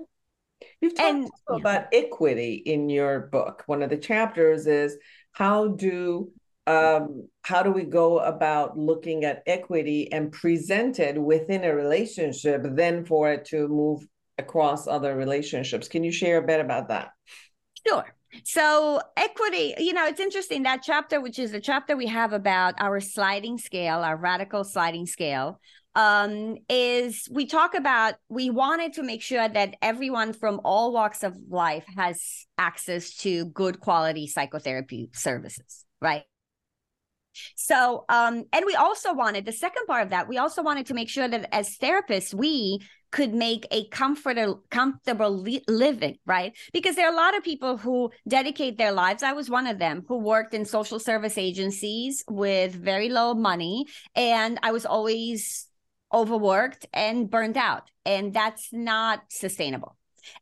You've 0.79 0.95
talked 0.95 1.09
and, 1.09 1.29
about 1.49 1.87
equity 1.91 2.53
in 2.53 2.89
your 2.89 3.27
book. 3.31 3.63
One 3.65 3.83
of 3.83 3.89
the 3.89 3.97
chapters 3.97 4.67
is 4.67 4.97
how 5.31 5.69
do 5.69 6.31
um, 6.65 7.27
how 7.41 7.63
do 7.63 7.71
we 7.71 7.83
go 7.83 8.19
about 8.19 8.77
looking 8.77 9.25
at 9.25 9.43
equity 9.45 10.11
and 10.11 10.31
present 10.31 10.99
it 10.99 11.21
within 11.21 11.65
a 11.65 11.75
relationship, 11.75 12.61
then 12.63 13.05
for 13.05 13.33
it 13.33 13.45
to 13.45 13.67
move 13.67 14.07
across 14.37 14.87
other 14.87 15.15
relationships. 15.15 15.87
Can 15.87 16.03
you 16.03 16.11
share 16.11 16.37
a 16.37 16.45
bit 16.45 16.59
about 16.59 16.89
that? 16.89 17.11
Sure. 17.87 18.05
So, 18.43 18.99
equity, 19.15 19.75
you 19.77 19.93
know, 19.93 20.07
it's 20.07 20.19
interesting 20.19 20.63
that 20.63 20.81
chapter, 20.83 21.21
which 21.21 21.37
is 21.37 21.51
the 21.51 21.61
chapter 21.61 21.95
we 21.95 22.07
have 22.07 22.33
about 22.33 22.73
our 22.79 22.99
sliding 22.99 23.57
scale, 23.57 23.99
our 23.99 24.17
radical 24.17 24.63
sliding 24.63 25.05
scale, 25.05 25.59
um, 25.95 26.57
is 26.69 27.27
we 27.31 27.45
talk 27.45 27.75
about 27.75 28.15
we 28.29 28.49
wanted 28.49 28.93
to 28.93 29.03
make 29.03 29.21
sure 29.21 29.47
that 29.47 29.75
everyone 29.81 30.33
from 30.33 30.59
all 30.63 30.91
walks 30.91 31.21
of 31.23 31.37
life 31.49 31.85
has 31.95 32.47
access 32.57 33.15
to 33.17 33.45
good 33.45 33.79
quality 33.79 34.25
psychotherapy 34.25 35.11
services, 35.13 35.85
right? 36.01 36.23
So, 37.55 38.05
um, 38.09 38.45
and 38.51 38.65
we 38.65 38.75
also 38.75 39.13
wanted 39.13 39.45
the 39.45 39.51
second 39.51 39.85
part 39.87 40.03
of 40.03 40.09
that, 40.09 40.27
we 40.27 40.37
also 40.37 40.63
wanted 40.63 40.85
to 40.87 40.93
make 40.93 41.09
sure 41.09 41.27
that 41.27 41.53
as 41.53 41.77
therapists, 41.77 42.33
we 42.33 42.79
could 43.11 43.33
make 43.33 43.67
a 43.69 43.87
comfortable 43.89 44.63
comfortable 44.71 45.29
li- 45.29 45.63
living 45.67 46.17
right? 46.25 46.57
Because 46.73 46.95
there 46.95 47.07
are 47.07 47.13
a 47.13 47.15
lot 47.15 47.37
of 47.37 47.43
people 47.43 47.77
who 47.77 48.09
dedicate 48.27 48.77
their 48.77 48.91
lives 48.91 49.21
i 49.21 49.33
was 49.33 49.49
one 49.49 49.67
of 49.67 49.77
them 49.77 50.03
who 50.07 50.17
worked 50.17 50.53
in 50.55 50.65
social 50.65 50.99
service 50.99 51.37
agencies 51.37 52.23
with 52.27 52.73
very 52.73 53.09
low 53.09 53.35
money 53.35 53.85
and 54.15 54.59
i 54.63 54.71
was 54.71 54.85
always 54.85 55.67
overworked 56.11 56.85
and 56.93 57.29
burned 57.29 57.57
out 57.57 57.89
and 58.05 58.33
that's 58.33 58.69
not 58.71 59.23
sustainable. 59.29 59.95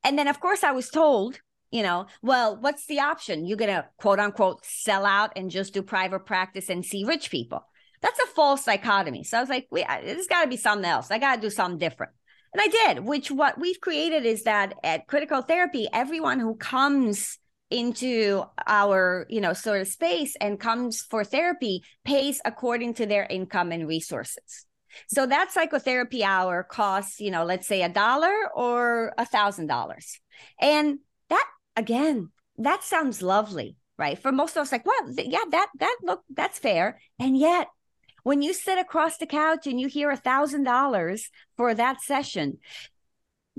And 0.04 0.18
then 0.18 0.28
of 0.28 0.39
course 0.39 0.64
i 0.64 0.72
was 0.72 0.89
told 0.89 1.39
you 1.72 1.84
know 1.84 2.05
well 2.22 2.57
what's 2.57 2.86
the 2.86 2.99
option? 2.99 3.45
You're 3.45 3.57
gonna 3.57 3.88
quote 3.97 4.19
unquote 4.19 4.65
sell 4.65 5.05
out 5.05 5.32
and 5.36 5.49
just 5.49 5.74
do 5.74 5.82
private 5.82 6.26
practice 6.26 6.69
and 6.69 6.86
see 6.86 7.05
rich 7.05 7.32
people. 7.32 7.65
That's 8.01 8.19
a 8.19 8.28
false 8.28 8.65
dichotomy. 8.65 9.24
So 9.24 9.38
i 9.38 9.41
was 9.41 9.49
like 9.49 9.67
we, 9.72 9.84
there's 10.03 10.28
got 10.28 10.43
to 10.43 10.49
be 10.49 10.57
something 10.57 10.89
else. 10.89 11.11
I 11.11 11.19
got 11.19 11.36
to 11.36 11.41
do 11.41 11.49
something 11.49 11.78
different. 11.78 12.13
And 12.53 12.61
I 12.61 12.67
did, 12.67 13.05
which 13.05 13.32
what 13.32 13.59
we've 13.59 13.80
created 13.80 14.26
is 14.26 14.43
that 14.43 14.74
at 14.84 15.07
critical 15.07 15.41
therapy, 15.41 15.88
everyone 15.93 16.39
who 16.39 16.55
comes 16.55 17.38
into 17.69 18.43
our, 18.67 19.26
you 19.30 19.39
know, 19.39 19.53
sort 19.53 19.80
of 19.80 19.88
space 19.88 20.36
and 20.41 20.59
comes 20.59 21.01
for 21.01 21.24
therapy 21.24 21.84
pays 22.03 22.41
according 22.43 22.95
to 22.95 23.05
their 23.05 23.26
income 23.30 23.72
and 23.72 23.88
resources. 23.88 24.65
So 25.07 25.26
that 25.26 25.53
psychotherapy 25.53 26.26
hour 26.26 26.63
costs, 26.63 27.22
you 27.22 27.32
know, 27.32 27.45
let's 27.45 27.67
say 27.67 27.82
a 27.82 27.89
dollar 27.89 28.34
or 28.53 29.13
a 29.17 29.26
thousand 29.26 29.67
dollars. 29.67 30.19
And 30.59 30.99
that 31.30 31.47
again, 31.76 32.30
that 32.57 32.84
sounds 32.84 33.22
lovely, 33.22 33.78
right? 33.97 34.17
For 34.17 34.32
most 34.32 34.55
of 34.55 34.61
us, 34.61 34.72
like, 34.72 34.86
well, 34.86 35.13
yeah, 35.17 35.45
that 35.51 35.69
that 35.80 35.97
look 36.03 36.22
that's 36.30 36.59
fair. 36.59 36.99
And 37.19 37.38
yet 37.38 37.67
when 38.24 38.41
you 38.41 38.53
sit 38.53 38.78
across 38.78 39.17
the 39.17 39.26
couch 39.26 39.65
and 39.67 39.80
you 39.80 39.88
hear 39.88 40.11
a 40.11 40.17
thousand 40.17 40.63
dollars 40.63 41.30
for 41.57 41.74
that 41.74 42.01
session, 42.01 42.59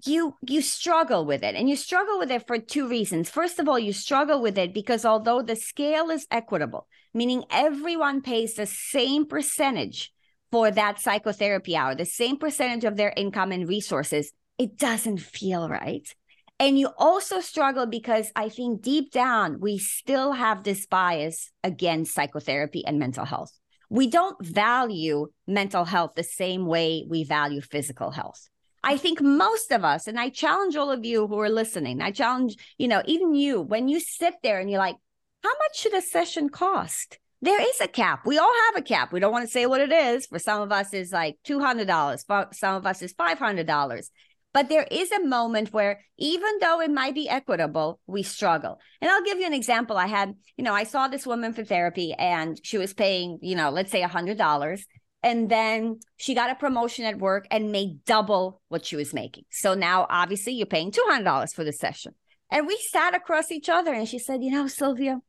you 0.05 0.37
you 0.49 0.63
struggle 0.63 1.25
with 1.25 1.43
it 1.43 1.55
and 1.55 1.69
you 1.69 1.77
struggle 1.77 2.19
with 2.19 2.31
it 2.31 2.47
for 2.47 2.59
two 2.59 2.89
reasons 2.89 3.29
first 3.29 3.59
of 3.59 3.69
all 3.69 3.79
you 3.79 3.93
struggle 3.93 4.41
with 4.41 4.59
it 4.59 4.73
because 4.73 5.05
although 5.05 5.43
the 5.43 5.55
scale 5.55 6.11
is 6.11 6.27
equitable 6.31 6.87
meaning 7.13 7.45
everyone 7.51 8.23
pays 8.23 8.55
the 8.55 8.67
same 8.67 9.27
percentage 9.27 10.13
for 10.51 10.71
that 10.71 10.99
psychotherapy 10.99 11.77
hour 11.77 11.95
the 11.95 12.05
same 12.05 12.37
percentage 12.37 12.85
of 12.85 12.97
their 12.97 13.13
income 13.17 13.53
and 13.53 13.69
resources 13.69 14.33
it 14.59 14.77
doesn't 14.77 15.19
feel 15.19 15.69
right 15.69 16.15
and 16.63 16.79
you 16.79 16.89
also 16.97 17.41
struggle 17.41 17.87
because 17.87 18.33
i 18.37 18.49
think 18.49 18.81
deep 18.81 19.13
down 19.13 19.61
we 19.61 19.77
still 19.79 20.33
have 20.33 20.63
this 20.63 20.87
bias 20.87 21.51
against 21.63 22.15
psychotherapy 22.15 22.85
and 22.87 22.99
mental 22.99 23.25
health 23.25 23.53
we 23.93 24.07
don't 24.07 24.43
value 24.43 25.27
mental 25.47 25.85
health 25.85 26.13
the 26.17 26.23
same 26.23 26.65
way 26.65 27.05
we 27.07 27.25
value 27.25 27.61
physical 27.61 28.11
health. 28.11 28.49
I 28.83 28.97
think 28.97 29.21
most 29.21 29.71
of 29.71 29.85
us, 29.85 30.07
and 30.07 30.19
I 30.19 30.31
challenge 30.31 30.77
all 30.77 30.91
of 30.91 31.05
you 31.05 31.27
who 31.27 31.39
are 31.39 31.51
listening, 31.51 32.01
I 32.01 32.11
challenge, 32.11 32.57
you 32.79 32.89
know, 32.89 33.03
even 33.05 33.35
you, 33.35 33.61
when 33.61 33.89
you 33.89 34.01
sit 34.01 34.33
there 34.43 34.61
and 34.61 34.71
you're 34.71 34.79
like, 34.79 34.97
how 35.43 35.51
much 35.51 35.79
should 35.79 35.93
a 35.93 36.01
session 36.01 36.49
cost? 36.49 37.19
There 37.43 37.61
is 37.61 37.83
a 37.83 37.87
cap. 37.87 38.21
We 38.25 38.39
all 38.39 38.55
have 38.67 38.81
a 38.81 38.87
cap. 38.87 39.13
We 39.13 39.21
don't 39.21 39.31
want 39.31 39.45
to 39.45 39.53
say 39.53 39.67
what 39.67 39.83
it 39.83 39.93
is. 39.93 40.25
For 40.27 40.39
some 40.39 40.63
of 40.63 40.73
us, 40.73 40.95
is 40.95 41.13
like 41.13 41.37
$200. 41.47 42.27
For 42.27 42.49
some 42.53 42.77
of 42.77 42.87
us, 42.87 43.03
is 43.03 43.13
$500. 43.13 44.09
But 44.55 44.69
there 44.69 44.87
is 44.91 45.11
a 45.13 45.25
moment 45.25 45.73
where, 45.73 46.01
even 46.19 46.59
though 46.61 46.81
it 46.81 46.91
might 46.91 47.15
be 47.15 47.29
equitable, 47.29 48.01
we 48.07 48.23
struggle. 48.23 48.79
And 49.01 49.11
I'll 49.11 49.25
give 49.25 49.39
you 49.39 49.47
an 49.47 49.55
example. 49.55 49.97
I 49.97 50.07
had, 50.07 50.35
you 50.57 50.65
know, 50.65 50.75
I 50.75 50.85
saw 50.85 51.09
this 51.09 51.27
woman 51.27 51.55
for 51.55 51.65
therapy 51.65 52.13
and 52.13 52.61
she 52.63 52.77
was 52.77 52.93
paying, 52.93 53.39
you 53.41 53.57
know, 53.57 53.71
let's 53.71 53.91
say 53.91 54.03
a 54.03 54.09
$100. 54.09 54.83
And 55.23 55.49
then 55.49 56.01
she 56.17 56.35
got 56.35 56.51
a 56.51 56.55
promotion 56.55 57.05
at 57.05 57.19
work 57.19 57.47
and 57.51 57.73
made 57.73 58.05
double 58.05 58.61
what 58.69 58.85
she 58.85 58.97
was 58.97 59.15
making. 59.15 59.45
So 59.51 59.75
now, 59.75 60.07
obviously, 60.11 60.53
you're 60.53 60.67
paying 60.67 60.91
$200 60.91 61.55
for 61.55 61.65
the 61.65 61.73
session. 61.73 62.15
And 62.51 62.67
we 62.67 62.79
sat 62.91 63.15
across 63.15 63.51
each 63.51 63.69
other 63.69 63.95
and 63.95 64.07
she 64.07 64.19
said, 64.19 64.43
You 64.43 64.51
know, 64.51 64.67
Silvia, 64.67 65.21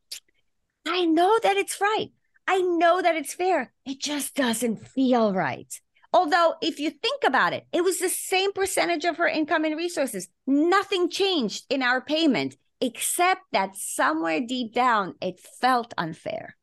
I 0.85 1.05
know 1.05 1.39
that 1.43 1.57
it's 1.57 1.79
right. 1.79 2.11
I 2.47 2.59
know 2.59 3.01
that 3.01 3.15
it's 3.15 3.33
fair. 3.33 3.71
It 3.85 3.99
just 3.99 4.35
doesn't 4.35 4.85
feel 4.87 5.31
right. 5.33 5.73
Although, 6.13 6.53
if 6.61 6.79
you 6.79 6.91
think 6.91 7.23
about 7.25 7.53
it, 7.53 7.65
it 7.73 7.83
was 7.83 7.99
the 7.99 8.09
same 8.09 8.53
percentage 8.53 9.03
of 9.03 9.17
her 9.17 9.27
income 9.27 9.65
and 9.65 9.75
resources. 9.75 10.27
Nothing 10.45 11.09
changed 11.09 11.65
in 11.69 11.81
our 11.81 12.01
payment, 12.01 12.55
except 12.79 13.41
that 13.51 13.75
somewhere 13.75 14.39
deep 14.39 14.73
down, 14.73 15.15
it 15.21 15.39
felt 15.39 15.93
unfair. 15.97 16.55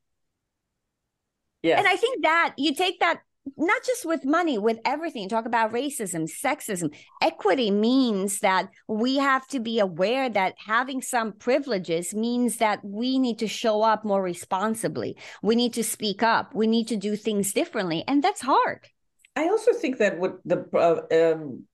Yes. 1.62 1.78
And 1.78 1.88
I 1.88 1.96
think 1.96 2.22
that 2.22 2.55
you 2.57 2.74
take 2.74 3.01
that 3.01 3.20
not 3.57 3.82
just 3.84 4.05
with 4.05 4.24
money, 4.24 4.59
with 4.59 4.78
everything. 4.84 5.28
Talk 5.28 5.46
about 5.46 5.72
racism, 5.72 6.30
sexism. 6.30 6.94
Equity 7.22 7.70
means 7.70 8.40
that 8.40 8.68
we 8.86 9.16
have 9.16 9.46
to 9.48 9.61
be 9.61 9.78
aware 9.78 10.28
that 10.28 10.55
having 10.64 11.03
some 11.03 11.32
privileges 11.32 12.14
means 12.14 12.59
that 12.59 12.84
we 12.84 13.18
need 13.18 13.38
to 13.38 13.48
show 13.48 13.82
up 13.82 14.05
more 14.05 14.22
responsibly. 14.22 15.16
We 15.42 15.57
need 15.57 15.72
to 15.74 15.84
speak 15.84 16.22
up. 16.22 16.55
We 16.55 16.66
need 16.66 16.88
to 16.88 16.96
do 16.96 17.16
things 17.16 17.53
differently. 17.53 18.05
And 18.07 18.22
that's 18.22 18.42
hard. 18.42 18.86
I 19.37 19.49
also 19.49 19.72
think 19.72 19.99
that 19.99 20.18
what 20.18 20.39
the 20.45 20.66
uh, 20.74 21.35
um, 21.35 21.64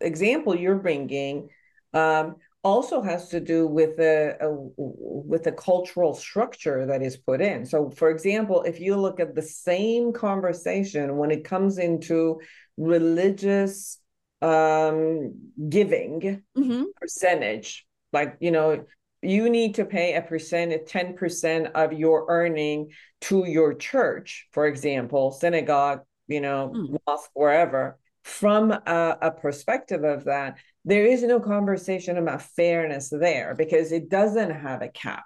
example 0.00 0.56
you're 0.56 0.76
bringing 0.76 1.48
um, 1.92 2.36
also 2.62 3.00
has 3.02 3.28
to 3.28 3.40
do 3.40 3.66
with 3.66 3.96
the 3.96 4.36
uh, 4.40 4.48
with 4.76 5.44
the 5.44 5.52
cultural 5.52 6.14
structure 6.14 6.86
that 6.86 7.02
is 7.02 7.16
put 7.16 7.40
in. 7.40 7.64
So, 7.64 7.90
for 7.90 8.10
example, 8.10 8.62
if 8.62 8.80
you 8.80 8.96
look 8.96 9.20
at 9.20 9.34
the 9.34 9.42
same 9.42 10.12
conversation 10.12 11.16
when 11.16 11.30
it 11.30 11.44
comes 11.44 11.78
into 11.78 12.40
religious 12.76 13.98
um, 14.42 15.34
giving 15.68 16.42
mm-hmm. 16.56 16.84
percentage, 17.00 17.86
like 18.12 18.36
you 18.40 18.50
know, 18.50 18.84
you 19.22 19.50
need 19.50 19.74
to 19.76 19.84
pay 19.84 20.14
a 20.14 20.22
percent, 20.22 20.72
a 20.72 20.78
ten 20.78 21.14
percent 21.14 21.68
of 21.74 21.92
your 21.92 22.26
earning 22.28 22.90
to 23.22 23.44
your 23.46 23.74
church, 23.74 24.48
for 24.52 24.66
example, 24.66 25.32
synagogue 25.32 26.00
you 26.28 26.40
know, 26.40 26.72
mm. 26.74 26.98
mosque, 27.06 27.30
wherever, 27.34 27.98
from 28.22 28.70
a, 28.70 29.18
a 29.22 29.30
perspective 29.30 30.04
of 30.04 30.24
that, 30.24 30.58
there 30.84 31.06
is 31.06 31.22
no 31.22 31.40
conversation 31.40 32.16
about 32.18 32.42
fairness 32.42 33.08
there 33.10 33.54
because 33.56 33.92
it 33.92 34.08
doesn't 34.08 34.50
have 34.50 34.82
a 34.82 34.88
cap. 34.88 35.24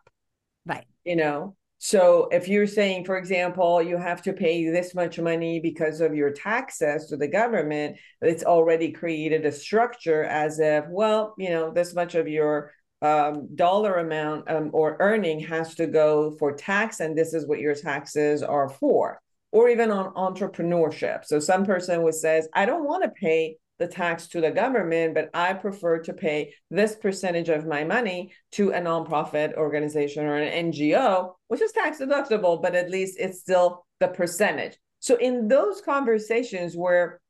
Right. 0.65 0.87
You 1.05 1.17
know, 1.17 1.57
so 1.79 2.29
if 2.31 2.47
you're 2.47 2.69
saying, 2.69 3.07
for 3.07 3.17
example, 3.17 3.83
you 3.83 3.97
have 3.97 4.23
to 4.23 4.33
pay 4.33 4.71
this 4.71 4.95
much 4.95 5.19
money 5.19 5.59
because 5.59 6.01
of 6.01 6.15
your 6.15 6.31
taxes 6.31 7.07
to 7.07 7.17
the 7.17 7.27
government, 7.27 7.97
it's 8.21 8.45
already 8.45 8.93
created 8.93 9.45
a 9.45 9.51
structure 9.51 10.23
as 10.23 10.61
if, 10.61 10.85
well, 10.89 11.35
you 11.39 11.51
know, 11.51 11.73
this 11.73 11.93
much 11.93 12.15
of 12.15 12.29
your 12.29 12.73
um, 13.03 13.49
dollar 13.57 13.97
amount 13.97 14.49
um, 14.49 14.71
or 14.73 14.97
earning 15.01 15.41
has 15.41 15.75
to 15.75 15.89
go 15.89 16.37
for 16.39 16.53
tax, 16.53 17.01
and 17.01 17.19
this 17.19 17.35
is 17.35 17.49
what 17.49 17.59
your 17.59 17.75
taxes 17.75 18.45
are 18.45 18.69
for 18.69 19.21
or 19.53 19.69
even 19.69 19.91
on 19.91 20.13
entrepreneurship. 20.15 21.25
So 21.25 21.39
some 21.39 21.65
person 21.65 22.01
who 22.01 22.11
says, 22.11 22.49
I 22.55 22.67
don't 22.67 22.85
want 22.85 23.05
to 23.05 23.11
pay 23.11 23.57
the 23.79 23.87
tax 23.87 24.29
to 24.29 24.41
the 24.41 24.51
government, 24.51 25.15
but 25.15 25.29
I 25.35 25.53
prefer 25.55 25.99
to 26.01 26.13
pay 26.13 26.55
this 26.71 26.95
percentage 26.95 27.49
of 27.49 27.67
my 27.67 27.85
money 27.85 28.33
to 28.53 28.71
a 28.71 28.81
nonprofit 28.81 29.55
organization 29.55 30.25
or 30.25 30.37
an 30.37 30.73
NGO, 30.73 31.35
which 31.49 31.61
is 31.61 31.73
tax 31.73 31.99
deductible, 31.99 32.63
but 32.63 32.75
at 32.75 32.91
least 32.91 33.19
it's 33.19 33.41
still 33.41 33.85
the 34.01 34.09
percentage. 34.09 34.77
So 35.01 35.17
in 35.17 35.49
those 35.49 35.81
conversations 35.81 36.77
where 36.77 37.21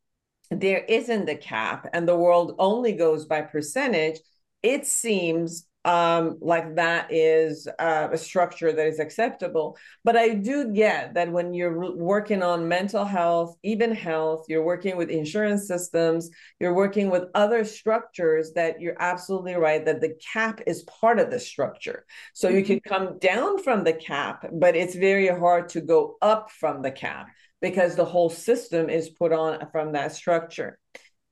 there 0.50 0.84
isn't 0.84 1.28
a 1.28 1.36
cap 1.36 1.88
and 1.92 2.06
the 2.06 2.16
world 2.16 2.54
only 2.58 2.92
goes 2.92 3.24
by 3.24 3.42
percentage, 3.42 4.20
it 4.62 4.86
seems 4.86 5.66
um, 5.84 6.38
like 6.40 6.76
that 6.76 7.12
is 7.12 7.66
uh, 7.78 8.08
a 8.12 8.18
structure 8.18 8.72
that 8.72 8.86
is 8.86 9.00
acceptable. 9.00 9.76
But 10.04 10.16
I 10.16 10.34
do 10.34 10.72
get 10.72 11.14
that 11.14 11.32
when 11.32 11.54
you're 11.54 11.94
working 11.96 12.42
on 12.42 12.68
mental 12.68 13.04
health, 13.04 13.56
even 13.62 13.92
health, 13.92 14.46
you're 14.48 14.64
working 14.64 14.96
with 14.96 15.10
insurance 15.10 15.66
systems, 15.66 16.30
you're 16.60 16.74
working 16.74 17.10
with 17.10 17.24
other 17.34 17.64
structures 17.64 18.52
that 18.52 18.80
you're 18.80 19.00
absolutely 19.00 19.54
right 19.54 19.84
that 19.84 20.00
the 20.00 20.16
cap 20.32 20.60
is 20.66 20.84
part 20.84 21.18
of 21.18 21.30
the 21.30 21.40
structure. 21.40 22.04
So 22.32 22.48
you 22.48 22.64
can 22.64 22.78
mm-hmm. 22.78 22.94
come 22.94 23.18
down 23.18 23.62
from 23.62 23.84
the 23.84 23.92
cap, 23.92 24.46
but 24.52 24.76
it's 24.76 24.94
very 24.94 25.28
hard 25.28 25.68
to 25.70 25.80
go 25.80 26.16
up 26.22 26.50
from 26.50 26.82
the 26.82 26.92
cap 26.92 27.28
because 27.60 27.94
the 27.94 28.04
whole 28.04 28.30
system 28.30 28.90
is 28.90 29.08
put 29.08 29.32
on 29.32 29.68
from 29.70 29.92
that 29.92 30.12
structure. 30.12 30.78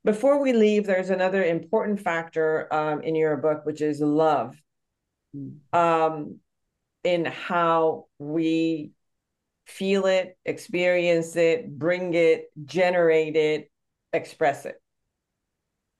Before 0.04 0.40
we 0.40 0.52
leave, 0.52 0.86
there's 0.86 1.10
another 1.10 1.44
important 1.44 2.00
factor 2.00 2.72
um, 2.72 3.02
in 3.02 3.14
your 3.14 3.36
book, 3.36 3.66
which 3.66 3.82
is 3.82 4.00
love, 4.00 4.56
um, 5.72 6.38
in 7.04 7.26
how 7.26 8.06
we 8.18 8.92
feel 9.66 10.06
it, 10.06 10.38
experience 10.44 11.36
it, 11.36 11.78
bring 11.78 12.14
it, 12.14 12.50
generate 12.64 13.36
it, 13.36 13.70
express 14.12 14.64
it. 14.64 14.80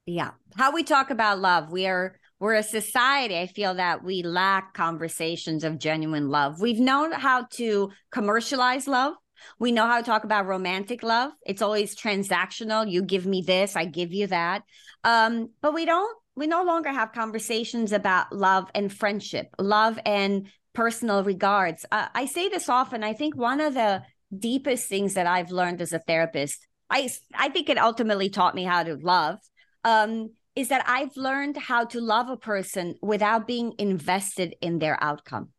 Yeah, 0.07 0.31
how 0.57 0.73
we 0.73 0.83
talk 0.83 1.11
about 1.11 1.39
love. 1.39 1.71
We 1.71 1.87
are 1.87 2.17
we're 2.41 2.55
a 2.55 2.63
society. 2.63 3.39
I 3.39 3.47
feel 3.47 3.75
that 3.75 4.03
we 4.03 4.23
lack 4.23 4.73
conversations 4.73 5.63
of 5.63 5.79
genuine 5.79 6.31
love. 6.31 6.59
We've 6.59 6.81
known 6.81 7.13
how 7.13 7.47
to 7.53 7.91
commercialize 8.11 8.89
love 8.89 9.15
we 9.59 9.73
know 9.73 9.87
how 9.87 9.99
to 9.99 10.03
talk 10.05 10.25
about 10.25 10.47
romantic 10.47 11.03
love. 11.03 11.33
It's 11.45 11.63
always 11.63 11.97
transactional. 11.97 12.91
You 12.91 13.03
give 13.03 13.27
me 13.27 13.43
this, 13.43 13.77
I 13.77 13.85
give 13.85 14.13
you 14.13 14.27
that. 14.29 14.63
Um, 15.05 15.51
but 15.61 15.75
we 15.75 15.85
don't, 15.85 16.17
we 16.37 16.47
no 16.47 16.63
longer 16.63 16.91
have 16.91 17.13
conversations 17.13 17.93
about 17.93 18.33
love 18.33 18.71
and 18.75 18.93
friendship, 18.93 19.49
love 19.59 19.99
and 20.07 20.49
personal 20.73 21.25
regards. 21.25 21.85
Uh, 21.91 22.07
I 22.15 22.27
say 22.27 22.49
this 22.49 22.69
often. 22.69 23.03
I 23.03 23.13
think 23.13 23.37
one 23.37 23.61
of 23.61 23.75
the 23.75 24.03
deepest 24.37 24.89
things 24.89 25.15
that 25.15 25.27
I've 25.27 25.51
learned 25.51 25.83
as 25.83 25.93
a 25.93 25.99
therapist, 25.99 26.67
I, 26.89 27.11
I 27.35 27.49
think 27.49 27.69
it 27.69 27.79
ultimately 27.79 28.31
taught 28.31 28.55
me 28.55 28.65
how 28.65 28.83
to 28.83 28.95
love, 28.97 29.39
um, 29.85 30.31
is 30.55 30.69
that 30.69 30.85
I've 30.87 31.17
learned 31.17 31.57
how 31.57 31.85
to 31.87 32.01
love 32.01 32.29
a 32.29 32.37
person 32.37 32.95
without 33.03 33.47
being 33.47 33.75
invested 33.79 34.55
in 34.61 34.79
their 34.79 35.03
outcome. 35.03 35.51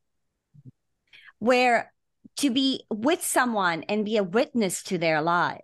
Where 1.39 1.91
to 2.37 2.49
be 2.49 2.83
with 2.89 3.23
someone 3.23 3.83
and 3.83 4.05
be 4.05 4.17
a 4.17 4.23
witness 4.23 4.83
to 4.83 4.97
their 4.97 5.21
life. 5.21 5.61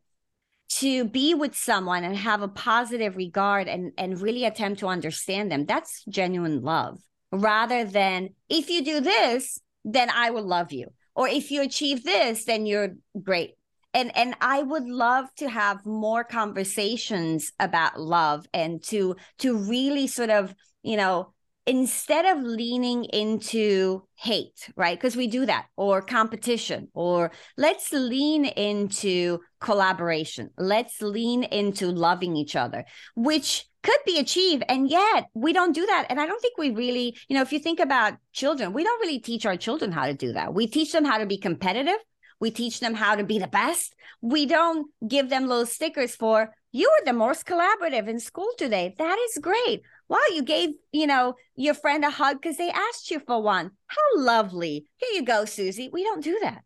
To 0.80 1.06
be 1.06 1.34
with 1.34 1.56
someone 1.56 2.04
and 2.04 2.16
have 2.16 2.42
a 2.42 2.48
positive 2.48 3.16
regard 3.16 3.68
and 3.68 3.94
and 3.98 4.22
really 4.22 4.46
attempt 4.46 4.82
to 4.82 4.88
understand 4.88 5.52
them. 5.52 5.66
That's 5.66 6.04
genuine 6.10 6.62
love. 6.62 7.00
Rather 7.32 7.86
than 7.86 8.30
if 8.50 8.70
you 8.70 8.84
do 8.84 9.00
this 9.00 9.60
then 9.86 10.10
i 10.10 10.30
will 10.30 10.46
love 10.46 10.74
you. 10.74 10.88
Or 11.16 11.28
if 11.28 11.50
you 11.52 11.62
achieve 11.62 12.04
this 12.04 12.46
then 12.46 12.66
you're 12.66 12.96
great. 13.22 13.56
And 13.94 14.16
and 14.16 14.36
i 14.42 14.62
would 14.62 14.88
love 14.88 15.34
to 15.38 15.50
have 15.50 15.86
more 15.86 16.24
conversations 16.24 17.54
about 17.60 18.00
love 18.00 18.46
and 18.54 18.84
to 18.86 19.16
to 19.40 19.58
really 19.58 20.08
sort 20.08 20.30
of 20.30 20.54
you 20.84 20.98
know 20.98 21.34
instead 21.68 22.26
of 22.26 22.42
leaning 22.42 23.04
into 23.06 24.02
hate, 24.16 24.72
right? 24.78 24.98
Because 24.98 25.18
we 25.18 25.28
do 25.28 25.46
that, 25.46 25.66
or 25.76 26.02
competition, 26.02 26.88
or 26.94 27.32
let's 27.58 27.92
lean 27.92 28.46
into 28.46 29.40
collaboration. 29.60 30.50
Let's 30.58 31.02
lean 31.02 31.44
into 31.44 31.92
loving 31.92 32.38
each 32.38 32.56
other, 32.56 32.86
which 33.16 33.66
could 33.84 34.00
be 34.06 34.18
achieved. 34.18 34.64
And 34.70 34.90
yet 34.90 35.28
we 35.34 35.54
don't 35.54 35.76
do 35.76 35.86
that. 35.86 36.08
And 36.10 36.20
I 36.20 36.26
don't 36.26 36.42
think 36.42 36.58
we 36.58 36.72
really, 36.72 37.18
you 37.28 37.36
know, 37.36 37.42
if 37.42 37.52
you 37.52 37.60
think 37.60 37.80
about 37.80 38.14
children, 38.32 38.74
we 38.74 38.84
don't 38.84 39.02
really 39.02 39.20
teach 39.20 39.46
our 39.46 39.58
children 39.58 39.92
how 39.92 40.08
to 40.08 40.14
do 40.14 40.34
that. 40.34 40.54
We 40.54 40.68
teach 40.68 40.94
them 40.94 41.06
how 41.06 41.18
to 41.18 41.26
be 41.26 41.38
competitive. 41.38 41.98
We 42.40 42.52
teach 42.52 42.80
them 42.80 42.94
how 42.94 43.16
to 43.16 43.24
be 43.24 43.40
the 43.40 43.48
best. 43.48 43.94
We 44.22 44.46
don't 44.46 44.88
give 45.08 45.30
them 45.30 45.48
little 45.48 45.66
stickers 45.66 46.16
for, 46.16 46.54
you 46.72 46.90
were 46.90 47.06
the 47.06 47.18
most 47.18 47.46
collaborative 47.46 48.08
in 48.08 48.20
school 48.20 48.52
today. 48.58 48.96
That 48.98 49.18
is 49.18 49.42
great 49.42 49.82
wow, 50.10 50.20
you 50.34 50.44
gave, 50.44 50.70
you 50.92 51.08
know, 51.08 51.36
your 51.56 51.74
friend 51.74 52.04
a 52.06 52.10
hug 52.10 52.42
because 52.42 52.58
they 52.58 52.70
asked 52.70 53.12
you 53.12 53.20
for 53.20 53.42
one. 53.42 53.72
How 53.88 54.22
lovely. 54.22 54.86
Here 54.98 55.10
you 55.14 55.24
go, 55.24 55.46
Susie. 55.46 55.90
We 55.92 56.04
don't 56.04 56.24
do 56.24 56.40
that. 56.42 56.64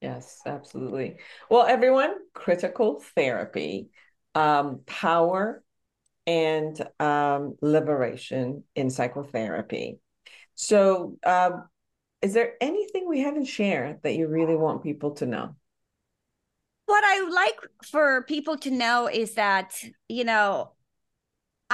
Yes, 0.00 0.40
absolutely. 0.44 1.16
Well, 1.48 1.66
everyone, 1.66 2.14
critical 2.34 3.02
therapy, 3.14 3.88
um, 4.34 4.80
power 4.86 5.62
and 6.26 6.80
um, 7.00 7.56
liberation 7.62 8.64
in 8.74 8.90
psychotherapy. 8.90 9.98
So, 10.54 11.16
um, 11.24 11.68
is 12.22 12.32
there 12.32 12.54
anything 12.60 13.08
we 13.08 13.20
haven't 13.20 13.44
shared 13.44 14.02
that 14.02 14.14
you 14.14 14.28
really 14.28 14.56
want 14.56 14.82
people 14.82 15.12
to 15.16 15.26
know? 15.26 15.56
What 16.86 17.04
I 17.04 17.28
like 17.28 17.58
for 17.90 18.24
people 18.24 18.56
to 18.58 18.70
know 18.70 19.08
is 19.08 19.34
that, 19.34 19.74
you 20.08 20.24
know, 20.24 20.72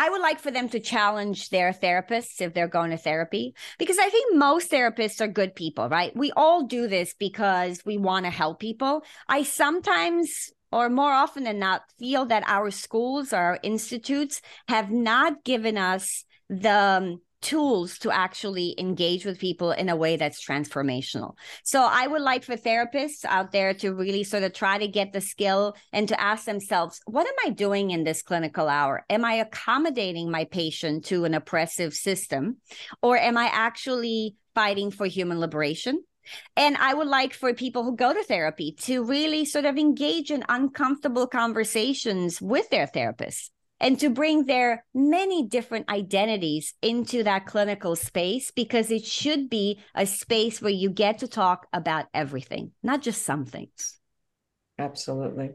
I 0.01 0.09
would 0.09 0.22
like 0.22 0.40
for 0.40 0.51
them 0.51 0.70
to 0.70 0.80
challenge 0.80 1.51
their 1.51 1.74
therapists 1.74 2.40
if 2.40 2.55
they're 2.55 2.68
going 2.68 2.90
to 2.90 2.96
therapy, 2.96 3.55
because 3.78 3.98
I 3.98 4.09
think 4.09 4.34
most 4.34 4.70
therapists 4.70 5.20
are 5.20 5.28
good 5.28 5.55
people, 5.55 5.90
right? 5.90 6.16
We 6.16 6.32
all 6.32 6.64
do 6.64 6.88
this 6.88 7.12
because 7.12 7.84
we 7.84 7.98
want 7.98 8.24
to 8.24 8.30
help 8.30 8.61
people. 8.61 9.05
I 9.28 9.42
sometimes 9.42 10.53
or 10.72 10.88
more 10.88 11.12
often 11.12 11.44
than 11.44 11.59
not 11.59 11.82
feel 11.98 12.24
that 12.26 12.44
our 12.46 12.70
schools 12.70 13.34
or 13.34 13.36
our 13.36 13.59
institutes 13.62 14.40
have 14.68 14.90
not 14.90 15.44
given 15.44 15.76
us 15.76 16.24
the 16.48 17.18
tools 17.41 17.99
to 17.99 18.11
actually 18.11 18.74
engage 18.78 19.24
with 19.24 19.38
people 19.38 19.72
in 19.72 19.88
a 19.88 19.97
way 19.97 20.16
that's 20.16 20.45
transformational. 20.45 21.34
So 21.64 21.82
I 21.82 22.07
would 22.07 22.22
like 22.22 22.45
for 22.45 22.57
therapists 22.57 23.24
out 23.24 23.53
there 23.53 23.74
to 23.74 23.95
really 23.95 24.24
sort 24.24 24.43
of 24.43 24.53
try 24.53 24.78
to 24.78 24.88
get 24.88 25.12
the 25.12 25.20
skill 25.20 25.76
and 25.93 26.09
to 26.09 26.20
ask 26.20 26.45
themselves, 26.45 27.01
what 27.07 27.26
am 27.26 27.34
I 27.47 27.51
doing 27.51 27.91
in 27.91 28.05
this 28.05 28.22
clinical 28.22 28.68
hour? 28.68 29.05
Am 29.09 29.24
I 29.24 29.34
accommodating 29.34 30.30
my 30.30 30.45
patient 30.45 31.07
to 31.07 31.24
an 31.24 31.34
oppressive 31.34 31.95
system 31.95 32.59
or 33.03 33.16
am 33.16 33.36
I 33.36 33.51
actually 33.53 34.36
fighting 34.55 34.91
for 34.91 35.07
human 35.07 35.41
liberation? 35.41 36.03
And 36.57 36.76
I 36.76 36.95
would 36.95 37.09
like 37.09 37.32
for 37.32 37.53
people 37.55 37.82
who 37.82 37.97
go 37.97 38.12
to 38.12 38.22
therapy 38.22 38.76
to 38.82 39.03
really 39.03 39.45
sort 39.45 39.64
of 39.64 39.78
engage 39.78 40.30
in 40.30 40.45
uncomfortable 40.49 41.26
conversations 41.26 42.41
with 42.41 42.68
their 42.70 42.86
therapists 42.86 43.51
and 43.81 43.99
to 43.99 44.11
bring 44.11 44.45
their 44.45 44.85
many 44.95 45.47
different 45.47 45.89
identities 45.89 46.74
into 46.83 47.22
that 47.24 47.47
clinical 47.47 47.97
space 47.97 48.51
because 48.51 48.91
it 48.91 49.05
should 49.05 49.49
be 49.49 49.81
a 49.95 50.07
space 50.07 50.61
where 50.61 50.70
you 50.70 50.91
get 50.91 51.18
to 51.18 51.28
talk 51.28 51.66
about 51.72 52.07
everything, 52.12 52.72
not 52.83 53.03
just 53.03 53.22
some 53.22 53.47
things. 53.47 53.99
Absolutely. 54.78 55.51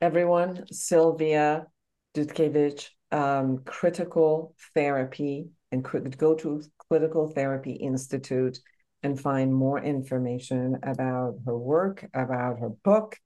Everyone, 0.00 0.64
Silvia 0.70 1.66
Dutchevici, 2.14 2.88
um, 3.10 3.58
Critical 3.64 4.54
Therapy, 4.74 5.48
and 5.72 5.84
go 6.18 6.34
to 6.34 6.62
Critical 6.88 7.30
Therapy 7.30 7.72
Institute 7.72 8.58
and 9.02 9.20
find 9.20 9.54
more 9.54 9.80
information 9.80 10.78
about 10.82 11.36
her 11.46 11.56
work, 11.56 12.08
about 12.14 12.58
her 12.60 12.70
book, 12.84 13.16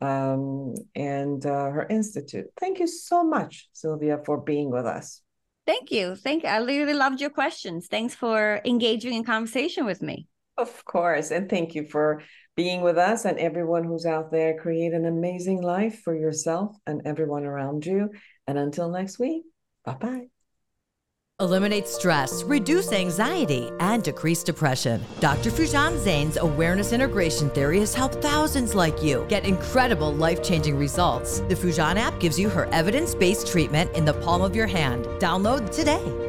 um, 0.00 0.74
and 0.94 1.44
uh, 1.44 1.70
her 1.70 1.86
institute. 1.88 2.46
Thank 2.58 2.78
you 2.78 2.86
so 2.86 3.24
much, 3.24 3.68
Silvia, 3.72 4.18
for 4.24 4.40
being 4.40 4.70
with 4.70 4.86
us. 4.86 5.22
Thank 5.66 5.90
you. 5.90 6.14
Thank 6.14 6.42
you. 6.42 6.48
I 6.48 6.58
really 6.58 6.94
loved 6.94 7.20
your 7.20 7.30
questions. 7.30 7.86
Thanks 7.86 8.14
for 8.14 8.60
engaging 8.64 9.14
in 9.14 9.24
conversation 9.24 9.86
with 9.86 10.02
me. 10.02 10.26
Of 10.56 10.84
course. 10.84 11.30
And 11.30 11.48
thank 11.48 11.74
you 11.74 11.84
for 11.84 12.22
being 12.54 12.82
with 12.82 12.98
us 12.98 13.24
and 13.24 13.38
everyone 13.38 13.84
who's 13.84 14.06
out 14.06 14.30
there. 14.30 14.58
Create 14.58 14.92
an 14.92 15.06
amazing 15.06 15.62
life 15.62 16.02
for 16.02 16.14
yourself 16.14 16.76
and 16.86 17.02
everyone 17.04 17.44
around 17.44 17.86
you. 17.86 18.10
And 18.46 18.58
until 18.58 18.90
next 18.90 19.18
week, 19.18 19.44
bye 19.84 19.94
bye. 19.94 20.33
Eliminate 21.40 21.88
stress, 21.88 22.44
reduce 22.44 22.92
anxiety, 22.92 23.68
and 23.80 24.04
decrease 24.04 24.44
depression. 24.44 25.04
Dr. 25.18 25.50
Foojan 25.50 25.98
Zeine's 25.98 26.36
awareness 26.36 26.92
integration 26.92 27.50
theory 27.50 27.80
has 27.80 27.92
helped 27.92 28.22
thousands 28.22 28.76
like 28.76 29.02
you 29.02 29.26
get 29.28 29.44
incredible 29.44 30.14
life 30.14 30.44
changing 30.44 30.78
results. 30.78 31.40
The 31.40 31.56
Foojan 31.56 31.96
app 31.96 32.20
gives 32.20 32.38
you 32.38 32.48
her 32.50 32.66
evidence 32.66 33.16
based 33.16 33.48
treatment 33.48 33.90
in 33.96 34.04
the 34.04 34.14
palm 34.14 34.42
of 34.42 34.54
your 34.54 34.68
hand. 34.68 35.06
Download 35.18 35.74
today. 35.74 36.24